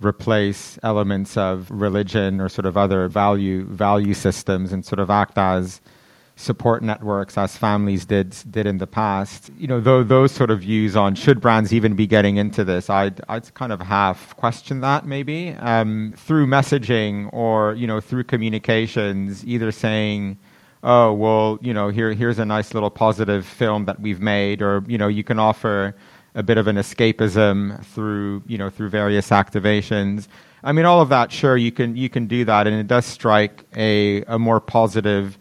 replace 0.00 0.78
elements 0.82 1.36
of 1.36 1.70
religion 1.70 2.40
or 2.40 2.48
sort 2.48 2.66
of 2.66 2.76
other 2.76 3.08
value 3.08 3.64
value 3.66 4.14
systems 4.14 4.72
and 4.72 4.84
sort 4.84 4.98
of 4.98 5.10
act 5.10 5.38
as 5.38 5.80
support 6.36 6.82
networks 6.82 7.38
as 7.38 7.56
families 7.56 8.04
did 8.06 8.34
did 8.50 8.66
in 8.66 8.78
the 8.78 8.86
past. 8.86 9.50
You 9.56 9.68
know, 9.68 9.80
though 9.80 10.02
those 10.02 10.32
sort 10.32 10.50
of 10.50 10.60
views 10.60 10.96
on 10.96 11.14
should 11.14 11.40
brands 11.40 11.72
even 11.72 11.94
be 11.94 12.06
getting 12.06 12.36
into 12.36 12.64
this, 12.64 12.90
I'd 12.90 13.20
I'd 13.28 13.52
kind 13.54 13.72
of 13.72 13.80
half 13.80 14.36
question 14.36 14.80
that 14.80 15.06
maybe 15.06 15.50
um, 15.52 16.14
through 16.16 16.46
messaging 16.46 17.32
or 17.32 17.74
you 17.74 17.86
know 17.86 18.00
through 18.00 18.24
communications, 18.24 19.44
either 19.46 19.72
saying. 19.72 20.38
Oh 20.86 21.14
well, 21.14 21.58
you 21.62 21.72
know, 21.72 21.88
here 21.88 22.12
here's 22.12 22.38
a 22.38 22.44
nice 22.44 22.74
little 22.74 22.90
positive 22.90 23.46
film 23.46 23.86
that 23.86 24.00
we've 24.00 24.20
made, 24.20 24.60
or 24.60 24.84
you 24.86 24.98
know, 24.98 25.08
you 25.08 25.24
can 25.24 25.38
offer 25.38 25.96
a 26.34 26.42
bit 26.42 26.58
of 26.58 26.66
an 26.66 26.76
escapism 26.76 27.82
through 27.86 28.42
you 28.46 28.58
know 28.58 28.68
through 28.68 28.90
various 28.90 29.30
activations. 29.30 30.28
I 30.62 30.72
mean, 30.72 30.84
all 30.84 31.00
of 31.00 31.08
that, 31.08 31.32
sure, 31.32 31.56
you 31.56 31.72
can 31.72 31.96
you 31.96 32.10
can 32.10 32.26
do 32.26 32.44
that, 32.44 32.66
and 32.66 32.76
it 32.76 32.86
does 32.86 33.06
strike 33.06 33.64
a 33.74 34.24
a 34.24 34.38
more 34.38 34.60
positive 34.60 35.38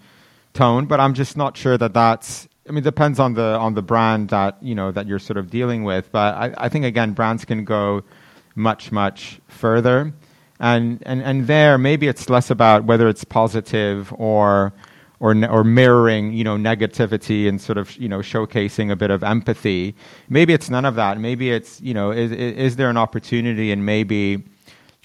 tone, 0.54 0.86
but 0.86 1.00
I'm 1.00 1.14
just 1.14 1.38
not 1.38 1.58
sure 1.58 1.78
that 1.78 1.94
that's. 1.94 2.48
I 2.68 2.72
mean, 2.72 2.80
it 2.80 2.84
depends 2.84 3.20
on 3.20 3.34
the 3.34 3.58
on 3.58 3.74
the 3.74 3.82
brand 3.82 4.30
that 4.30 4.62
you 4.62 4.76
know 4.76 4.92
that 4.92 5.08
you're 5.08 5.20
sort 5.20 5.38
of 5.38 5.50
dealing 5.50 5.84
with. 5.84 6.12
But 6.12 6.36
I, 6.36 6.54
I 6.58 6.70
think 6.70 6.86
again, 6.86 7.14
brands 7.14 7.46
can 7.46 7.66
go 7.66 8.04
much 8.56 8.92
much 8.92 9.40
further, 9.48 10.14
and 10.60 11.04
and 11.06 11.22
and 11.22 11.48
there 11.48 11.78
maybe 11.78 12.08
it's 12.08 12.30
less 12.30 12.50
about 12.50 12.86
whether 12.86 13.08
it's 13.10 13.24
positive 13.24 14.14
or 14.18 14.74
or 15.20 15.34
or 15.50 15.64
mirroring 15.64 16.34
you 16.34 16.44
know 16.44 16.58
negativity 16.58 17.48
and 17.48 17.60
sort 17.62 17.78
of 17.78 17.96
you 17.98 18.10
know 18.10 18.20
showcasing 18.20 18.92
a 18.92 18.96
bit 18.96 19.10
of 19.10 19.24
empathy. 19.24 19.96
Maybe 20.30 20.54
it's 20.54 20.70
none 20.70 20.86
of 20.86 20.96
that. 20.96 21.20
Maybe 21.20 21.52
it's 21.52 21.82
you 21.82 21.94
know 21.94 22.12
is 22.12 22.32
is 22.32 22.76
there 22.76 22.90
an 22.90 22.98
opportunity 22.98 23.72
and 23.72 23.86
maybe 23.86 24.44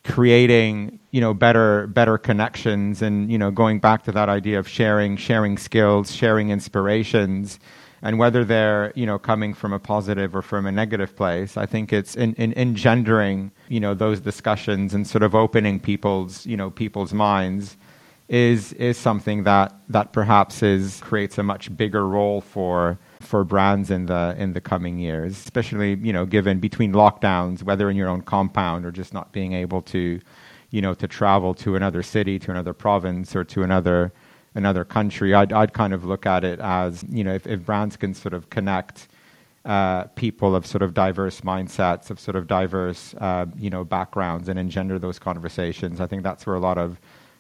creating 0.04 0.98
you 1.10 1.20
know 1.20 1.34
better 1.34 1.86
better 1.88 2.18
connections 2.18 3.02
and 3.02 3.30
you 3.30 3.38
know 3.38 3.50
going 3.50 3.78
back 3.78 4.04
to 4.04 4.12
that 4.12 4.28
idea 4.28 4.58
of 4.58 4.68
sharing 4.68 5.16
sharing 5.16 5.58
skills 5.58 6.14
sharing 6.14 6.50
inspirations. 6.50 7.58
And 8.00 8.16
whether 8.16 8.44
they're 8.44 8.92
you 8.94 9.06
know 9.06 9.18
coming 9.18 9.54
from 9.54 9.72
a 9.72 9.80
positive 9.80 10.36
or 10.36 10.40
from 10.40 10.66
a 10.66 10.72
negative 10.72 11.16
place 11.16 11.56
i 11.56 11.66
think 11.66 11.92
it's 11.92 12.14
in, 12.14 12.32
in 12.34 12.54
engendering 12.54 13.50
you 13.68 13.80
know 13.80 13.92
those 13.92 14.20
discussions 14.20 14.94
and 14.94 15.04
sort 15.04 15.24
of 15.24 15.34
opening 15.34 15.80
people's 15.80 16.46
you 16.46 16.56
know 16.56 16.70
people's 16.70 17.12
minds 17.12 17.76
is 18.28 18.72
is 18.74 18.96
something 18.96 19.44
that 19.44 19.74
that 19.88 20.12
perhaps 20.12 20.62
is 20.62 21.00
creates 21.00 21.38
a 21.38 21.42
much 21.42 21.76
bigger 21.76 22.06
role 22.06 22.40
for 22.40 22.98
for 23.20 23.44
brands 23.44 23.90
in 23.90 24.06
the 24.06 24.34
in 24.38 24.52
the 24.52 24.60
coming 24.60 24.98
years, 24.98 25.32
especially 25.32 25.94
you 25.96 26.12
know 26.12 26.26
given 26.26 26.60
between 26.60 26.92
lockdowns, 26.92 27.62
whether 27.62 27.90
in 27.90 27.96
your 27.96 28.08
own 28.08 28.22
compound 28.22 28.84
or 28.84 28.90
just 28.90 29.12
not 29.12 29.32
being 29.32 29.52
able 29.52 29.82
to, 29.82 30.20
you 30.70 30.80
know, 30.80 30.94
to 30.94 31.08
travel 31.08 31.54
to 31.54 31.76
another 31.76 32.02
city, 32.02 32.38
to 32.38 32.50
another 32.50 32.72
province, 32.72 33.34
or 33.34 33.44
to 33.44 33.62
another 33.62 34.12
another 34.54 34.84
country. 34.84 35.34
I'd 35.34 35.52
I'd 35.52 35.72
kind 35.72 35.92
of 35.92 36.04
look 36.04 36.26
at 36.26 36.44
it 36.44 36.60
as 36.60 37.04
you 37.08 37.24
know 37.24 37.34
if, 37.34 37.46
if 37.46 37.64
brands 37.64 37.96
can 37.96 38.14
sort 38.14 38.34
of 38.34 38.50
connect. 38.50 39.08
Uh, 39.64 40.04
people 40.14 40.56
of 40.56 40.64
sort 40.64 40.80
of 40.80 40.94
diverse 40.94 41.42
mindsets, 41.42 42.08
of 42.08 42.18
sort 42.18 42.36
of 42.36 42.46
diverse, 42.46 43.12
uh, 43.18 43.44
you 43.58 43.68
know, 43.68 43.84
backgrounds, 43.84 44.48
and 44.48 44.58
engender 44.58 44.98
those 44.98 45.18
conversations. 45.18 46.00
I 46.00 46.06
think 46.06 46.22
that's 46.22 46.46
where 46.46 46.56
a 46.56 46.60
lot 46.60 46.78
of 46.78 46.98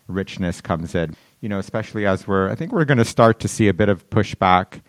richness 0.08 0.60
comes 0.60 0.94
in. 0.94 1.14
You 1.40 1.48
know, 1.48 1.58
especially 1.58 2.04
as 2.04 2.26
we're, 2.26 2.50
I 2.50 2.54
think 2.54 2.72
we're 2.72 2.84
going 2.84 2.98
to 2.98 3.04
start 3.04 3.40
to 3.40 3.48
see 3.48 3.68
a 3.68 3.72
bit 3.72 3.88
of 3.88 4.10
pushback 4.10 4.82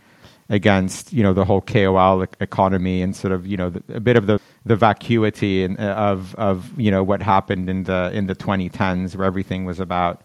against 0.49 1.13
you 1.13 1.21
know 1.21 1.33
the 1.33 1.45
whole 1.45 1.61
KOL 1.61 2.23
economy 2.39 3.01
and 3.01 3.15
sort 3.15 3.31
of 3.31 3.45
you 3.45 3.55
know 3.55 3.69
the, 3.69 3.83
a 3.93 3.99
bit 3.99 4.17
of 4.17 4.27
the 4.27 4.39
the 4.65 4.75
vacuity 4.75 5.63
in, 5.63 5.77
of 5.77 6.35
of 6.35 6.77
you 6.79 6.89
know 6.91 7.03
what 7.03 7.21
happened 7.21 7.69
in 7.69 7.83
the 7.83 8.11
in 8.13 8.27
the 8.27 8.35
2010s 8.35 9.15
where 9.15 9.25
everything 9.25 9.65
was 9.65 9.79
about 9.79 10.21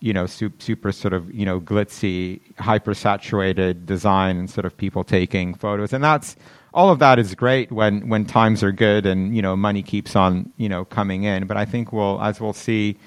you 0.00 0.12
know 0.12 0.26
super, 0.26 0.60
super 0.60 0.92
sort 0.92 1.12
of 1.12 1.32
you 1.32 1.44
know 1.44 1.60
glitzy 1.60 2.40
hyper 2.58 2.94
saturated 2.94 3.86
design 3.86 4.36
and 4.36 4.50
sort 4.50 4.64
of 4.64 4.76
people 4.76 5.04
taking 5.04 5.54
photos. 5.54 5.92
And 5.92 6.02
that's 6.02 6.36
all 6.74 6.90
of 6.90 6.98
that 6.98 7.18
is 7.18 7.34
great 7.34 7.72
when 7.72 8.08
when 8.08 8.24
times 8.24 8.62
are 8.62 8.72
good 8.72 9.06
and 9.06 9.34
you 9.34 9.42
know 9.42 9.56
money 9.56 9.82
keeps 9.82 10.14
on 10.16 10.52
you 10.56 10.68
know 10.68 10.84
coming 10.84 11.24
in. 11.24 11.46
But 11.46 11.56
I 11.56 11.64
think 11.64 11.92
we'll 11.92 12.20
as 12.22 12.40
we'll 12.40 12.52
see 12.52 12.98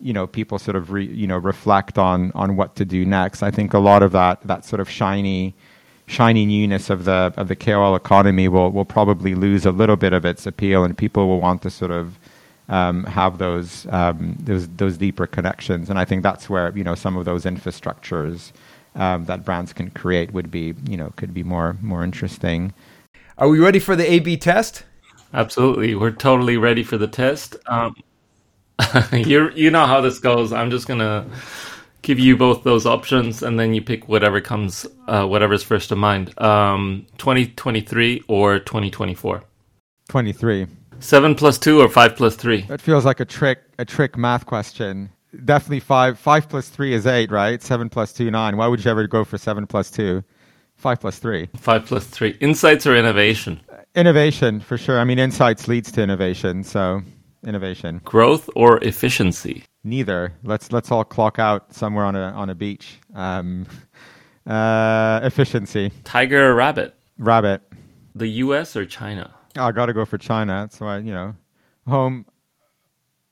you 0.00 0.12
know 0.12 0.26
people 0.26 0.58
sort 0.58 0.76
of 0.76 0.90
re, 0.90 1.06
you 1.06 1.26
know 1.26 1.38
reflect 1.38 1.98
on 1.98 2.32
on 2.34 2.56
what 2.56 2.76
to 2.76 2.84
do 2.84 3.04
next. 3.04 3.42
I 3.42 3.50
think 3.50 3.74
a 3.74 3.78
lot 3.78 4.02
of 4.02 4.12
that 4.12 4.40
that 4.46 4.64
sort 4.64 4.80
of 4.80 4.88
shiny 4.88 5.54
shiny 6.10 6.44
newness 6.44 6.90
of 6.90 7.04
the 7.04 7.32
of 7.36 7.48
the 7.48 7.56
KOL 7.56 7.94
economy 7.94 8.48
will 8.48 8.70
will 8.70 8.84
probably 8.84 9.34
lose 9.34 9.64
a 9.64 9.70
little 9.70 9.96
bit 9.96 10.12
of 10.12 10.24
its 10.24 10.46
appeal, 10.46 10.84
and 10.84 10.98
people 10.98 11.28
will 11.28 11.40
want 11.40 11.62
to 11.62 11.70
sort 11.70 11.92
of 11.92 12.18
um, 12.68 13.04
have 13.04 13.38
those 13.38 13.86
um, 13.90 14.36
those 14.40 14.68
those 14.68 14.98
deeper 14.98 15.26
connections. 15.26 15.88
And 15.88 15.98
I 15.98 16.04
think 16.04 16.22
that's 16.22 16.50
where 16.50 16.76
you 16.76 16.84
know 16.84 16.94
some 16.94 17.16
of 17.16 17.24
those 17.24 17.44
infrastructures 17.44 18.52
um, 18.96 19.24
that 19.26 19.44
brands 19.44 19.72
can 19.72 19.90
create 19.90 20.32
would 20.32 20.50
be 20.50 20.74
you 20.88 20.96
know 20.96 21.12
could 21.16 21.32
be 21.32 21.44
more 21.44 21.76
more 21.80 22.02
interesting. 22.02 22.72
Are 23.38 23.48
we 23.48 23.60
ready 23.60 23.78
for 23.78 23.96
the 23.96 24.10
A/B 24.10 24.36
test? 24.36 24.84
Absolutely, 25.32 25.94
we're 25.94 26.10
totally 26.10 26.56
ready 26.56 26.82
for 26.82 26.98
the 26.98 27.06
test. 27.06 27.56
Um, 27.66 27.94
you 29.12 29.50
you 29.50 29.70
know 29.70 29.86
how 29.86 30.00
this 30.00 30.18
goes. 30.18 30.52
I'm 30.52 30.70
just 30.70 30.88
gonna 30.88 31.24
give 32.02 32.18
you 32.18 32.36
both 32.36 32.62
those 32.62 32.86
options, 32.86 33.42
and 33.42 33.58
then 33.58 33.74
you 33.74 33.82
pick 33.82 34.08
whatever 34.08 34.40
comes, 34.40 34.86
uh, 35.08 35.26
whatever's 35.26 35.62
first 35.62 35.88
to 35.90 35.96
mind. 35.96 36.38
Um, 36.40 37.06
2023 37.18 38.24
or 38.28 38.58
2024. 38.58 39.42
23. 40.08 40.66
Seven 40.98 41.34
plus 41.34 41.58
two 41.58 41.80
or 41.80 41.88
five 41.88 42.16
plus 42.16 42.36
three. 42.36 42.62
That 42.62 42.82
feels 42.82 43.04
like 43.04 43.20
a 43.20 43.24
trick, 43.24 43.60
a 43.78 43.84
trick 43.84 44.18
math 44.18 44.44
question. 44.44 45.10
Definitely 45.44 45.80
five. 45.80 46.18
Five 46.18 46.48
plus 46.48 46.68
three 46.68 46.92
is 46.92 47.06
eight, 47.06 47.30
right? 47.30 47.62
Seven 47.62 47.88
plus 47.88 48.12
two, 48.12 48.30
nine. 48.30 48.56
Why 48.56 48.66
would 48.66 48.84
you 48.84 48.90
ever 48.90 49.06
go 49.06 49.24
for 49.24 49.38
seven 49.38 49.66
plus 49.66 49.90
two? 49.90 50.22
Five 50.76 51.00
plus 51.00 51.18
three. 51.18 51.48
Five 51.56 51.86
plus 51.86 52.06
three. 52.06 52.36
Insights 52.40 52.86
or 52.86 52.96
innovation? 52.96 53.60
Innovation 53.94 54.60
for 54.60 54.76
sure. 54.76 54.98
I 54.98 55.04
mean, 55.04 55.18
insights 55.18 55.68
leads 55.68 55.92
to 55.92 56.02
innovation, 56.02 56.64
so 56.64 57.02
innovation. 57.46 58.00
Growth 58.04 58.50
or 58.54 58.82
efficiency? 58.84 59.64
Neither. 59.82 60.34
Let's 60.42 60.72
let's 60.72 60.90
all 60.90 61.04
clock 61.04 61.38
out 61.38 61.72
somewhere 61.72 62.04
on 62.04 62.14
a 62.14 62.32
on 62.32 62.50
a 62.50 62.54
beach. 62.54 62.98
Um, 63.14 63.66
uh, 64.46 65.20
efficiency. 65.22 65.90
Tiger 66.04 66.50
or 66.50 66.54
rabbit? 66.54 66.94
Rabbit. 67.18 67.62
The 68.14 68.28
U.S. 68.28 68.76
or 68.76 68.84
China? 68.84 69.34
Oh, 69.56 69.64
I 69.64 69.72
got 69.72 69.86
to 69.86 69.92
go 69.92 70.04
for 70.04 70.18
China. 70.18 70.60
That's 70.62 70.80
why 70.80 70.98
you 70.98 71.12
know, 71.12 71.34
home. 71.86 72.26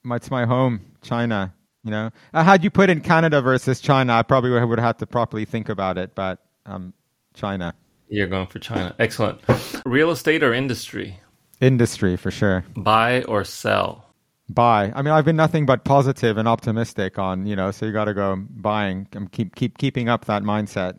My 0.02 0.16
It's 0.16 0.30
my 0.30 0.46
home, 0.46 0.80
China. 1.02 1.52
You 1.84 1.90
know, 1.90 2.10
uh, 2.34 2.44
had 2.44 2.64
you 2.64 2.70
put 2.70 2.90
in 2.90 3.00
Canada 3.00 3.40
versus 3.40 3.80
China, 3.80 4.14
I 4.14 4.22
probably 4.22 4.50
would, 4.50 4.64
would 4.64 4.80
have 4.80 4.96
to 4.98 5.06
properly 5.06 5.44
think 5.44 5.68
about 5.68 5.98
it. 5.98 6.14
But 6.14 6.38
um, 6.66 6.92
China. 7.34 7.74
You're 8.08 8.26
going 8.26 8.46
for 8.46 8.58
China. 8.58 8.94
Excellent. 8.98 9.40
Real 9.84 10.10
estate 10.10 10.42
or 10.42 10.54
industry? 10.54 11.20
Industry 11.60 12.16
for 12.16 12.30
sure. 12.30 12.64
Buy 12.76 13.22
or 13.24 13.44
sell? 13.44 14.07
Buy. 14.50 14.92
I 14.94 15.02
mean, 15.02 15.12
I've 15.12 15.24
been 15.24 15.36
nothing 15.36 15.66
but 15.66 15.84
positive 15.84 16.38
and 16.38 16.48
optimistic 16.48 17.18
on, 17.18 17.46
you 17.46 17.54
know, 17.54 17.70
so 17.70 17.86
you 17.86 17.92
got 17.92 18.06
to 18.06 18.14
go 18.14 18.36
buying. 18.50 19.06
I'm 19.14 19.28
keep 19.28 19.54
keep 19.54 19.78
keeping 19.78 20.08
up 20.08 20.24
that 20.24 20.42
mindset. 20.42 20.98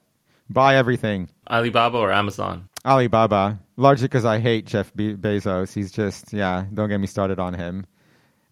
Buy 0.49 0.75
everything. 0.75 1.29
Alibaba 1.49 1.97
or 1.97 2.11
Amazon? 2.11 2.69
Alibaba, 2.85 3.59
largely 3.77 4.07
because 4.07 4.25
I 4.25 4.39
hate 4.39 4.65
Jeff 4.65 4.93
Be- 4.95 5.15
Bezos. 5.15 5.73
He's 5.73 5.91
just, 5.91 6.33
yeah, 6.33 6.65
don't 6.73 6.89
get 6.89 6.99
me 6.99 7.07
started 7.07 7.39
on 7.39 7.53
him. 7.53 7.85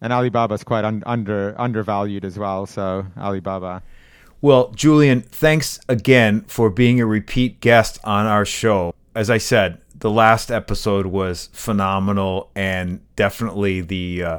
And 0.00 0.12
Alibaba's 0.12 0.62
quite 0.62 0.84
un- 0.84 1.02
under 1.06 1.54
undervalued 1.58 2.24
as 2.24 2.38
well, 2.38 2.66
so 2.66 3.06
Alibaba. 3.16 3.82
Well, 4.40 4.70
Julien, 4.70 5.22
thanks 5.22 5.80
again 5.88 6.42
for 6.42 6.70
being 6.70 7.00
a 7.00 7.06
repeat 7.06 7.60
guest 7.60 7.98
on 8.04 8.26
our 8.26 8.44
show 8.44 8.94
as 9.18 9.30
I 9.30 9.38
said, 9.38 9.80
the 9.96 10.10
last 10.10 10.48
episode 10.48 11.06
was 11.06 11.50
phenomenal, 11.52 12.52
and 12.54 13.00
definitely 13.16 13.80
the 13.80 14.22
uh, 14.22 14.38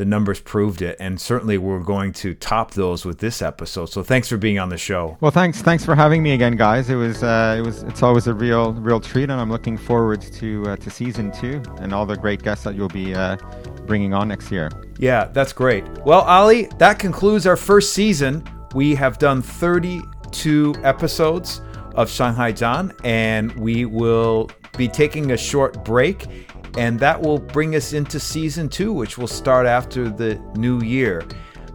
the 0.00 0.06
numbers 0.06 0.40
proved 0.40 0.80
it. 0.80 0.96
And 0.98 1.20
certainly, 1.20 1.58
we're 1.58 1.80
going 1.80 2.14
to 2.14 2.32
top 2.34 2.70
those 2.70 3.04
with 3.04 3.18
this 3.18 3.42
episode. 3.42 3.90
So, 3.90 4.02
thanks 4.02 4.28
for 4.28 4.38
being 4.38 4.58
on 4.58 4.70
the 4.70 4.78
show. 4.78 5.18
Well, 5.20 5.30
thanks, 5.30 5.60
thanks 5.60 5.84
for 5.84 5.94
having 5.94 6.22
me 6.22 6.32
again, 6.32 6.56
guys. 6.56 6.88
It 6.88 6.94
was, 6.94 7.22
uh, 7.22 7.56
it 7.58 7.60
was, 7.60 7.82
it's 7.82 8.02
always 8.02 8.26
a 8.26 8.32
real, 8.32 8.72
real 8.72 8.98
treat, 8.98 9.24
and 9.24 9.32
I'm 9.32 9.50
looking 9.50 9.76
forward 9.76 10.22
to 10.22 10.64
uh, 10.68 10.76
to 10.76 10.88
season 10.88 11.30
two 11.32 11.62
and 11.80 11.92
all 11.92 12.06
the 12.06 12.16
great 12.16 12.42
guests 12.42 12.64
that 12.64 12.76
you'll 12.76 12.88
be 12.88 13.14
uh, 13.14 13.36
bringing 13.84 14.14
on 14.14 14.28
next 14.28 14.50
year. 14.50 14.70
Yeah, 14.98 15.26
that's 15.26 15.52
great. 15.52 15.86
Well, 16.06 16.22
Ali, 16.22 16.70
that 16.78 16.98
concludes 16.98 17.46
our 17.46 17.56
first 17.56 17.92
season. 17.92 18.42
We 18.74 18.94
have 18.94 19.18
done 19.18 19.42
32 19.42 20.76
episodes 20.82 21.60
of 21.94 22.08
Shanghai 22.08 22.54
Zhan, 22.54 22.98
and 23.04 23.52
we 23.52 23.84
will 23.84 24.48
be 24.78 24.88
taking 24.88 25.32
a 25.32 25.36
short 25.36 25.84
break, 25.84 26.26
and 26.76 26.98
that 27.00 27.20
will 27.20 27.38
bring 27.38 27.74
us 27.74 27.92
into 27.92 28.20
season 28.20 28.68
two, 28.68 28.92
which 28.92 29.18
will 29.18 29.26
start 29.26 29.66
after 29.66 30.08
the 30.08 30.36
new 30.56 30.80
year. 30.82 31.22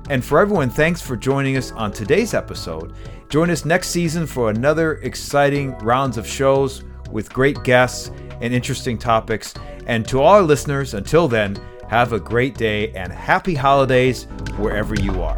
And 0.10 0.24
for 0.24 0.40
everyone, 0.40 0.70
thanks 0.70 1.02
for 1.02 1.16
joining 1.16 1.58
us 1.58 1.72
on 1.72 1.92
today's 1.92 2.34
episode. 2.34 2.94
Join 3.30 3.50
us 3.50 3.66
next 3.66 3.88
season 3.88 4.28
for 4.28 4.50
another 4.50 4.96
exciting 4.98 5.78
rounds 5.80 6.18
of 6.18 6.28
shows 6.28 6.84
with 7.12 7.34
great 7.34 7.64
guests 7.64 8.12
and 8.42 8.54
interesting 8.54 8.98
topics. 8.98 9.54
And 9.88 10.08
to 10.08 10.22
all 10.22 10.36
our 10.36 10.42
listeners, 10.44 10.94
until 10.94 11.28
then, 11.28 11.58
have 11.90 12.14
a 12.14 12.20
great 12.20 12.56
day 12.56 12.92
and 12.92 13.12
happy 13.12 13.56
holidays 13.56 14.28
wherever 14.58 14.96
you 14.96 15.22
are. 15.22 15.38